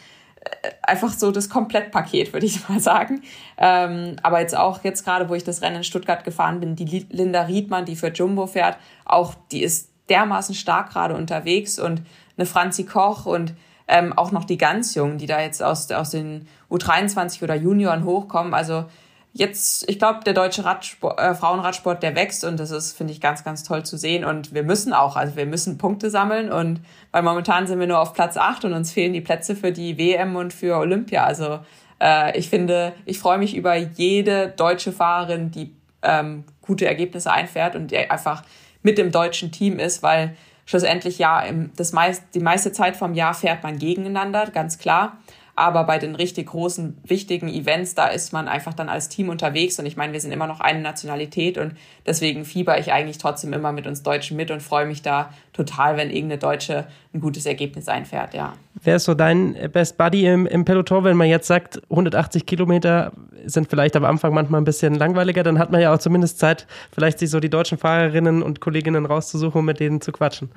äh, 0.41 0.69
einfach 0.83 1.13
so 1.13 1.31
das 1.31 1.49
Komplettpaket, 1.49 2.33
würde 2.33 2.45
ich 2.45 2.67
mal 2.69 2.79
sagen. 2.79 3.21
Ähm, 3.57 4.15
aber 4.23 4.39
jetzt 4.41 4.55
auch, 4.55 4.83
jetzt 4.83 5.03
gerade, 5.03 5.29
wo 5.29 5.35
ich 5.35 5.43
das 5.43 5.61
Rennen 5.61 5.77
in 5.77 5.83
Stuttgart 5.83 6.23
gefahren 6.23 6.59
bin, 6.59 6.75
die 6.75 7.05
Linda 7.09 7.43
Riedmann, 7.43 7.85
die 7.85 7.95
für 7.95 8.09
Jumbo 8.09 8.47
fährt, 8.47 8.77
auch 9.05 9.35
die 9.51 9.63
ist 9.63 9.89
dermaßen 10.09 10.55
stark 10.55 10.91
gerade 10.91 11.15
unterwegs 11.15 11.79
und 11.79 12.01
eine 12.37 12.45
Franzi 12.45 12.85
Koch 12.85 13.25
und 13.25 13.53
ähm, 13.87 14.13
auch 14.13 14.31
noch 14.31 14.45
die 14.45 14.57
ganz 14.57 14.95
Jungen, 14.95 15.17
die 15.17 15.25
da 15.25 15.41
jetzt 15.41 15.61
aus, 15.61 15.91
aus 15.91 16.11
den 16.11 16.47
U23 16.69 17.43
oder 17.43 17.55
Junioren 17.55 18.05
hochkommen. 18.05 18.53
Also 18.53 18.85
jetzt, 19.33 19.89
ich 19.89 19.97
glaube, 19.97 20.21
der 20.25 20.33
deutsche 20.33 20.65
Radsport, 20.65 21.19
äh, 21.19 21.33
Frauenradsport, 21.33 22.03
der 22.03 22.15
wächst 22.15 22.43
und 22.43 22.59
das 22.59 22.71
ist, 22.71 22.97
finde 22.97 23.13
ich, 23.13 23.21
ganz, 23.21 23.43
ganz 23.43 23.63
toll 23.63 23.83
zu 23.83 23.97
sehen. 23.97 24.25
Und 24.25 24.53
wir 24.53 24.63
müssen 24.63 24.93
auch, 24.93 25.15
also 25.15 25.35
wir 25.35 25.45
müssen 25.45 25.77
Punkte 25.77 26.09
sammeln 26.09 26.51
und 26.51 26.81
weil 27.11 27.23
momentan 27.23 27.67
sind 27.67 27.79
wir 27.79 27.87
nur 27.87 27.99
auf 27.99 28.13
Platz 28.13 28.37
acht 28.37 28.65
und 28.65 28.73
uns 28.73 28.91
fehlen 28.91 29.13
die 29.13 29.21
Plätze 29.21 29.55
für 29.55 29.71
die 29.71 29.97
WM 29.97 30.35
und 30.35 30.53
für 30.53 30.77
Olympia. 30.77 31.23
Also 31.23 31.59
äh, 32.01 32.37
ich 32.37 32.49
finde, 32.49 32.93
ich 33.05 33.19
freue 33.19 33.37
mich 33.37 33.55
über 33.55 33.75
jede 33.75 34.49
deutsche 34.49 34.91
Fahrerin, 34.91 35.51
die 35.51 35.73
ähm, 36.01 36.43
gute 36.61 36.85
Ergebnisse 36.85 37.31
einfährt 37.31 37.75
und 37.75 37.93
einfach 37.93 38.43
mit 38.81 38.97
dem 38.97 39.11
deutschen 39.11 39.51
Team 39.51 39.79
ist, 39.79 40.03
weil 40.03 40.35
schlussendlich 40.65 41.19
ja 41.19 41.41
im, 41.41 41.71
das 41.75 41.93
meist, 41.93 42.23
die 42.33 42.39
meiste 42.39 42.71
Zeit 42.71 42.95
vom 42.95 43.13
Jahr 43.13 43.33
fährt 43.33 43.63
man 43.63 43.77
gegeneinander, 43.77 44.47
ganz 44.47 44.77
klar. 44.77 45.17
Aber 45.61 45.83
bei 45.83 45.99
den 45.99 46.15
richtig 46.15 46.47
großen, 46.47 46.97
wichtigen 47.03 47.47
Events, 47.47 47.93
da 47.93 48.07
ist 48.07 48.33
man 48.33 48.47
einfach 48.47 48.73
dann 48.73 48.89
als 48.89 49.09
Team 49.09 49.29
unterwegs. 49.29 49.77
Und 49.77 49.85
ich 49.85 49.95
meine, 49.95 50.11
wir 50.11 50.19
sind 50.19 50.31
immer 50.31 50.47
noch 50.47 50.59
eine 50.59 50.81
Nationalität 50.81 51.59
und 51.59 51.75
deswegen 52.03 52.45
fieber 52.45 52.79
ich 52.79 52.91
eigentlich 52.91 53.19
trotzdem 53.19 53.53
immer 53.53 53.71
mit 53.71 53.85
uns 53.85 54.01
Deutschen 54.01 54.37
mit 54.37 54.49
und 54.49 54.63
freue 54.63 54.87
mich 54.87 55.03
da 55.03 55.31
total, 55.53 55.97
wenn 55.97 56.09
irgendeine 56.09 56.39
Deutsche 56.39 56.87
ein 57.13 57.21
gutes 57.21 57.45
Ergebnis 57.45 57.87
einfährt, 57.89 58.33
ja. 58.33 58.53
Wer 58.81 58.95
ist 58.95 59.03
so 59.03 59.13
dein 59.13 59.55
Best 59.71 59.99
Buddy 59.99 60.25
im, 60.25 60.47
im 60.47 60.65
Peloton, 60.65 61.03
wenn 61.03 61.15
man 61.15 61.27
jetzt 61.27 61.45
sagt, 61.45 61.79
180 61.91 62.47
Kilometer 62.47 63.11
sind 63.45 63.69
vielleicht 63.69 63.95
am 63.95 64.03
Anfang 64.03 64.33
manchmal 64.33 64.61
ein 64.61 64.65
bisschen 64.65 64.95
langweiliger, 64.95 65.43
dann 65.43 65.59
hat 65.59 65.71
man 65.71 65.79
ja 65.79 65.93
auch 65.93 65.99
zumindest 65.99 66.39
Zeit, 66.39 66.65
vielleicht 66.91 67.19
sich 67.19 67.29
so 67.29 67.39
die 67.39 67.51
deutschen 67.51 67.77
Fahrerinnen 67.77 68.41
und 68.41 68.61
Kolleginnen 68.61 69.05
rauszusuchen, 69.05 69.59
um 69.59 69.65
mit 69.65 69.79
denen 69.79 70.01
zu 70.01 70.11
quatschen. 70.11 70.49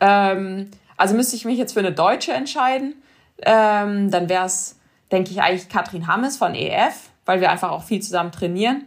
Ähm, 0.00 0.72
also 0.96 1.14
müsste 1.14 1.36
ich 1.36 1.44
mich 1.44 1.56
jetzt 1.56 1.74
für 1.74 1.78
eine 1.78 1.92
Deutsche 1.92 2.32
entscheiden 2.32 2.94
ähm, 3.42 4.10
dann 4.10 4.28
wäre 4.28 4.46
es, 4.46 4.78
denke 5.12 5.30
ich, 5.30 5.40
eigentlich 5.40 5.68
Katrin 5.68 6.06
Hammes 6.06 6.36
von 6.36 6.54
EF, 6.54 7.10
weil 7.24 7.40
wir 7.40 7.50
einfach 7.50 7.70
auch 7.70 7.82
viel 7.82 8.00
zusammen 8.00 8.32
trainieren. 8.32 8.86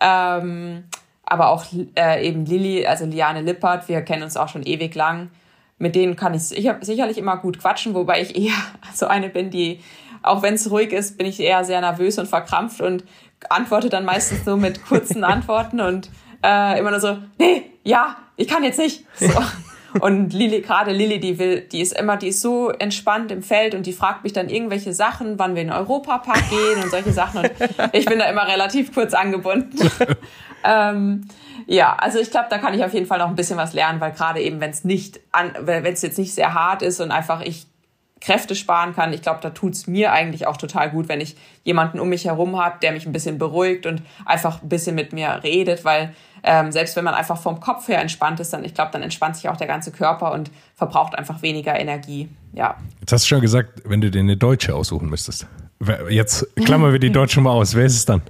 Ähm, 0.00 0.84
aber 1.24 1.48
auch 1.48 1.64
äh, 1.96 2.26
eben 2.26 2.46
Lilly, 2.46 2.86
also 2.86 3.04
Liane 3.04 3.42
Lippert, 3.42 3.88
wir 3.88 4.02
kennen 4.02 4.22
uns 4.22 4.36
auch 4.36 4.48
schon 4.48 4.62
ewig 4.62 4.94
lang. 4.94 5.30
Mit 5.78 5.94
denen 5.94 6.16
kann 6.16 6.34
ich 6.34 6.44
sicher, 6.44 6.78
sicherlich 6.80 7.18
immer 7.18 7.36
gut 7.36 7.58
quatschen, 7.58 7.94
wobei 7.94 8.22
ich 8.22 8.36
eher 8.36 8.54
so 8.94 9.06
eine 9.06 9.28
bin, 9.28 9.50
die, 9.50 9.80
auch 10.22 10.42
wenn 10.42 10.54
es 10.54 10.70
ruhig 10.70 10.92
ist, 10.92 11.18
bin 11.18 11.26
ich 11.26 11.40
eher 11.40 11.64
sehr 11.64 11.80
nervös 11.80 12.18
und 12.18 12.26
verkrampft 12.26 12.80
und 12.80 13.04
antworte 13.50 13.88
dann 13.88 14.04
meistens 14.04 14.44
so 14.44 14.56
mit 14.56 14.84
kurzen 14.86 15.24
Antworten 15.24 15.80
und 15.80 16.10
äh, 16.44 16.78
immer 16.78 16.90
nur 16.90 17.00
so, 17.00 17.18
nee, 17.38 17.70
ja, 17.82 18.16
ich 18.36 18.48
kann 18.48 18.62
jetzt 18.64 18.78
nicht. 18.78 19.04
So. 19.18 19.28
Und 20.00 20.32
Lili, 20.32 20.60
gerade 20.60 20.92
Lili, 20.92 21.20
die 21.20 21.38
will, 21.38 21.60
die 21.60 21.80
ist 21.80 21.98
immer, 21.98 22.16
die 22.16 22.28
ist 22.28 22.40
so 22.40 22.70
entspannt 22.70 23.30
im 23.30 23.42
Feld 23.42 23.74
und 23.74 23.86
die 23.86 23.92
fragt 23.92 24.24
mich 24.24 24.32
dann 24.32 24.48
irgendwelche 24.48 24.92
Sachen, 24.92 25.38
wann 25.38 25.54
wir 25.54 25.62
in 25.62 25.68
den 25.68 25.76
Europapark 25.76 26.50
gehen 26.50 26.82
und 26.82 26.90
solche 26.90 27.12
Sachen. 27.12 27.40
Und 27.40 27.50
ich 27.92 28.06
bin 28.06 28.18
da 28.18 28.26
immer 28.26 28.46
relativ 28.46 28.92
kurz 28.92 29.14
angebunden. 29.14 29.90
ähm, 30.64 31.28
ja, 31.66 31.96
also 31.98 32.18
ich 32.18 32.30
glaube, 32.30 32.46
da 32.50 32.58
kann 32.58 32.74
ich 32.74 32.84
auf 32.84 32.94
jeden 32.94 33.06
Fall 33.06 33.18
noch 33.18 33.28
ein 33.28 33.34
bisschen 33.34 33.56
was 33.56 33.72
lernen, 33.72 34.00
weil 34.00 34.12
gerade 34.12 34.40
eben, 34.40 34.60
wenn 34.60 34.70
es 34.70 34.84
nicht 34.84 35.20
an, 35.32 35.52
wenn 35.60 35.84
es 35.84 36.02
jetzt 36.02 36.18
nicht 36.18 36.34
sehr 36.34 36.54
hart 36.54 36.82
ist 36.82 37.00
und 37.00 37.10
einfach 37.10 37.40
ich 37.40 37.66
Kräfte 38.20 38.54
sparen 38.54 38.94
kann. 38.94 39.12
Ich 39.12 39.22
glaube, 39.22 39.40
da 39.42 39.50
tut's 39.50 39.86
mir 39.86 40.10
eigentlich 40.10 40.46
auch 40.46 40.56
total 40.56 40.90
gut, 40.90 41.08
wenn 41.08 41.20
ich 41.20 41.36
jemanden 41.64 42.00
um 42.00 42.08
mich 42.08 42.24
herum 42.24 42.58
habe, 42.58 42.78
der 42.80 42.92
mich 42.92 43.06
ein 43.06 43.12
bisschen 43.12 43.38
beruhigt 43.38 43.84
und 43.84 44.02
einfach 44.24 44.62
ein 44.62 44.68
bisschen 44.68 44.94
mit 44.94 45.12
mir 45.12 45.40
redet, 45.42 45.84
weil 45.84 46.14
ähm, 46.46 46.70
selbst 46.70 46.94
wenn 46.96 47.04
man 47.04 47.14
einfach 47.14 47.36
vom 47.36 47.60
Kopf 47.60 47.88
her 47.88 48.00
entspannt 48.00 48.38
ist, 48.40 48.52
dann 48.52 48.64
ich 48.64 48.72
glaube, 48.72 48.92
dann 48.92 49.02
entspannt 49.02 49.36
sich 49.36 49.48
auch 49.48 49.56
der 49.56 49.66
ganze 49.66 49.90
Körper 49.90 50.32
und 50.32 50.50
verbraucht 50.74 51.18
einfach 51.18 51.42
weniger 51.42 51.78
Energie. 51.78 52.28
Ja. 52.52 52.76
Jetzt 53.00 53.12
hast 53.12 53.24
du 53.24 53.28
schon 53.28 53.40
gesagt, 53.40 53.82
wenn 53.84 54.00
du 54.00 54.10
dir 54.10 54.20
eine 54.20 54.36
Deutsche 54.36 54.74
aussuchen 54.74 55.10
müsstest. 55.10 55.46
Jetzt 56.08 56.46
klammern 56.56 56.92
wir 56.92 57.00
die 57.00 57.10
Deutsche 57.12 57.40
mal 57.40 57.50
aus. 57.50 57.74
Wer 57.74 57.84
ist 57.84 57.96
es 57.96 58.04
dann? 58.06 58.22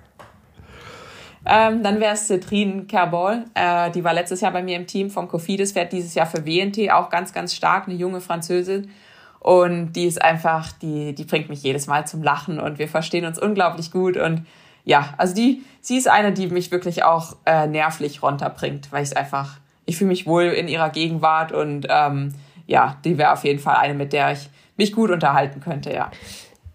Ähm, 1.45 1.83
dann 1.83 2.01
wäre 2.01 2.15
es 2.15 2.27
Citrine 2.27 2.85
Kerbol. 2.85 3.45
Äh, 3.55 3.91
die 3.93 4.03
war 4.03 4.15
letztes 4.15 4.41
Jahr 4.41 4.51
bei 4.51 4.63
mir 4.63 4.77
im 4.77 4.87
Team 4.87 5.11
vom 5.11 5.29
Cofidis, 5.29 5.73
fährt 5.73 5.93
dieses 5.93 6.15
Jahr 6.15 6.27
für 6.27 6.45
WNT 6.45 6.91
auch 6.91 7.09
ganz, 7.09 7.33
ganz 7.33 7.55
stark, 7.55 7.87
eine 7.87 7.97
junge 7.97 8.21
Französin. 8.21 8.91
Und 9.39 9.93
die 9.93 10.07
ist 10.07 10.21
einfach, 10.21 10.73
die, 10.73 11.15
die 11.15 11.25
bringt 11.25 11.49
mich 11.49 11.63
jedes 11.63 11.87
Mal 11.87 12.07
zum 12.07 12.23
Lachen 12.23 12.59
und 12.59 12.81
wir 12.81 12.89
verstehen 12.89 13.27
uns 13.27 13.39
unglaublich 13.39 13.93
gut. 13.93 14.17
Und 14.17 14.45
ja, 14.87 15.15
also 15.19 15.35
die, 15.35 15.65
sie 15.81 15.99
ist 15.99 16.09
eine, 16.09 16.33
die 16.33 16.47
mich 16.47 16.71
wirklich 16.71 17.03
auch 17.03 17.37
äh, 17.45 17.67
nervlich 17.67 18.23
runterbringt, 18.23 18.93
weil 18.93 19.03
ich 19.03 19.11
es 19.11 19.17
einfach, 19.17 19.59
ich 19.85 19.99
fühle 19.99 20.09
mich 20.09 20.27
wohl 20.27 20.45
in 20.45 20.69
ihrer 20.69 20.91
Gegenwart 20.91 21.51
und 21.51 21.89
ähm, 21.91 22.33
ja, 22.67 22.97
die 23.05 23.19
wäre 23.19 23.33
auf 23.33 23.45
jeden 23.45 23.59
Fall 23.59 23.77
eine, 23.77 23.95
mit 23.95 24.13
der 24.13 24.33
ich 24.33 24.49
mich 24.77 24.93
gut 24.93 25.11
unterhalten 25.11 25.61
könnte, 25.61 25.93
ja. 25.93 26.11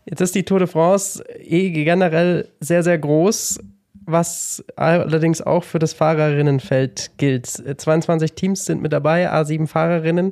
Jetzt 0.06 0.20
ist 0.20 0.36
die 0.36 0.44
Tour 0.44 0.60
de 0.60 0.68
France 0.68 1.24
eh 1.40 1.70
generell 1.70 2.50
sehr, 2.60 2.84
sehr 2.84 2.98
groß, 2.98 3.60
was 3.94 4.62
allerdings 4.76 5.42
auch 5.42 5.64
für 5.64 5.80
das 5.80 5.94
Fahrerinnenfeld 5.94 7.12
gilt. 7.16 7.48
22 7.48 8.34
Teams 8.34 8.66
sind 8.66 8.82
mit 8.82 8.92
dabei, 8.92 9.32
A7 9.32 9.68
Fahrerinnen. 9.68 10.32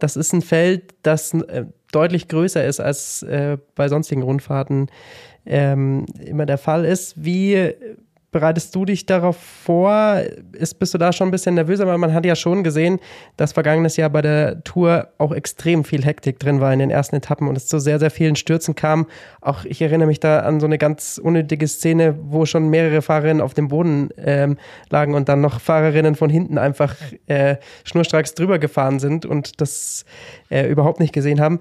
Das 0.00 0.16
ist 0.16 0.32
ein 0.32 0.42
Feld, 0.42 0.94
das 1.02 1.32
äh, 1.34 1.66
deutlich 1.92 2.26
größer 2.26 2.64
ist, 2.64 2.80
als 2.80 3.22
äh, 3.22 3.58
bei 3.76 3.88
sonstigen 3.88 4.22
Rundfahrten 4.22 4.90
ähm, 5.46 6.06
immer 6.24 6.46
der 6.46 6.58
Fall 6.58 6.84
ist. 6.84 7.22
Wie 7.22 7.74
bereitest 8.32 8.74
du 8.74 8.84
dich 8.84 9.06
darauf 9.06 9.36
vor? 9.36 10.20
Ist, 10.52 10.78
bist 10.78 10.94
du 10.94 10.98
da 10.98 11.12
schon 11.12 11.28
ein 11.28 11.30
bisschen 11.30 11.54
nervöser? 11.54 11.86
Weil 11.86 11.98
man 11.98 12.14
hat 12.14 12.24
ja 12.24 12.36
schon 12.36 12.62
gesehen, 12.62 13.00
dass 13.36 13.52
vergangenes 13.52 13.96
Jahr 13.96 14.10
bei 14.10 14.22
der 14.22 14.62
Tour 14.62 15.08
auch 15.18 15.32
extrem 15.32 15.84
viel 15.84 16.04
Hektik 16.04 16.38
drin 16.38 16.60
war 16.60 16.72
in 16.72 16.78
den 16.78 16.90
ersten 16.90 17.16
Etappen 17.16 17.48
und 17.48 17.56
es 17.56 17.66
zu 17.66 17.78
sehr, 17.78 17.98
sehr 17.98 18.10
vielen 18.10 18.36
Stürzen 18.36 18.74
kam. 18.74 19.06
Auch 19.40 19.64
ich 19.64 19.82
erinnere 19.82 20.06
mich 20.06 20.20
da 20.20 20.40
an 20.40 20.60
so 20.60 20.66
eine 20.66 20.78
ganz 20.78 21.20
unnötige 21.22 21.66
Szene, 21.66 22.16
wo 22.22 22.46
schon 22.46 22.68
mehrere 22.68 23.02
Fahrerinnen 23.02 23.40
auf 23.40 23.54
dem 23.54 23.68
Boden 23.68 24.10
ähm, 24.16 24.58
lagen 24.90 25.14
und 25.14 25.28
dann 25.28 25.40
noch 25.40 25.60
Fahrerinnen 25.60 26.14
von 26.14 26.30
hinten 26.30 26.58
einfach 26.58 26.94
äh, 27.26 27.56
schnurstracks 27.84 28.34
drüber 28.34 28.58
gefahren 28.58 29.00
sind 29.00 29.26
und 29.26 29.60
das 29.60 30.04
äh, 30.50 30.68
überhaupt 30.68 31.00
nicht 31.00 31.12
gesehen 31.12 31.40
haben. 31.40 31.60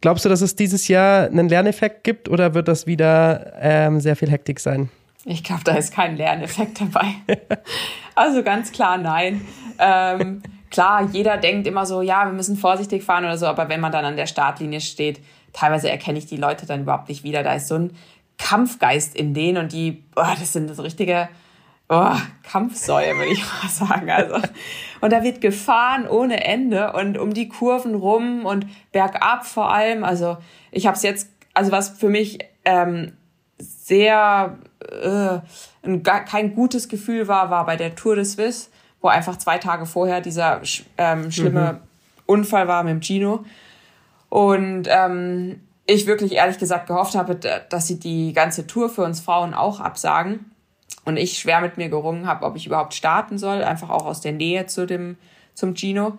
Glaubst 0.00 0.24
du, 0.24 0.28
dass 0.28 0.40
es 0.40 0.54
dieses 0.54 0.88
Jahr 0.88 1.26
einen 1.26 1.48
Lerneffekt 1.48 2.04
gibt 2.04 2.28
oder 2.28 2.54
wird 2.54 2.68
das 2.68 2.86
wieder 2.86 3.52
ähm, 3.60 4.00
sehr 4.00 4.14
viel 4.14 4.30
Hektik 4.30 4.60
sein? 4.60 4.90
Ich 5.24 5.42
glaube, 5.42 5.64
da 5.64 5.74
ist 5.74 5.92
kein 5.92 6.16
Lerneffekt 6.16 6.80
dabei. 6.80 7.14
also 8.14 8.42
ganz 8.42 8.70
klar 8.70 8.96
nein. 8.96 9.40
Ähm, 9.78 10.42
klar, 10.70 11.08
jeder 11.12 11.36
denkt 11.36 11.66
immer 11.66 11.84
so, 11.84 12.00
ja, 12.00 12.26
wir 12.26 12.32
müssen 12.32 12.56
vorsichtig 12.56 13.02
fahren 13.02 13.24
oder 13.24 13.36
so, 13.36 13.46
aber 13.46 13.68
wenn 13.68 13.80
man 13.80 13.90
dann 13.90 14.04
an 14.04 14.16
der 14.16 14.26
Startlinie 14.26 14.80
steht, 14.80 15.20
teilweise 15.52 15.90
erkenne 15.90 16.18
ich 16.18 16.26
die 16.26 16.36
Leute 16.36 16.66
dann 16.66 16.82
überhaupt 16.82 17.08
nicht 17.08 17.24
wieder. 17.24 17.42
Da 17.42 17.54
ist 17.54 17.68
so 17.68 17.74
ein 17.74 17.92
Kampfgeist 18.38 19.16
in 19.16 19.34
denen 19.34 19.58
und 19.58 19.72
die, 19.72 20.04
oh, 20.14 20.22
das 20.38 20.52
sind 20.52 20.74
so 20.74 20.82
richtige 20.82 21.28
oh, 21.88 22.16
Kampfsäue, 22.42 23.16
würde 23.16 23.32
ich 23.32 23.44
mal 23.62 23.68
sagen. 23.68 24.10
Also, 24.10 24.36
und 25.00 25.12
da 25.12 25.22
wird 25.22 25.40
gefahren 25.40 26.06
ohne 26.08 26.44
Ende 26.44 26.92
und 26.92 27.18
um 27.18 27.34
die 27.34 27.48
Kurven 27.48 27.94
rum 27.94 28.44
und 28.44 28.66
bergab 28.92 29.46
vor 29.46 29.72
allem. 29.72 30.04
Also 30.04 30.38
ich 30.70 30.86
habe 30.86 30.96
es 30.96 31.02
jetzt, 31.02 31.30
also 31.54 31.72
was 31.72 31.90
für 31.90 32.08
mich 32.08 32.38
ähm, 32.64 33.12
sehr 33.58 34.58
äh, 34.90 35.38
ein, 35.82 36.02
kein 36.02 36.54
gutes 36.54 36.88
Gefühl 36.88 37.28
war, 37.28 37.50
war 37.50 37.66
bei 37.66 37.76
der 37.76 37.94
Tour 37.94 38.16
de 38.16 38.24
Suisse, 38.24 38.70
wo 39.00 39.08
einfach 39.08 39.36
zwei 39.36 39.58
Tage 39.58 39.86
vorher 39.86 40.20
dieser 40.20 40.60
ähm, 40.96 41.30
schlimme 41.30 41.74
mhm. 41.74 41.78
Unfall 42.26 42.68
war 42.68 42.82
mit 42.82 42.92
dem 42.92 43.02
Gino. 43.02 43.44
Und 44.28 44.88
ähm, 44.88 45.60
ich 45.86 46.06
wirklich 46.06 46.32
ehrlich 46.32 46.58
gesagt 46.58 46.86
gehofft 46.86 47.14
habe, 47.14 47.34
dass 47.34 47.86
sie 47.86 47.98
die 47.98 48.34
ganze 48.34 48.66
Tour 48.66 48.90
für 48.90 49.02
uns 49.02 49.20
Frauen 49.20 49.54
auch 49.54 49.80
absagen. 49.80 50.50
Und 51.04 51.16
ich 51.16 51.38
schwer 51.38 51.60
mit 51.60 51.76
mir 51.76 51.88
gerungen 51.88 52.26
habe, 52.26 52.44
ob 52.44 52.56
ich 52.56 52.66
überhaupt 52.66 52.94
starten 52.94 53.38
soll, 53.38 53.62
einfach 53.62 53.90
auch 53.90 54.06
aus 54.06 54.20
der 54.20 54.32
Nähe 54.32 54.66
zu 54.66 54.86
dem, 54.86 55.16
zum 55.54 55.74
Gino. 55.74 56.18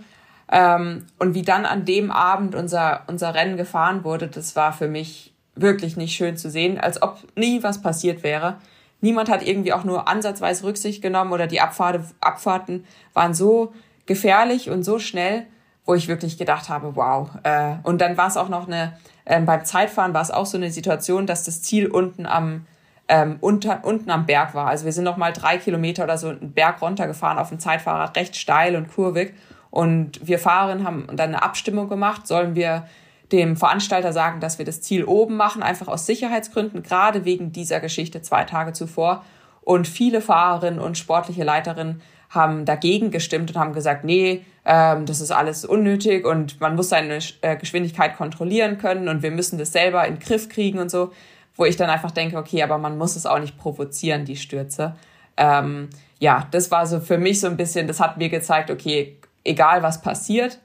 Ähm, 0.52 1.06
und 1.20 1.36
wie 1.36 1.44
dann 1.44 1.66
an 1.66 1.86
dem 1.86 2.12
Abend 2.12 2.56
unser, 2.56 3.04
unser 3.08 3.36
Rennen 3.36 3.58
gefahren 3.58 4.04
wurde, 4.04 4.28
das 4.28 4.56
war 4.56 4.74
für 4.74 4.88
mich 4.88 5.34
wirklich 5.56 5.98
nicht 5.98 6.16
schön 6.16 6.38
zu 6.38 6.50
sehen, 6.50 6.80
als 6.80 7.02
ob 7.02 7.20
nie 7.36 7.62
was 7.62 7.82
passiert 7.82 8.24
wäre. 8.24 8.58
Niemand 9.02 9.30
hat 9.30 9.46
irgendwie 9.46 9.74
auch 9.74 9.84
nur 9.84 10.08
ansatzweise 10.08 10.66
Rücksicht 10.66 11.02
genommen 11.02 11.32
oder 11.32 11.48
die 11.48 11.62
Abfahrt, 11.62 12.02
Abfahrten 12.20 12.86
waren 13.14 13.34
so 13.34 13.74
gefährlich 14.06 14.70
und 14.70 14.84
so 14.84 15.00
schnell, 15.00 15.46
wo 15.86 15.94
ich 15.94 16.08
wirklich 16.08 16.38
gedacht 16.38 16.70
habe, 16.70 16.96
wow. 16.96 17.30
Äh, 17.44 17.76
und 17.84 18.02
dann 18.02 18.18
war 18.18 18.28
es 18.28 18.38
auch 18.38 18.50
noch 18.50 18.68
eine, 18.68 18.98
äh, 19.26 19.40
beim 19.40 19.64
Zeitfahren 19.64 20.14
war 20.14 20.22
es 20.22 20.32
auch 20.32 20.46
so 20.46 20.58
eine 20.58 20.72
Situation, 20.72 21.28
dass 21.28 21.44
das 21.44 21.62
Ziel 21.62 21.88
unten 21.88 22.26
am 22.26 22.66
ähm, 23.10 23.38
unter, 23.42 23.84
unten 23.84 24.12
am 24.12 24.26
Berg 24.26 24.54
war. 24.54 24.68
Also 24.68 24.86
wir 24.86 24.94
sind 24.94 25.04
noch 25.04 25.18
mal 25.18 25.34
drei 25.34 25.58
Kilometer 25.58 26.04
oder 26.04 26.18
so 26.18 26.30
einen 26.30 26.54
Berg 26.54 26.82
runtergefahren 26.82 27.40
auf 27.40 27.50
dem 27.50 27.60
Zeitfahrrad, 27.60 28.16
recht 28.16 28.36
steil 28.36 28.76
und 28.76 28.94
kurvig. 28.94 29.34
Und 29.72 30.26
wir 30.26 30.40
Fahrerinnen 30.40 30.86
haben 30.86 31.08
dann 31.08 31.30
eine 31.30 31.42
Abstimmung 31.42 31.90
gemacht, 31.90 32.28
sollen 32.28 32.56
wir 32.56 32.88
dem 33.32 33.58
Veranstalter 33.58 34.14
sagen, 34.14 34.40
dass 34.40 34.58
wir 34.58 34.66
das 34.66 34.82
Ziel 34.82 35.04
oben 35.04 35.36
machen, 35.36 35.62
einfach 35.62 35.88
aus 35.88 36.06
Sicherheitsgründen, 36.06 36.82
gerade 36.84 37.26
wegen 37.26 37.52
dieser 37.52 37.80
Geschichte 37.80 38.22
zwei 38.22 38.44
Tage 38.44 38.74
zuvor. 38.74 39.24
Und 39.62 39.88
viele 39.88 40.22
Fahrerinnen 40.22 40.80
und 40.80 40.98
sportliche 40.98 41.44
Leiterinnen 41.44 42.02
haben 42.30 42.66
dagegen 42.66 43.12
gestimmt 43.12 43.52
und 43.52 43.58
haben 43.58 43.74
gesagt, 43.74 44.04
nee, 44.04 44.46
ähm, 44.66 45.06
das 45.06 45.20
ist 45.20 45.32
alles 45.32 45.66
unnötig 45.66 46.26
und 46.26 46.62
man 46.62 46.76
muss 46.76 46.90
seine 46.90 47.20
äh, 47.42 47.56
Geschwindigkeit 47.56 48.16
kontrollieren 48.16 48.78
können 48.78 49.08
und 49.08 49.24
wir 49.24 49.32
müssen 49.32 49.58
das 49.58 49.72
selber 49.72 50.06
in 50.08 50.16
den 50.16 50.20
Griff 50.20 50.48
kriegen 50.48 50.80
und 50.80 50.90
so. 50.92 51.12
Wo 51.60 51.66
ich 51.66 51.76
dann 51.76 51.90
einfach 51.90 52.12
denke, 52.12 52.38
okay, 52.38 52.64
aber 52.64 52.78
man 52.78 52.98
muss 52.98 53.18
es 53.18 53.26
auch 53.26 53.38
nicht 53.38 53.58
provozieren, 53.58 54.24
die 54.24 54.38
Stürze. 54.38 54.96
Ähm, 55.36 55.90
ja, 56.18 56.48
das 56.52 56.72
war 56.72 56.88
so 56.88 57.02
für 57.02 57.18
mich 57.18 57.42
so 57.42 57.48
ein 57.48 57.58
bisschen, 57.58 57.86
das 57.86 58.00
hat 58.00 58.16
mir 58.16 58.30
gezeigt, 58.30 58.72
okay, 58.72 59.18
egal 59.44 59.84
was 59.84 60.02
passiert, 60.02 60.58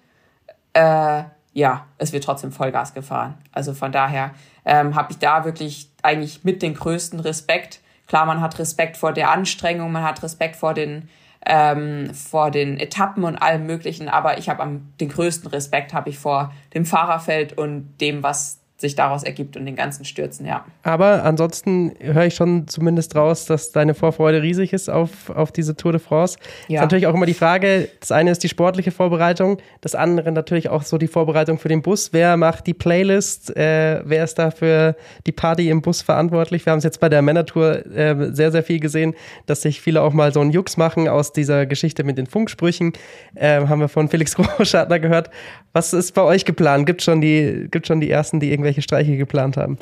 äh, 0.73 1.25
ja, 1.53 1.87
es 1.99 2.13
wird 2.13 2.23
trotzdem 2.23 2.53
Vollgas 2.53 2.95
gefahren. 2.95 3.35
Also 3.51 3.75
von 3.75 3.91
daher 3.91 4.35
ähm, 4.65 4.95
habe 4.95 5.11
ich 5.11 5.19
da 5.19 5.45
wirklich 5.45 5.91
eigentlich 6.03 6.45
mit 6.45 6.63
den 6.63 6.75
größten 6.75 7.19
Respekt. 7.19 7.81
Klar, 8.07 8.25
man 8.27 8.41
hat 8.41 8.61
Respekt 8.61 8.97
vor 8.97 9.13
der 9.13 9.33
Anstrengung, 9.33 9.91
man 9.91 10.05
hat 10.05 10.23
Respekt 10.23 10.55
vor 10.55 10.75
den 10.75 11.09
ähm, 11.45 12.15
vor 12.15 12.53
den 12.53 12.79
Etappen 12.79 13.25
und 13.25 13.37
allem 13.37 13.67
Möglichen, 13.67 14.09
aber 14.09 14.39
ich 14.39 14.49
habe 14.49 14.81
den 15.01 15.09
größten 15.09 15.51
Respekt 15.51 15.93
habe 15.93 16.09
ich 16.09 16.19
vor 16.19 16.53
dem 16.73 16.87
Fahrerfeld 16.87 17.59
und 17.59 17.97
dem, 18.01 18.23
was 18.23 18.61
sich 18.85 18.95
daraus 18.95 19.23
ergibt 19.23 19.57
und 19.57 19.65
den 19.65 19.77
ganzen 19.77 20.05
Stürzen, 20.05 20.45
ja. 20.47 20.65
Aber 20.83 21.25
ansonsten 21.25 21.95
höre 22.01 22.27
ich 22.27 22.35
schon 22.35 22.69
zumindest 22.69 23.17
raus, 23.17 23.47
dass 23.47 23.73
deine 23.73 23.95
Vorfreude 23.95 24.43
riesig 24.43 24.75
ist 24.75 24.91
auf, 24.91 25.31
auf 25.31 25.53
diese 25.53 25.75
Tour 25.75 25.93
de 25.93 26.01
France. 26.01 26.39
Ja. 26.69 26.81
Ist 26.81 26.83
natürlich 26.83 27.07
auch 27.07 27.15
immer 27.15 27.25
die 27.25 27.35
Frage, 27.35 27.89
das 28.01 28.13
eine 28.13 28.31
ist 28.31 28.43
die 28.43 28.51
sportliche 28.51 28.91
Vorbereitung, 28.91 29.59
das 29.81 29.95
andere 29.95 30.33
natürlich 30.33 30.69
auch 30.69 30.83
so 30.83 30.99
die 30.99 31.07
Vorbereitung 31.07 31.59
für 31.59 31.69
den 31.69 31.81
Bus. 31.81 32.13
Wer 32.13 32.37
macht 32.37 32.67
die 32.67 32.75
Playlist? 32.75 33.57
Äh, 33.57 34.03
wer 34.05 34.25
ist 34.25 34.39
da 34.39 34.51
für 34.51 34.97
die 35.27 35.33
Party 35.33 35.71
im 35.71 35.81
Bus 35.81 36.03
verantwortlich? 36.03 36.67
Wir 36.67 36.73
haben 36.73 36.79
es 36.79 36.85
jetzt 36.85 37.01
bei 37.01 37.09
der 37.09 37.23
Männertour 37.23 37.87
äh, 37.87 38.33
sehr, 38.33 38.53
sehr 38.53 38.63
viel 38.63 38.81
gesehen, 38.81 39.15
dass 39.47 39.63
sich 39.63 39.81
viele 39.81 40.03
auch 40.03 40.13
mal 40.13 40.33
so 40.33 40.41
einen 40.41 40.51
Jux 40.51 40.77
machen 40.77 41.09
aus 41.09 41.33
dieser 41.33 41.65
Geschichte 41.65 42.05
mit 42.05 42.19
den 42.19 42.27
Funksprüchen. 42.27 42.93
Äh, 43.35 43.67
haben 43.67 43.81
wir 43.81 43.89
von 43.89 44.09
Felix 44.09 44.35
Großschartner 44.37 45.01
gehört. 45.01 45.31
Was 45.73 45.93
ist 45.93 46.13
bei 46.13 46.23
euch 46.23 46.45
geplant? 46.45 46.87
Gibt 46.87 47.03
schon 47.03 47.21
die, 47.21 47.67
gibt 47.71 47.87
schon 47.87 48.01
die 48.01 48.11
ersten, 48.11 48.41
die 48.41 48.53
irgendwelche 48.53 48.74
Streiche 48.83 49.17
geplant 49.17 49.57
haben? 49.57 49.79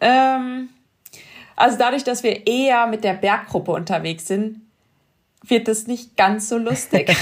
Ähm, 0.00 0.68
also 1.56 1.76
dadurch, 1.78 2.04
dass 2.04 2.22
wir 2.22 2.46
eher 2.46 2.86
mit 2.86 3.04
der 3.04 3.14
Berggruppe 3.14 3.72
unterwegs 3.72 4.26
sind, 4.26 4.62
wird 5.42 5.68
das 5.68 5.86
nicht 5.86 6.16
ganz 6.16 6.48
so 6.48 6.58
lustig. 6.58 7.14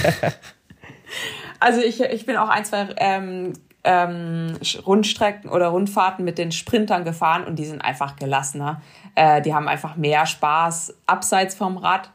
also 1.60 1.80
ich, 1.80 2.00
ich 2.00 2.26
bin 2.26 2.36
auch 2.36 2.48
ein, 2.48 2.64
zwei 2.64 2.88
ähm, 2.96 3.52
ähm, 3.84 4.58
Rundstrecken 4.86 5.50
oder 5.50 5.68
Rundfahrten 5.68 6.24
mit 6.24 6.38
den 6.38 6.52
Sprintern 6.52 7.04
gefahren 7.04 7.44
und 7.44 7.56
die 7.56 7.64
sind 7.64 7.80
einfach 7.80 8.16
gelassener. 8.16 8.82
Äh, 9.14 9.42
die 9.42 9.54
haben 9.54 9.68
einfach 9.68 9.96
mehr 9.96 10.26
Spaß 10.26 10.94
abseits 11.06 11.54
vom 11.54 11.76
Rad. 11.76 12.10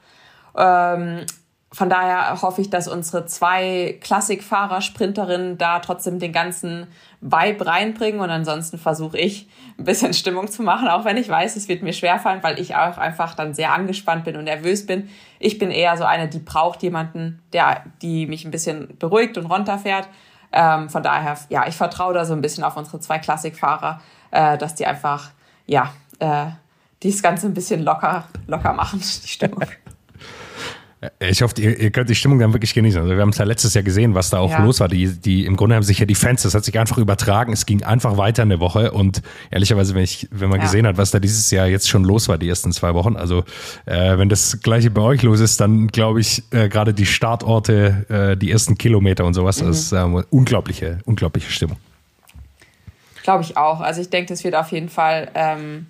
Ähm, 0.56 1.26
von 1.72 1.90
daher 1.90 2.42
hoffe 2.42 2.62
ich, 2.62 2.70
dass 2.70 2.88
unsere 2.88 3.26
zwei 3.26 3.98
Klassikfahrer, 4.02 4.82
Sprinterinnen 4.82 5.58
da 5.58 5.80
trotzdem 5.80 6.20
den 6.20 6.32
ganzen 6.32 6.88
Vibe 7.24 7.66
reinbringen 7.66 8.20
und 8.20 8.30
ansonsten 8.30 8.78
versuche 8.78 9.18
ich 9.18 9.48
ein 9.80 9.86
bisschen 9.86 10.14
Stimmung 10.14 10.52
zu 10.52 10.62
machen, 10.62 10.90
auch 10.90 11.06
wenn 11.06 11.16
ich 11.16 11.30
weiß, 11.30 11.56
es 11.56 11.70
wird 11.70 11.82
mir 11.82 11.94
schwerfallen, 11.94 12.44
weil 12.44 12.60
ich 12.60 12.76
auch 12.76 12.98
einfach 12.98 13.34
dann 13.34 13.54
sehr 13.54 13.74
angespannt 13.74 14.26
bin 14.26 14.36
und 14.36 14.44
nervös 14.44 14.86
bin. 14.86 15.10
Ich 15.40 15.58
bin 15.58 15.72
eher 15.72 15.96
so 15.96 16.04
eine, 16.04 16.28
die 16.28 16.40
braucht 16.40 16.84
jemanden, 16.84 17.42
der, 17.54 17.84
die 18.02 18.28
mich 18.28 18.44
ein 18.44 18.52
bisschen 18.52 18.98
beruhigt 19.00 19.38
und 19.38 19.46
runterfährt. 19.46 20.10
Ähm, 20.52 20.90
von 20.90 21.02
daher, 21.02 21.38
ja, 21.50 21.66
ich 21.66 21.76
vertraue 21.76 22.14
da 22.14 22.26
so 22.26 22.34
ein 22.34 22.42
bisschen 22.42 22.64
auf 22.66 22.76
unsere 22.76 23.00
zwei 23.00 23.20
Klassikfahrer, 23.20 24.02
äh, 24.32 24.58
dass 24.58 24.76
die 24.76 24.86
einfach, 24.86 25.32
ja, 25.66 25.94
äh, 26.20 26.48
das 27.02 27.24
Ganze 27.24 27.48
ein 27.48 27.54
bisschen 27.54 27.84
locker, 27.84 28.26
locker 28.48 28.74
machen, 28.74 29.00
die 29.00 29.28
Stimmung. 29.28 29.64
Ich 31.20 31.42
hoffe, 31.42 31.56
ihr, 31.60 31.80
ihr, 31.80 31.92
könnt 31.92 32.10
die 32.10 32.16
Stimmung 32.16 32.40
dann 32.40 32.54
wirklich 32.54 32.74
genießen. 32.74 33.02
Also 33.02 33.14
wir 33.14 33.22
haben 33.22 33.30
es 33.30 33.38
ja 33.38 33.46
letztes 33.46 33.74
Jahr 33.74 33.84
gesehen, 33.84 34.16
was 34.16 34.30
da 34.30 34.40
auch 34.40 34.52
ja. 34.52 34.64
los 34.64 34.80
war. 34.80 34.88
Die, 34.88 35.08
die, 35.08 35.46
Im 35.46 35.56
Grunde 35.56 35.76
haben 35.76 35.84
sich 35.84 36.00
ja 36.00 36.06
die 36.06 36.16
Fans, 36.16 36.44
das 36.44 36.54
hat 36.54 36.64
sich 36.64 36.78
einfach 36.78 36.98
übertragen. 36.98 37.52
Es 37.54 37.66
ging 37.66 37.84
einfach 37.84 38.18
weiter 38.18 38.44
eine 38.44 38.60
Woche. 38.60 38.92
Und 38.92 39.22
ehrlicherweise, 39.52 39.96
wenn, 39.96 40.04
ich, 40.04 40.28
wenn 40.32 40.50
man 40.50 40.60
ja. 40.60 40.66
gesehen 40.66 40.88
hat, 40.88 40.98
was 40.98 41.12
da 41.12 41.20
dieses 41.20 41.50
Jahr 41.52 41.68
jetzt 41.68 41.90
schon 41.90 42.04
los 42.04 42.30
war, 42.30 42.38
die 42.38 42.48
ersten 42.48 42.72
zwei 42.72 42.94
Wochen, 42.94 43.16
also 43.16 43.44
äh, 43.86 44.18
wenn 44.18 44.30
das 44.30 44.62
gleiche 44.62 44.92
bei 44.92 45.02
euch 45.02 45.24
los 45.24 45.40
ist, 45.40 45.60
dann 45.60 45.88
glaube 45.88 46.22
ich, 46.22 46.44
äh, 46.52 46.70
gerade 46.70 46.94
die 46.94 47.06
Startorte, 47.06 48.06
äh, 48.34 48.38
die 48.38 48.52
ersten 48.52 48.78
Kilometer 48.78 49.26
und 49.26 49.34
sowas, 49.34 49.62
mhm. 49.62 49.68
das 49.68 49.80
ist 49.80 49.92
äh, 49.92 50.04
unglaubliche, 50.30 51.00
unglaubliche 51.06 51.52
Stimmung. 51.52 51.78
Glaube 53.24 53.44
ich 53.44 53.58
auch. 53.58 53.80
Also 53.80 54.02
ich 54.02 54.10
denke, 54.10 54.34
das 54.34 54.44
wird 54.44 54.56
auf 54.56 54.72
jeden 54.72 54.90
Fall 54.90 55.32
ähm, 55.34 55.88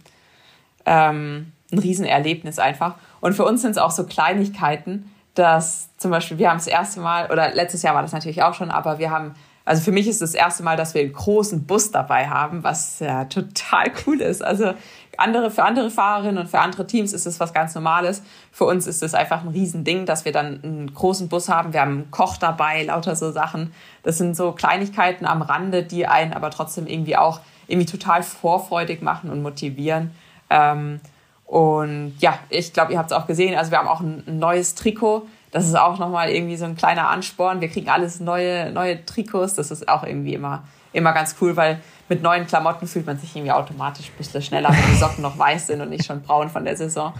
ähm, 0.85 1.51
ein 1.71 1.79
Riesenerlebnis 1.79 2.59
einfach. 2.59 2.95
Und 3.23 3.35
für 3.35 3.45
uns 3.45 3.61
sind 3.61 3.71
es 3.71 3.77
auch 3.77 3.91
so 3.91 4.03
Kleinigkeiten, 4.03 5.09
dass 5.33 5.87
zum 5.95 6.11
Beispiel, 6.11 6.39
wir 6.39 6.49
haben 6.49 6.57
das 6.57 6.67
erste 6.67 6.99
Mal, 6.99 7.31
oder 7.31 7.53
letztes 7.53 7.81
Jahr 7.81 7.95
war 7.95 8.01
das 8.01 8.11
natürlich 8.11 8.43
auch 8.43 8.53
schon, 8.53 8.69
aber 8.69 8.99
wir 8.99 9.11
haben, 9.11 9.33
also 9.63 9.81
für 9.81 9.93
mich 9.93 10.09
ist 10.09 10.21
das 10.21 10.33
erste 10.33 10.61
Mal, 10.61 10.75
dass 10.75 10.93
wir 10.93 11.03
einen 11.03 11.13
großen 11.13 11.65
Bus 11.65 11.89
dabei 11.91 12.27
haben, 12.27 12.65
was 12.65 12.99
ja 12.99 13.23
total 13.23 13.93
cool 14.05 14.19
ist. 14.19 14.43
Also 14.43 14.73
andere, 15.15 15.51
für 15.51 15.63
andere 15.63 15.89
Fahrerinnen 15.89 16.37
und 16.37 16.49
für 16.49 16.59
andere 16.59 16.85
Teams 16.85 17.13
ist 17.13 17.25
es 17.25 17.39
was 17.39 17.53
ganz 17.53 17.73
Normales. 17.75 18.23
Für 18.51 18.65
uns 18.65 18.87
ist 18.87 19.01
es 19.01 19.13
einfach 19.13 19.43
ein 19.43 19.47
Riesending, 19.47 20.05
dass 20.05 20.25
wir 20.25 20.33
dann 20.33 20.59
einen 20.61 20.93
großen 20.93 21.29
Bus 21.29 21.47
haben. 21.47 21.71
Wir 21.71 21.79
haben 21.79 21.91
einen 21.91 22.11
Koch 22.11 22.35
dabei, 22.35 22.83
lauter 22.83 23.15
so 23.15 23.31
Sachen. 23.31 23.71
Das 24.03 24.17
sind 24.17 24.35
so 24.35 24.51
Kleinigkeiten 24.51 25.25
am 25.25 25.41
Rande, 25.41 25.83
die 25.83 26.07
einen 26.07 26.33
aber 26.33 26.49
trotzdem 26.49 26.87
irgendwie 26.87 27.15
auch 27.15 27.39
irgendwie 27.67 27.89
total 27.89 28.21
vorfreudig 28.21 29.01
machen 29.01 29.29
und 29.29 29.41
motivieren. 29.41 30.11
Ähm, 30.49 30.99
und 31.45 32.15
ja, 32.19 32.39
ich 32.49 32.73
glaube, 32.73 32.93
ihr 32.93 32.97
habt 32.97 33.11
es 33.11 33.17
auch 33.17 33.27
gesehen. 33.27 33.57
Also 33.57 33.71
wir 33.71 33.77
haben 33.77 33.87
auch 33.87 34.01
ein, 34.01 34.23
neues 34.25 34.75
Trikot. 34.75 35.27
Das 35.51 35.65
ist 35.65 35.75
auch 35.75 35.99
nochmal 35.99 36.29
irgendwie 36.29 36.55
so 36.55 36.65
ein 36.65 36.75
kleiner 36.75 37.09
Ansporn. 37.09 37.61
Wir 37.61 37.67
kriegen 37.67 37.89
alles 37.89 38.19
neue, 38.19 38.71
neue 38.71 39.05
Trikots. 39.05 39.53
Das 39.53 39.69
ist 39.69 39.87
auch 39.87 40.03
irgendwie 40.03 40.33
immer, 40.33 40.63
immer 40.93 41.13
ganz 41.13 41.35
cool, 41.41 41.55
weil 41.55 41.79
mit 42.09 42.23
neuen 42.23 42.47
Klamotten 42.47 42.87
fühlt 42.87 43.05
man 43.05 43.17
sich 43.17 43.35
irgendwie 43.35 43.51
automatisch 43.51 44.07
ein 44.09 44.17
bisschen 44.17 44.41
schneller, 44.41 44.69
wenn 44.69 44.91
die 44.91 44.97
Socken 44.97 45.21
noch 45.21 45.37
weiß 45.37 45.67
sind 45.67 45.81
und 45.81 45.89
nicht 45.89 46.05
schon 46.05 46.21
braun 46.21 46.49
von 46.49 46.65
der 46.65 46.75
Saison. 46.75 47.13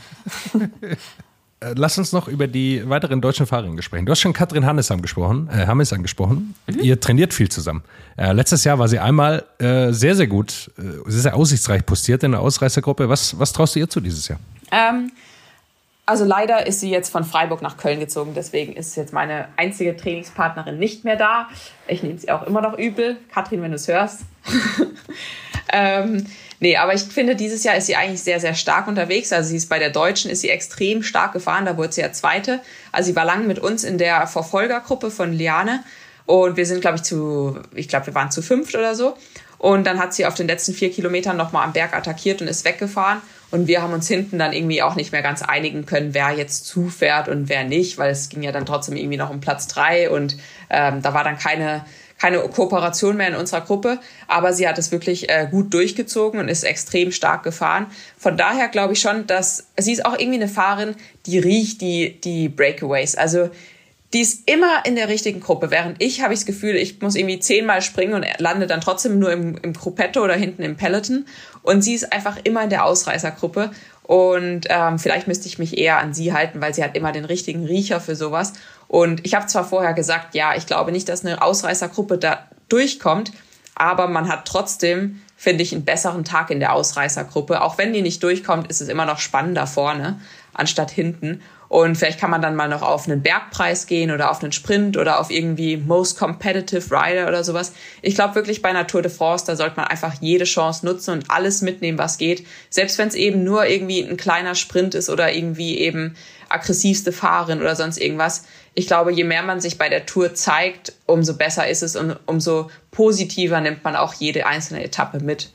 Äh, 1.64 1.74
lass 1.76 1.98
uns 1.98 2.12
noch 2.12 2.28
über 2.28 2.48
die 2.48 2.88
weiteren 2.90 3.22
deutschen 3.22 3.46
Fahrerinnen 3.46 3.82
sprechen. 3.82 4.06
Du 4.06 4.12
hast 4.12 4.20
schon 4.20 4.34
Katrin 4.34 4.66
Hannes 4.66 4.92
angesprochen. 4.92 5.50
Äh, 5.50 5.66
Hammes 5.66 5.94
angesprochen. 5.94 6.56
Mhm. 6.68 6.80
Ihr 6.80 7.00
trainiert 7.00 7.34
viel 7.34 7.50
zusammen. 7.50 7.84
Äh, 8.18 8.34
letztes 8.34 8.64
Jahr 8.64 8.80
war 8.80 8.88
sie 8.88 9.00
einmal 9.00 9.44
äh, 9.60 9.92
sehr, 9.92 10.16
sehr 10.16 10.28
gut, 10.28 10.72
äh, 10.78 10.82
sehr, 11.10 11.22
sehr 11.22 11.36
aussichtsreich 11.36 11.86
postiert 11.86 12.24
in 12.24 12.32
der 12.32 12.42
Ausreißergruppe. 12.42 13.08
Was, 13.10 13.40
was 13.40 13.54
traust 13.54 13.76
du 13.76 13.80
ihr 13.80 13.90
zu 13.90 14.02
dieses 14.02 14.28
Jahr? 14.28 14.40
Ähm, 14.72 15.12
also 16.06 16.26
leider 16.26 16.68
ist 16.68 16.82
sie 16.82 16.90
jetzt 16.90 17.10
von 17.10 17.24
Freiburg 17.24 17.62
nach 17.62 17.78
Köln 17.78 18.00
gezogen. 18.00 18.34
Deswegen 18.36 18.74
ist 18.74 18.96
jetzt 18.98 19.14
meine 19.14 19.48
einzige 19.56 19.96
Trainingspartnerin 19.96 20.78
nicht 20.78 21.06
mehr 21.06 21.16
da. 21.16 21.48
Ich 21.88 22.04
nehme 22.04 22.20
sie 22.20 22.30
auch 22.30 22.44
immer 22.44 22.62
noch 22.62 22.78
übel. 22.78 23.18
Katrin, 23.34 23.62
wenn 23.62 23.72
du 23.72 23.76
es 23.76 23.88
hörst. 23.88 24.22
ähm, 25.72 26.26
Nee, 26.60 26.78
aber 26.78 26.94
ich 26.94 27.02
finde, 27.02 27.36
dieses 27.36 27.64
Jahr 27.64 27.76
ist 27.76 27.88
sie 27.88 27.96
eigentlich 27.96 28.22
sehr, 28.22 28.40
sehr 28.40 28.54
stark 28.54 28.88
unterwegs. 28.88 29.34
Also 29.34 29.50
sie 29.50 29.58
ist 29.58 29.70
bei 29.70 29.80
der 29.80 29.90
Deutschen, 29.90 30.32
ist 30.32 30.42
sie 30.42 30.50
extrem 30.50 31.04
stark 31.04 31.34
gefahren. 31.34 31.66
Da 31.66 31.78
wurde 31.78 31.92
sie 31.92 32.02
ja 32.02 32.12
Zweite. 32.12 32.60
Also 32.92 33.08
sie 33.08 33.16
war 33.16 33.26
lange 33.26 33.46
mit 33.46 33.60
uns 33.60 33.84
in 33.84 33.98
der 33.98 34.28
Verfolgergruppe 34.28 35.12
von 35.12 35.34
Liane. 35.34 35.84
Und 36.26 36.56
wir 36.56 36.66
sind, 36.66 36.82
glaube 36.82 36.98
ich, 36.98 37.04
zu, 37.04 37.60
ich 37.74 37.88
glaube, 37.88 38.08
wir 38.08 38.16
waren 38.16 38.32
zu 38.32 38.42
fünft 38.42 38.76
oder 38.76 38.96
so. 38.96 39.18
Und 39.58 39.86
dann 39.86 40.00
hat 40.00 40.14
sie 40.14 40.26
auf 40.26 40.36
den 40.36 40.48
letzten 40.48 40.74
vier 40.74 40.92
Kilometern 40.92 41.38
nochmal 41.38 41.66
am 41.66 41.74
Berg 41.74 41.96
attackiert 41.96 42.42
und 42.42 42.48
ist 42.48 42.66
weggefahren. 42.66 43.22
Und 43.50 43.68
wir 43.68 43.82
haben 43.82 43.94
uns 43.94 44.08
hinten 44.08 44.40
dann 44.40 44.52
irgendwie 44.52 44.82
auch 44.82 44.96
nicht 44.96 45.12
mehr 45.12 45.22
ganz 45.22 45.42
einigen 45.44 45.86
können, 45.86 46.14
wer 46.14 46.32
jetzt 46.32 46.66
zufährt 46.66 47.28
und 47.28 47.50
wer 47.50 47.64
nicht, 47.64 47.98
weil 47.98 48.12
es 48.12 48.30
ging 48.30 48.42
ja 48.42 48.52
dann 48.52 48.66
trotzdem 48.66 48.96
irgendwie 48.96 49.16
noch 49.16 49.30
um 49.30 49.42
Platz 49.42 49.68
drei 49.68 50.10
und 50.10 50.38
ähm, 50.72 51.04
da 51.04 51.14
war 51.14 51.24
dann 51.24 51.38
keine 51.38 51.86
keine 52.24 52.40
Kooperation 52.40 53.18
mehr 53.18 53.28
in 53.28 53.36
unserer 53.36 53.60
Gruppe, 53.60 54.00
aber 54.30 54.54
sie 54.54 54.66
hat 54.66 54.78
es 54.78 54.94
wirklich 54.94 55.30
äh, 55.30 55.46
gut 55.52 55.74
durchgezogen 55.74 56.40
und 56.40 56.48
ist 56.48 56.64
extrem 56.64 57.12
stark 57.12 57.44
gefahren. 57.44 57.88
Von 58.18 58.38
daher 58.38 58.70
glaube 58.70 58.94
ich 58.94 59.02
schon, 59.02 59.28
dass 59.28 59.68
sie 59.78 59.92
ist 59.92 60.06
auch 60.06 60.18
irgendwie 60.18 60.40
eine 60.40 60.48
Fahrerin, 60.48 60.96
die 61.26 61.38
riecht 61.38 61.82
die, 61.82 62.22
die 62.22 62.48
Breakaways. 62.48 63.16
Also 63.16 63.50
die 64.14 64.22
ist 64.22 64.50
immer 64.50 64.86
in 64.86 64.96
der 64.96 65.10
richtigen 65.10 65.42
Gruppe, 65.42 65.70
während 65.70 66.02
ich 66.02 66.22
habe 66.22 66.34
ich 66.34 66.40
das 66.40 66.46
Gefühl, 66.46 66.78
ich 66.78 67.02
muss 67.02 67.16
irgendwie 67.16 67.40
zehnmal 67.40 67.82
springen 67.82 68.14
und 68.14 68.26
lande 68.38 68.68
dann 68.68 68.80
trotzdem 68.80 69.20
nur 69.20 69.34
im, 69.34 69.58
im 69.58 69.74
Gruppetto 69.74 70.24
oder 70.24 70.36
hinten 70.36 70.64
im 70.64 70.78
Peloton. 70.78 71.26
Und 71.62 71.82
sie 71.82 71.94
ist 71.94 72.14
einfach 72.14 72.38
immer 72.46 72.64
in 72.64 72.70
der 72.70 72.86
Ausreißergruppe. 72.86 73.72
Und 74.04 74.68
ähm, 74.70 75.00
vielleicht 75.00 75.28
müsste 75.28 75.48
ich 75.48 75.60
mich 75.60 75.78
eher 75.78 75.98
an 75.98 76.14
sie 76.14 76.34
halten, 76.34 76.60
weil 76.62 76.74
sie 76.74 76.84
hat 76.84 76.96
immer 76.96 77.12
den 77.12 77.26
richtigen 77.26 77.66
Riecher 77.66 78.02
für 78.02 78.16
sowas. 78.16 78.54
Und 78.88 79.26
ich 79.26 79.34
habe 79.34 79.48
zwar 79.48 79.64
vorher 79.64 79.94
gesagt, 79.94 80.36
ja, 80.36 80.56
ich 80.56 80.66
glaube 80.66 80.92
nicht, 80.92 81.08
dass 81.08 81.26
eine 81.26 81.42
Ausreißergruppe 81.42 82.18
da 82.18 82.46
durchkommt, 82.68 83.32
aber 83.76 84.08
man 84.08 84.28
hat 84.28 84.46
trotzdem, 84.46 85.22
finde 85.36 85.64
ich, 85.64 85.74
einen 85.74 85.86
besseren 85.86 86.26
Tag 86.26 86.52
in 86.52 86.60
der 86.60 86.74
Ausreißergruppe. 86.74 87.62
Auch 87.62 87.78
wenn 87.78 87.94
die 87.94 88.02
nicht 88.02 88.22
durchkommt, 88.22 88.70
ist 88.70 88.82
es 88.82 88.90
immer 88.90 89.06
noch 89.06 89.20
spannender 89.20 89.68
vorne 89.68 90.20
anstatt 90.54 90.92
hinten. 90.92 91.42
Und 91.74 91.96
vielleicht 91.96 92.20
kann 92.20 92.30
man 92.30 92.44
dann 92.44 92.56
mal 92.56 92.70
noch 92.70 92.84
auf 92.84 93.08
einen 93.08 93.24
Bergpreis 93.24 93.88
gehen 93.88 94.12
oder 94.12 94.30
auf 94.30 94.44
einen 94.44 94.52
Sprint 94.52 94.96
oder 94.96 95.20
auf 95.20 95.32
irgendwie 95.32 95.76
Most 95.76 96.20
Competitive 96.20 96.92
Rider 96.92 97.28
oder 97.28 97.44
sowas. 97.44 97.74
Ich 98.04 98.14
glaube 98.14 98.36
wirklich 98.36 98.62
bei 98.62 98.70
einer 98.70 98.86
Tour 98.86 99.02
de 99.02 99.10
France, 99.10 99.46
da 99.48 99.56
sollte 99.56 99.78
man 99.78 99.88
einfach 99.88 100.14
jede 100.22 100.46
Chance 100.46 100.86
nutzen 100.86 101.16
und 101.16 101.32
alles 101.32 101.64
mitnehmen, 101.64 101.98
was 101.98 102.20
geht. 102.20 102.46
Selbst 102.70 103.00
wenn 103.00 103.08
es 103.08 103.16
eben 103.16 103.44
nur 103.44 103.66
irgendwie 103.66 104.02
ein 104.02 104.18
kleiner 104.18 104.54
Sprint 104.54 104.94
ist 104.94 105.10
oder 105.10 105.34
irgendwie 105.34 105.80
eben 105.80 106.16
aggressivste 106.48 107.12
Fahrerin 107.12 107.60
oder 107.60 107.76
sonst 107.76 107.98
irgendwas. 107.98 108.46
Ich 108.76 108.86
glaube, 108.86 109.12
je 109.12 109.24
mehr 109.24 109.42
man 109.42 109.60
sich 109.60 109.80
bei 109.80 109.90
der 109.90 110.06
Tour 110.06 110.36
zeigt, 110.36 110.94
umso 111.08 111.36
besser 111.36 111.68
ist 111.68 111.82
es 111.82 111.96
und 111.96 112.20
umso 112.28 112.70
positiver 112.92 113.62
nimmt 113.62 113.84
man 113.84 113.96
auch 113.96 114.14
jede 114.14 114.46
einzelne 114.46 114.84
Etappe 114.84 115.22
mit. 115.22 115.52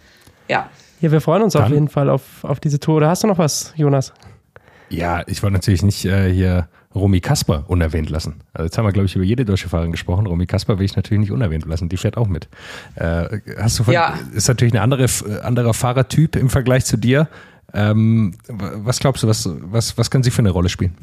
Ja. 0.49 0.69
Ja, 1.01 1.13
wir 1.13 1.21
freuen 1.21 1.45
uns 1.45 1.53
Dann. 1.53 1.63
auf 1.63 1.71
jeden 1.71 1.89
Fall 1.89 2.11
auf, 2.11 2.25
auf 2.43 2.59
diese 2.59 2.81
Tour. 2.81 2.97
Oder 2.97 3.09
hast 3.09 3.23
du 3.23 3.29
noch 3.29 3.39
was, 3.39 3.73
Jonas? 3.77 4.13
Ja, 4.91 5.23
ich 5.27 5.43
wollte 5.43 5.55
natürlich 5.55 5.83
nicht 5.83 6.05
äh, 6.05 6.33
hier 6.33 6.69
Romy 6.95 7.21
Kasper 7.21 7.65
unerwähnt 7.69 8.11
lassen. 8.11 8.41
Also 8.53 8.65
jetzt 8.65 8.79
haben 8.79 8.87
wir, 8.87 8.93
glaube 8.93 9.07
ich, 9.07 9.15
über 9.15 9.25
jede 9.25 9.45
deutsche 9.45 9.69
Fahrerin 9.69 9.93
gesprochen. 9.93 10.27
Romy 10.27 10.47
Kasper 10.47 10.79
will 10.79 10.87
ich 10.87 10.97
natürlich 10.97 11.21
nicht 11.21 11.33
unerwähnt 11.33 11.67
lassen. 11.67 11.89
Die 11.89 11.97
fährt 11.97 12.17
auch 12.17 12.29
mit. 12.29 12.49
Äh, 12.95 13.41
hast 13.59 13.79
du 13.79 13.85
von, 13.85 13.95
ja. 13.95 14.19
ist 14.35 14.49
natürlich 14.49 14.75
ein 14.75 14.81
andere, 14.81 15.07
anderer 15.43 15.75
Fahrertyp 15.75 16.37
im 16.37 16.49
Vergleich 16.51 16.85
zu 16.85 16.97
dir. 16.97 17.29
Ähm, 17.75 18.35
was 18.49 18.99
glaubst 18.99 19.23
du, 19.23 19.29
was, 19.29 19.49
was, 19.49 19.99
was 19.99 20.11
kann 20.11 20.23
sie 20.23 20.31
für 20.31 20.41
eine 20.41 20.51
Rolle 20.51 20.71
spielen? 20.71 20.97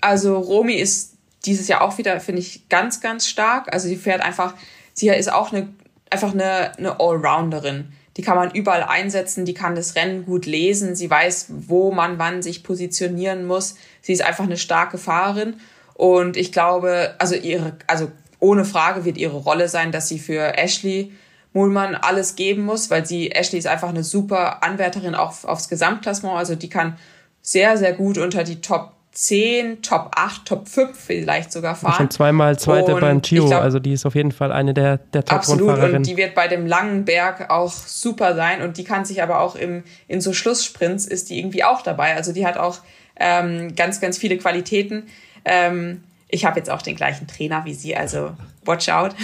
Also 0.00 0.38
Romy 0.38 0.74
ist 0.74 1.14
dieses 1.46 1.68
Jahr 1.68 1.82
auch 1.82 1.96
wieder, 1.98 2.20
finde 2.20 2.40
ich, 2.42 2.68
ganz, 2.68 3.00
ganz 3.00 3.26
stark. 3.26 3.72
Also 3.72 3.88
sie 3.88 3.96
fährt 3.96 4.20
einfach, 4.20 4.54
sie 4.92 5.08
ist 5.08 5.32
auch 5.32 5.52
eine, 5.52 5.68
einfach 6.10 6.32
eine, 6.32 6.76
eine 6.76 7.00
Allrounderin 7.00 7.92
die 8.18 8.22
kann 8.22 8.36
man 8.36 8.50
überall 8.50 8.82
einsetzen, 8.82 9.44
die 9.44 9.54
kann 9.54 9.76
das 9.76 9.94
Rennen 9.94 10.26
gut 10.26 10.44
lesen, 10.44 10.96
sie 10.96 11.08
weiß, 11.08 11.46
wo 11.50 11.92
man 11.92 12.18
wann 12.18 12.42
sich 12.42 12.64
positionieren 12.64 13.46
muss. 13.46 13.76
Sie 14.02 14.12
ist 14.12 14.22
einfach 14.22 14.42
eine 14.42 14.56
starke 14.56 14.98
Fahrerin 14.98 15.54
und 15.94 16.36
ich 16.36 16.50
glaube, 16.50 17.14
also 17.18 17.36
ihre, 17.36 17.76
also 17.86 18.10
ohne 18.40 18.64
Frage 18.64 19.04
wird 19.04 19.18
ihre 19.18 19.36
Rolle 19.36 19.68
sein, 19.68 19.92
dass 19.92 20.08
sie 20.08 20.18
für 20.18 20.58
Ashley 20.58 21.12
Muhlmann 21.52 21.94
alles 21.94 22.34
geben 22.34 22.64
muss, 22.64 22.90
weil 22.90 23.06
sie, 23.06 23.30
Ashley 23.30 23.60
ist 23.60 23.68
einfach 23.68 23.88
eine 23.88 24.02
super 24.02 24.64
Anwärterin 24.64 25.14
auf, 25.14 25.44
aufs 25.44 25.68
Gesamtklassement, 25.68 26.36
also 26.36 26.56
die 26.56 26.68
kann 26.68 26.98
sehr, 27.40 27.76
sehr 27.78 27.92
gut 27.92 28.18
unter 28.18 28.42
die 28.42 28.60
Top 28.60 28.94
10, 29.18 29.82
Top 29.82 30.12
8, 30.14 30.46
Top 30.46 30.68
5 30.68 30.96
vielleicht 30.96 31.50
sogar 31.50 31.74
fahren. 31.74 31.94
Schon 31.96 32.10
zweimal 32.10 32.56
Zweite 32.56 32.94
und 32.94 33.00
beim 33.00 33.20
Giro, 33.20 33.48
glaub, 33.48 33.62
also 33.62 33.80
die 33.80 33.92
ist 33.92 34.06
auf 34.06 34.14
jeden 34.14 34.30
Fall 34.30 34.52
eine 34.52 34.74
der, 34.74 34.98
der 34.98 35.24
top 35.24 35.38
Absolut, 35.38 35.76
und 35.76 36.06
die 36.06 36.16
wird 36.16 36.36
bei 36.36 36.46
dem 36.46 36.66
langen 36.66 37.04
Berg 37.04 37.50
auch 37.50 37.72
super 37.72 38.36
sein 38.36 38.62
und 38.62 38.78
die 38.78 38.84
kann 38.84 39.04
sich 39.04 39.20
aber 39.20 39.40
auch 39.40 39.56
im, 39.56 39.82
in 40.06 40.20
so 40.20 40.32
Schlusssprints 40.32 41.04
ist 41.04 41.30
die 41.30 41.40
irgendwie 41.40 41.64
auch 41.64 41.82
dabei. 41.82 42.14
Also 42.14 42.32
die 42.32 42.46
hat 42.46 42.58
auch 42.58 42.78
ähm, 43.16 43.74
ganz, 43.74 44.00
ganz 44.00 44.18
viele 44.18 44.38
Qualitäten. 44.38 45.08
Ähm, 45.44 46.04
ich 46.28 46.44
habe 46.44 46.56
jetzt 46.60 46.70
auch 46.70 46.82
den 46.82 46.94
gleichen 46.94 47.26
Trainer 47.26 47.64
wie 47.64 47.74
sie, 47.74 47.96
also 47.96 48.36
watch 48.64 48.88
out. 48.88 49.16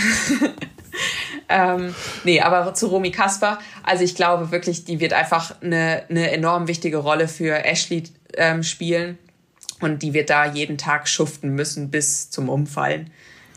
ähm, 1.49 1.95
nee, 2.25 2.41
aber 2.41 2.75
zu 2.75 2.89
Romy 2.89 3.13
Kasper, 3.13 3.61
also 3.85 4.03
ich 4.03 4.17
glaube 4.17 4.51
wirklich, 4.51 4.85
die 4.85 4.99
wird 4.99 5.13
einfach 5.13 5.55
eine, 5.63 6.03
eine 6.11 6.33
enorm 6.33 6.67
wichtige 6.67 6.97
Rolle 6.97 7.29
für 7.29 7.65
Ashley 7.65 8.03
ähm, 8.37 8.65
spielen 8.65 9.19
und 9.81 10.03
die 10.03 10.15
wird 10.15 10.31
da 10.31 10.47
jeden 10.47 10.79
Tag 10.79 11.09
schuften 11.09 11.51
müssen 11.51 11.91
bis 11.91 12.31
zum 12.31 12.49
Umfallen. 12.49 13.11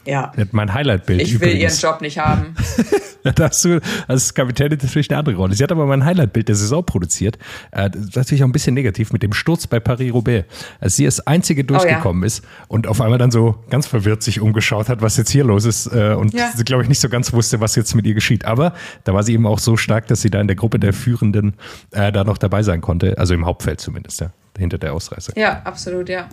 Ja. 0.07 0.31
Mein 0.51 0.73
Highlight-Bild. 0.73 1.21
Ich 1.21 1.39
will 1.39 1.49
übrigens. 1.49 1.83
ihren 1.83 1.91
Job 1.91 2.01
nicht 2.01 2.17
haben. 2.17 2.55
da 3.35 3.49
hast 3.49 3.65
du 3.65 3.81
als 4.07 4.33
Kapitän 4.33 4.69
natürlich 4.69 5.09
eine 5.09 5.19
andere 5.19 5.35
Rolle. 5.35 5.53
Sie 5.53 5.63
hat 5.63 5.71
aber 5.71 5.85
mein 5.85 6.05
Highlight-Bild 6.05 6.47
der 6.47 6.55
Saison 6.55 6.85
produziert. 6.85 7.37
Äh, 7.71 7.89
das 7.89 8.01
ist 8.01 8.15
natürlich 8.15 8.43
auch 8.43 8.47
ein 8.47 8.51
bisschen 8.51 8.73
negativ 8.73 9.11
mit 9.11 9.23
dem 9.23 9.33
Sturz 9.33 9.67
bei 9.67 9.79
Paris-Roubaix. 9.79 10.47
Als 10.79 10.95
sie 10.95 11.05
als 11.05 11.25
einzige 11.27 11.63
durchgekommen 11.63 12.21
oh, 12.21 12.25
ja. 12.25 12.27
ist 12.27 12.43
und 12.67 12.87
auf 12.87 13.01
einmal 13.01 13.19
dann 13.19 13.31
so 13.31 13.55
ganz 13.69 13.85
verwirrt 13.85 14.23
sich 14.23 14.39
umgeschaut 14.39 14.89
hat, 14.89 15.01
was 15.01 15.17
jetzt 15.17 15.29
hier 15.29 15.43
los 15.43 15.65
ist 15.65 15.87
äh, 15.87 16.13
und 16.13 16.33
ja. 16.33 16.51
sie, 16.55 16.63
glaube 16.63 16.83
ich, 16.83 16.89
nicht 16.89 17.01
so 17.01 17.09
ganz 17.09 17.33
wusste, 17.33 17.59
was 17.59 17.75
jetzt 17.75 17.93
mit 17.95 18.05
ihr 18.05 18.13
geschieht. 18.13 18.45
Aber 18.45 18.73
da 19.03 19.13
war 19.13 19.23
sie 19.23 19.33
eben 19.33 19.45
auch 19.45 19.59
so 19.59 19.77
stark, 19.77 20.07
dass 20.07 20.21
sie 20.21 20.29
da 20.29 20.39
in 20.39 20.47
der 20.47 20.55
Gruppe 20.55 20.79
der 20.79 20.93
Führenden 20.93 21.55
äh, 21.91 22.11
da 22.11 22.23
noch 22.23 22.37
dabei 22.37 22.63
sein 22.63 22.81
konnte. 22.81 23.17
Also 23.17 23.33
im 23.33 23.45
Hauptfeld 23.45 23.81
zumindest, 23.81 24.21
ja 24.21 24.31
hinter 24.57 24.77
der 24.77 24.93
Ausreise. 24.93 25.33
Ja, 25.35 25.61
absolut, 25.63 26.09
ja. 26.09 26.27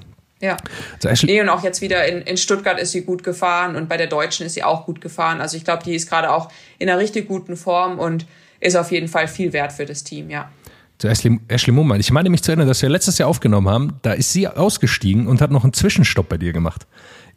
Ja. 0.44 0.58
Also 1.02 1.26
nee, 1.26 1.40
und 1.40 1.48
auch 1.48 1.64
jetzt 1.64 1.80
wieder 1.80 2.06
in, 2.06 2.20
in 2.20 2.36
Stuttgart 2.36 2.78
ist 2.78 2.92
sie 2.92 3.00
gut 3.00 3.24
gefahren 3.24 3.76
und 3.76 3.88
bei 3.88 3.96
der 3.96 4.08
Deutschen 4.08 4.44
ist 4.44 4.52
sie 4.52 4.62
auch 4.62 4.84
gut 4.84 5.00
gefahren. 5.00 5.40
Also 5.40 5.56
ich 5.56 5.64
glaube, 5.64 5.82
die 5.82 5.94
ist 5.94 6.06
gerade 6.06 6.30
auch 6.30 6.50
in 6.78 6.90
einer 6.90 6.98
richtig 6.98 7.28
guten 7.28 7.56
Form 7.56 7.98
und 7.98 8.26
ist 8.60 8.76
auf 8.76 8.92
jeden 8.92 9.08
Fall 9.08 9.26
viel 9.26 9.54
wert 9.54 9.72
für 9.72 9.86
das 9.86 10.04
Team, 10.04 10.28
ja. 10.28 10.50
Zu 10.98 11.08
Ashley, 11.08 11.40
Ashley 11.48 11.72
Mummann. 11.72 11.98
Ich 11.98 12.12
meine 12.12 12.28
mich 12.28 12.42
zu 12.42 12.52
erinnern, 12.52 12.68
dass 12.68 12.82
wir 12.82 12.90
letztes 12.90 13.16
Jahr 13.16 13.28
aufgenommen 13.28 13.68
haben. 13.68 13.94
Da 14.02 14.12
ist 14.12 14.32
sie 14.32 14.46
ausgestiegen 14.46 15.26
und 15.26 15.40
hat 15.40 15.50
noch 15.50 15.64
einen 15.64 15.72
Zwischenstopp 15.72 16.28
bei 16.28 16.36
dir 16.36 16.52
gemacht. 16.52 16.86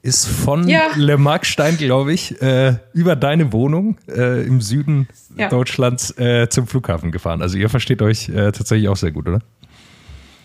Ist 0.02 0.28
von 0.28 0.68
ja. 0.68 0.90
Le 0.96 1.18
Markstein, 1.18 1.78
glaube 1.78 2.14
ich, 2.14 2.40
äh, 2.42 2.76
über 2.94 3.16
deine 3.16 3.54
Wohnung 3.54 3.98
äh, 4.08 4.46
im 4.46 4.62
Süden 4.62 5.08
ja. 5.36 5.48
Deutschlands 5.50 6.12
äh, 6.20 6.50
zum 6.50 6.68
Flughafen 6.68 7.12
gefahren. 7.12 7.42
Also 7.42 7.58
ihr 7.58 7.70
versteht 7.70 8.02
euch 8.02 8.30
äh, 8.30 8.52
tatsächlich 8.52 8.90
auch 8.90 8.98
sehr 8.98 9.12
gut, 9.12 9.28
oder? 9.28 9.42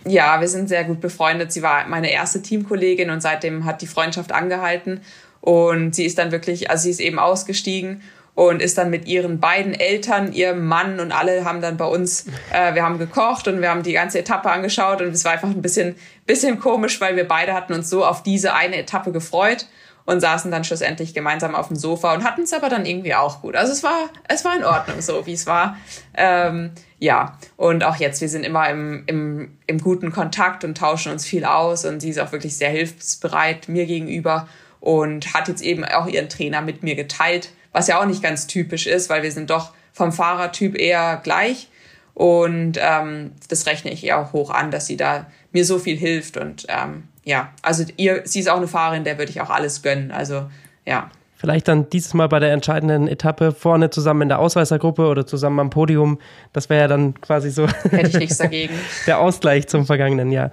Ja, 0.05 0.41
wir 0.41 0.49
sind 0.49 0.69
sehr 0.69 0.85
gut 0.85 1.01
befreundet. 1.01 1.53
Sie 1.53 1.63
war 1.63 1.87
meine 1.87 2.11
erste 2.11 2.43
Teamkollegin 2.43 3.11
und 3.11 3.21
seitdem 3.21 3.65
hat 3.65 3.83
die 3.83 3.87
Freundschaft 3.87 4.33
angehalten. 4.33 5.01
Und 5.41 5.95
sie 5.95 6.05
ist 6.05 6.19
dann 6.19 6.33
wirklich, 6.33 6.71
also 6.71 6.85
sie 6.85 6.91
ist 6.91 7.01
eben 7.01 7.19
ausgestiegen 7.19 8.03
und 8.35 8.63
ist 8.63 8.79
dann 8.79 8.91
mit 8.91 9.07
ihren 9.07 9.41
beiden 9.41 9.75
Eltern, 9.75 10.33
ihrem 10.33 10.67
Mann 10.67 11.01
und 11.01 11.13
alle 11.13 11.45
haben 11.45 11.61
dann 11.61 11.77
bei 11.77 11.85
uns, 11.85 12.27
äh, 12.53 12.75
wir 12.75 12.83
haben 12.83 12.99
gekocht 12.99 13.47
und 13.47 13.61
wir 13.61 13.69
haben 13.69 13.83
die 13.83 13.93
ganze 13.93 14.19
Etappe 14.19 14.51
angeschaut 14.51 15.03
und 15.03 15.09
es 15.09 15.25
war 15.25 15.33
einfach 15.33 15.51
ein 15.51 15.61
bisschen, 15.61 15.97
bisschen 16.27 16.59
komisch, 16.59 17.01
weil 17.01 17.17
wir 17.17 17.29
beide 17.29 17.53
hatten 17.53 17.75
uns 17.75 17.91
so 17.91 18.05
auf 18.05 18.23
diese 18.23 18.55
eine 18.55 18.77
Etappe 18.77 19.13
gefreut 19.13 19.67
und 20.05 20.21
saßen 20.21 20.51
dann 20.51 20.65
schlussendlich 20.65 21.15
gemeinsam 21.15 21.55
auf 21.55 21.69
dem 21.69 21.77
Sofa 21.77 22.15
und 22.15 22.25
hatten 22.25 22.43
es 22.43 22.53
aber 22.53 22.69
dann 22.69 22.87
irgendwie 22.87 23.15
auch 23.15 23.43
gut. 23.43 23.57
Also 23.57 23.73
es 23.73 23.83
war, 23.83 24.11
es 24.29 24.45
war 24.45 24.57
in 24.57 24.65
Ordnung 24.65 25.01
so, 25.01 25.27
wie 25.27 25.33
es 25.33 25.47
war. 25.47 25.77
Ähm, 26.15 26.73
ja, 26.99 27.39
und 27.57 27.85
auch 27.85 27.97
jetzt, 27.97 28.21
wir 28.21 28.29
sind 28.29 28.45
immer 28.45 28.69
im, 28.69 29.05
im, 29.07 29.59
im 29.67 29.79
guten 29.79 30.13
Kontakt 30.13 30.65
und 30.65 30.77
tauschen 30.77 31.13
uns 31.13 31.27
viel 31.27 31.45
aus 31.45 31.85
und 31.85 32.01
sie 32.01 32.11
ist 32.11 32.19
auch 32.19 32.33
wirklich 32.33 32.57
sehr 32.57 32.71
hilfsbereit 32.71 33.69
mir 33.69 33.87
gegenüber 33.87 34.49
und 34.81 35.35
hat 35.35 35.49
jetzt 35.49 35.63
eben 35.63 35.85
auch 35.85 36.07
ihren 36.07 36.29
Trainer 36.29 36.61
mit 36.61 36.83
mir 36.83 36.95
geteilt 36.95 37.51
was 37.73 37.89
ja 37.89 38.01
auch 38.01 38.07
nicht 38.07 38.23
ganz 38.23 38.47
typisch 38.47 38.87
ist, 38.87 39.09
weil 39.11 39.23
wir 39.23 39.33
sind 39.33 39.51
doch 39.51 39.73
vom 39.93 40.13
Fahrertyp 40.13 40.79
eher 40.79 41.21
gleich. 41.23 41.69
Und 42.15 42.79
ähm, 42.79 43.33
das 43.49 43.67
rechne 43.67 43.91
ich 43.91 44.05
ihr 44.05 44.19
auch 44.19 44.33
hoch 44.35 44.51
an, 44.51 44.71
dass 44.71 44.87
sie 44.87 44.99
da 44.99 45.27
mir 45.51 45.65
so 45.65 45.79
viel 45.79 45.97
hilft. 45.97 46.37
Und 46.37 46.67
ähm, 46.69 47.09
ja, 47.25 47.53
also 47.63 47.85
ihr, 47.97 48.23
sie 48.25 48.41
ist 48.41 48.49
auch 48.49 48.57
eine 48.57 48.69
Fahrerin, 48.69 49.05
der 49.05 49.19
würde 49.19 49.31
ich 49.31 49.41
auch 49.41 49.51
alles 49.51 49.83
gönnen. 49.83 50.11
Also 50.11 50.49
ja. 50.85 51.11
Vielleicht 51.37 51.67
dann 51.67 51.91
dieses 51.91 52.15
Mal 52.15 52.29
bei 52.29 52.39
der 52.39 52.53
entscheidenden 52.53 53.09
Etappe 53.09 53.53
vorne 53.53 53.91
zusammen 53.91 54.23
in 54.23 54.29
der 54.29 54.39
Ausreißergruppe 54.39 55.07
oder 55.07 55.27
zusammen 55.27 55.59
am 55.59 55.71
Podium. 55.71 56.19
Das 56.53 56.71
wäre 56.71 56.83
ja 56.83 56.89
dann 56.89 57.21
quasi 57.21 57.51
so. 57.51 57.67
Hätte 57.91 58.11
ich 58.11 58.19
nichts 58.19 58.39
dagegen. 58.39 58.75
der 59.07 59.19
Ausgleich 59.19 59.67
zum 59.67 59.85
vergangenen 59.85 60.31
Jahr. 60.31 60.53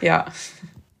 Ja. 0.00 0.26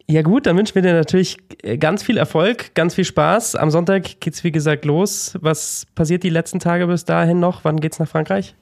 Ja 0.06 0.20
gut, 0.20 0.46
dann 0.46 0.56
wünschen 0.58 0.74
wir 0.74 0.82
dir 0.82 0.92
natürlich 0.92 1.38
äh, 1.62 1.78
ganz 1.78 2.02
viel 2.02 2.18
Erfolg, 2.18 2.74
ganz 2.74 2.94
viel 2.94 3.04
Spaß. 3.04 3.56
Am 3.56 3.70
Sonntag 3.70 4.20
geht's 4.20 4.44
wie 4.44 4.52
gesagt 4.52 4.84
los. 4.84 5.38
Was 5.40 5.86
passiert 5.94 6.22
die 6.22 6.28
letzten 6.28 6.60
Tage 6.60 6.86
bis 6.86 7.06
dahin 7.06 7.40
noch? 7.40 7.64
Wann 7.64 7.80
geht's 7.80 7.98
nach 7.98 8.08
Frankreich? 8.08 8.54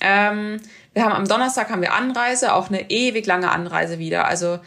Ähm, 0.00 0.60
wir 0.94 1.04
haben 1.04 1.12
am 1.12 1.26
Donnerstag 1.26 1.70
haben 1.70 1.80
wir 1.80 1.94
Anreise, 1.94 2.54
auch 2.54 2.68
eine 2.68 2.90
ewig 2.90 3.26
lange 3.26 3.50
Anreise 3.50 3.98
wieder. 3.98 4.28
Also 4.28 4.58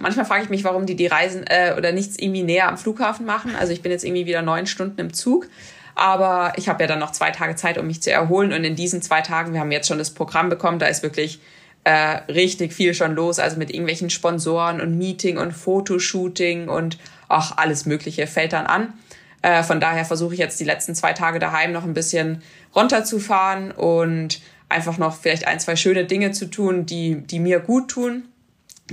manchmal 0.00 0.26
frage 0.26 0.44
ich 0.44 0.50
mich, 0.50 0.64
warum 0.64 0.86
die 0.86 0.96
die 0.96 1.06
Reisen 1.06 1.44
äh, 1.46 1.74
oder 1.76 1.92
nichts 1.92 2.18
irgendwie 2.18 2.42
näher 2.42 2.68
am 2.68 2.78
Flughafen 2.78 3.24
machen. 3.26 3.56
Also 3.56 3.72
ich 3.72 3.82
bin 3.82 3.92
jetzt 3.92 4.04
irgendwie 4.04 4.26
wieder 4.26 4.42
neun 4.42 4.66
Stunden 4.66 5.00
im 5.00 5.12
Zug. 5.12 5.48
Aber 5.94 6.52
ich 6.56 6.68
habe 6.68 6.82
ja 6.82 6.88
dann 6.88 6.98
noch 6.98 7.12
zwei 7.12 7.30
Tage 7.30 7.54
Zeit, 7.54 7.78
um 7.78 7.86
mich 7.86 8.02
zu 8.02 8.10
erholen. 8.10 8.52
Und 8.52 8.64
in 8.64 8.76
diesen 8.76 9.00
zwei 9.00 9.20
Tagen, 9.20 9.52
wir 9.52 9.60
haben 9.60 9.72
jetzt 9.72 9.88
schon 9.88 9.98
das 9.98 10.10
Programm 10.10 10.48
bekommen, 10.48 10.78
da 10.78 10.86
ist 10.86 11.02
wirklich 11.02 11.40
äh, 11.84 12.18
richtig 12.32 12.72
viel 12.72 12.94
schon 12.94 13.14
los, 13.14 13.38
also 13.38 13.58
mit 13.58 13.70
irgendwelchen 13.70 14.10
Sponsoren 14.10 14.80
und 14.80 14.98
Meeting 14.98 15.38
und 15.38 15.52
Fotoshooting 15.52 16.68
und 16.68 16.98
auch 17.28 17.56
alles 17.58 17.86
Mögliche 17.86 18.26
fällt 18.26 18.54
dann 18.54 18.66
an. 18.66 18.94
Äh, 19.42 19.62
von 19.62 19.80
daher 19.80 20.04
versuche 20.04 20.34
ich 20.34 20.40
jetzt 20.40 20.58
die 20.58 20.64
letzten 20.64 20.94
zwei 20.94 21.12
Tage 21.12 21.38
daheim 21.38 21.72
noch 21.72 21.84
ein 21.84 21.94
bisschen 21.94 22.42
runterzufahren 22.74 23.70
und 23.70 24.40
einfach 24.68 24.98
noch 24.98 25.16
vielleicht 25.16 25.46
ein, 25.46 25.60
zwei 25.60 25.76
schöne 25.76 26.06
Dinge 26.06 26.32
zu 26.32 26.46
tun, 26.46 26.86
die, 26.86 27.16
die 27.16 27.38
mir 27.38 27.60
gut 27.60 27.88
tun. 27.88 28.24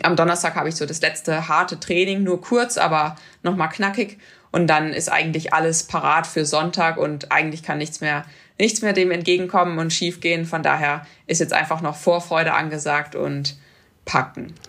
Am 0.04 0.16
Donnerstag 0.16 0.56
habe 0.56 0.70
ich 0.70 0.76
so 0.76 0.86
das 0.86 1.02
letzte 1.02 1.48
harte 1.48 1.80
Training, 1.80 2.24
nur 2.24 2.42
kurz, 2.42 2.78
aber 2.78 3.16
nochmal 3.44 3.70
knackig. 3.70 4.20
Und 4.52 4.68
dann 4.68 4.94
ist 4.94 5.10
eigentlich 5.10 5.54
alles 5.54 5.84
parat 5.84 6.28
für 6.28 6.46
Sonntag 6.46 6.98
und 6.98 7.32
eigentlich 7.32 7.64
kann 7.64 7.78
nichts 7.78 8.02
mehr 8.02 8.26
nichts 8.62 8.82
mehr 8.82 8.94
dem 8.94 9.12
entgegenkommen 9.12 9.80
und 9.80 9.92
schiefgehen. 9.92 10.46
Von 10.46 10.64
daher 10.64 11.06
ist 11.28 11.40
jetzt 11.40 11.54
einfach 11.54 11.82
noch 11.82 11.96
Vorfreude 11.96 12.54
angesagt 12.54 13.16
und 13.16 13.58
packen. 14.06 14.54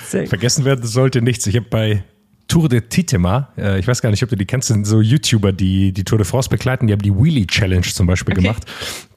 Vergessen 0.00 0.64
werden 0.64 0.84
sollte 0.84 1.22
nichts. 1.22 1.46
Ich 1.46 1.54
habe 1.54 1.66
bei 1.70 2.02
Tour 2.50 2.68
de 2.68 2.80
Titema. 2.80 3.48
Äh, 3.56 3.78
ich 3.78 3.86
weiß 3.86 4.02
gar 4.02 4.10
nicht, 4.10 4.24
ob 4.24 4.28
du 4.28 4.36
die 4.36 4.44
kennst, 4.44 4.68
sind 4.68 4.84
so 4.84 5.00
YouTuber, 5.00 5.52
die 5.52 5.92
die 5.92 6.02
Tour 6.02 6.18
de 6.18 6.26
France 6.26 6.50
begleiten. 6.50 6.88
Die 6.88 6.92
haben 6.92 7.00
die 7.00 7.14
Wheelie 7.14 7.46
Challenge 7.46 7.82
zum 7.82 8.08
Beispiel 8.08 8.34
okay. 8.34 8.42
gemacht. 8.42 8.64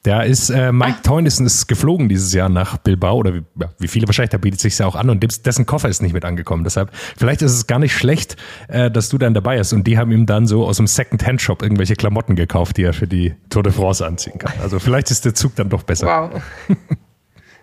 Da 0.04 0.22
ist 0.22 0.50
äh, 0.50 0.70
Mike 0.70 0.98
ah. 0.98 1.02
Teunissen 1.02 1.44
ist 1.44 1.66
geflogen 1.66 2.08
dieses 2.08 2.32
Jahr 2.32 2.48
nach 2.48 2.78
Bilbao 2.78 3.16
oder 3.16 3.34
wie, 3.34 3.42
ja, 3.58 3.70
wie 3.80 3.88
viele 3.88 4.06
wahrscheinlich, 4.06 4.30
da 4.30 4.38
bietet 4.38 4.60
sich 4.60 4.78
ja 4.78 4.86
auch 4.86 4.94
an 4.94 5.10
und 5.10 5.46
dessen 5.46 5.66
Koffer 5.66 5.88
ist 5.88 6.00
nicht 6.00 6.12
mit 6.12 6.24
angekommen. 6.24 6.62
Deshalb, 6.62 6.92
vielleicht 6.94 7.42
ist 7.42 7.52
es 7.52 7.66
gar 7.66 7.80
nicht 7.80 7.92
schlecht, 7.92 8.36
äh, 8.68 8.88
dass 8.88 9.08
du 9.08 9.18
dann 9.18 9.34
dabei 9.34 9.58
bist. 9.58 9.72
Und 9.72 9.86
die 9.88 9.98
haben 9.98 10.12
ihm 10.12 10.26
dann 10.26 10.46
so 10.46 10.64
aus 10.64 10.76
dem 10.76 10.86
Second-Hand-Shop 10.86 11.60
irgendwelche 11.60 11.96
Klamotten 11.96 12.36
gekauft, 12.36 12.76
die 12.76 12.84
er 12.84 12.92
für 12.92 13.08
die 13.08 13.34
Tour 13.50 13.64
de 13.64 13.72
France 13.72 14.06
anziehen 14.06 14.38
kann. 14.38 14.52
Also 14.62 14.78
vielleicht 14.78 15.10
ist 15.10 15.24
der 15.24 15.34
Zug 15.34 15.56
dann 15.56 15.70
doch 15.70 15.82
besser. 15.82 16.06
Wow. 16.06 16.42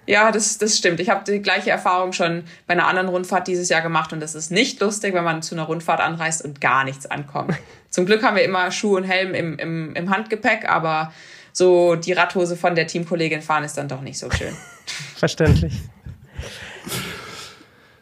Ja, 0.07 0.31
das, 0.31 0.57
das 0.57 0.77
stimmt. 0.77 0.99
Ich 0.99 1.09
habe 1.09 1.23
die 1.29 1.41
gleiche 1.41 1.69
Erfahrung 1.69 2.11
schon 2.11 2.43
bei 2.65 2.73
einer 2.73 2.87
anderen 2.87 3.07
Rundfahrt 3.09 3.47
dieses 3.47 3.69
Jahr 3.69 3.81
gemacht 3.81 4.11
und 4.13 4.19
das 4.19 4.35
ist 4.35 4.51
nicht 4.51 4.79
lustig, 4.79 5.13
wenn 5.13 5.23
man 5.23 5.41
zu 5.41 5.55
einer 5.55 5.63
Rundfahrt 5.63 5.99
anreist 5.99 6.43
und 6.43 6.59
gar 6.59 6.83
nichts 6.83 7.05
ankommt. 7.05 7.55
Zum 7.89 8.05
Glück 8.05 8.23
haben 8.23 8.35
wir 8.35 8.43
immer 8.43 8.71
Schuh 8.71 8.97
und 8.97 9.03
Helm 9.03 9.33
im, 9.33 9.59
im, 9.59 9.95
im 9.95 10.09
Handgepäck, 10.09 10.67
aber 10.67 11.11
so 11.53 11.95
die 11.95 12.13
Radhose 12.13 12.55
von 12.55 12.75
der 12.75 12.87
Teamkollegin 12.87 13.41
fahren 13.41 13.63
ist 13.63 13.77
dann 13.77 13.87
doch 13.87 14.01
nicht 14.01 14.17
so 14.17 14.31
schön. 14.31 14.53
Verständlich. 15.15 15.73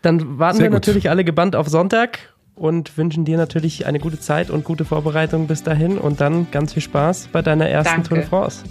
Dann 0.01 0.39
warten 0.39 0.57
Sehr 0.57 0.65
wir 0.65 0.69
gut. 0.69 0.87
natürlich 0.87 1.09
alle 1.09 1.25
gebannt 1.25 1.55
auf 1.55 1.67
Sonntag 1.67 2.19
und 2.55 2.97
wünschen 2.97 3.25
dir 3.25 3.37
natürlich 3.37 3.85
eine 3.85 3.99
gute 3.99 4.19
Zeit 4.19 4.49
und 4.49 4.63
gute 4.63 4.85
Vorbereitung 4.85 5.47
bis 5.47 5.63
dahin 5.63 5.97
und 5.97 6.21
dann 6.21 6.49
ganz 6.51 6.73
viel 6.73 6.83
Spaß 6.83 7.29
bei 7.31 7.41
deiner 7.41 7.67
ersten 7.67 7.95
Danke. 7.95 8.09
Tour 8.09 8.17
de 8.19 8.27
France 8.27 8.63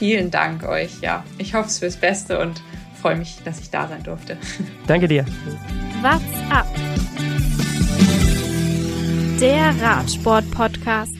vielen 0.00 0.30
Dank 0.30 0.66
euch. 0.66 1.00
Ja, 1.02 1.24
ich 1.36 1.52
hoffe 1.52 1.68
es 1.68 1.78
fürs 1.78 1.96
Beste 1.96 2.38
und 2.40 2.62
freue 3.00 3.16
mich, 3.16 3.36
dass 3.44 3.60
ich 3.60 3.68
da 3.68 3.86
sein 3.86 4.02
durfte. 4.02 4.38
Danke 4.86 5.06
dir. 5.06 5.26
What's 6.00 6.24
up? 6.50 6.66
Der 9.38 9.78
Radsport-Podcast. 9.78 11.14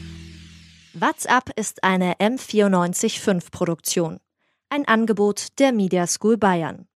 What's 0.93 1.27
up 1.27 1.51
ist 1.55 1.83
eine 1.83 2.15
M945 2.15 3.51
Produktion. 3.51 4.17
Ein 4.69 4.87
Angebot 4.87 5.59
der 5.59 5.73
Media 5.73 6.07
School 6.07 6.37
Bayern. 6.37 6.87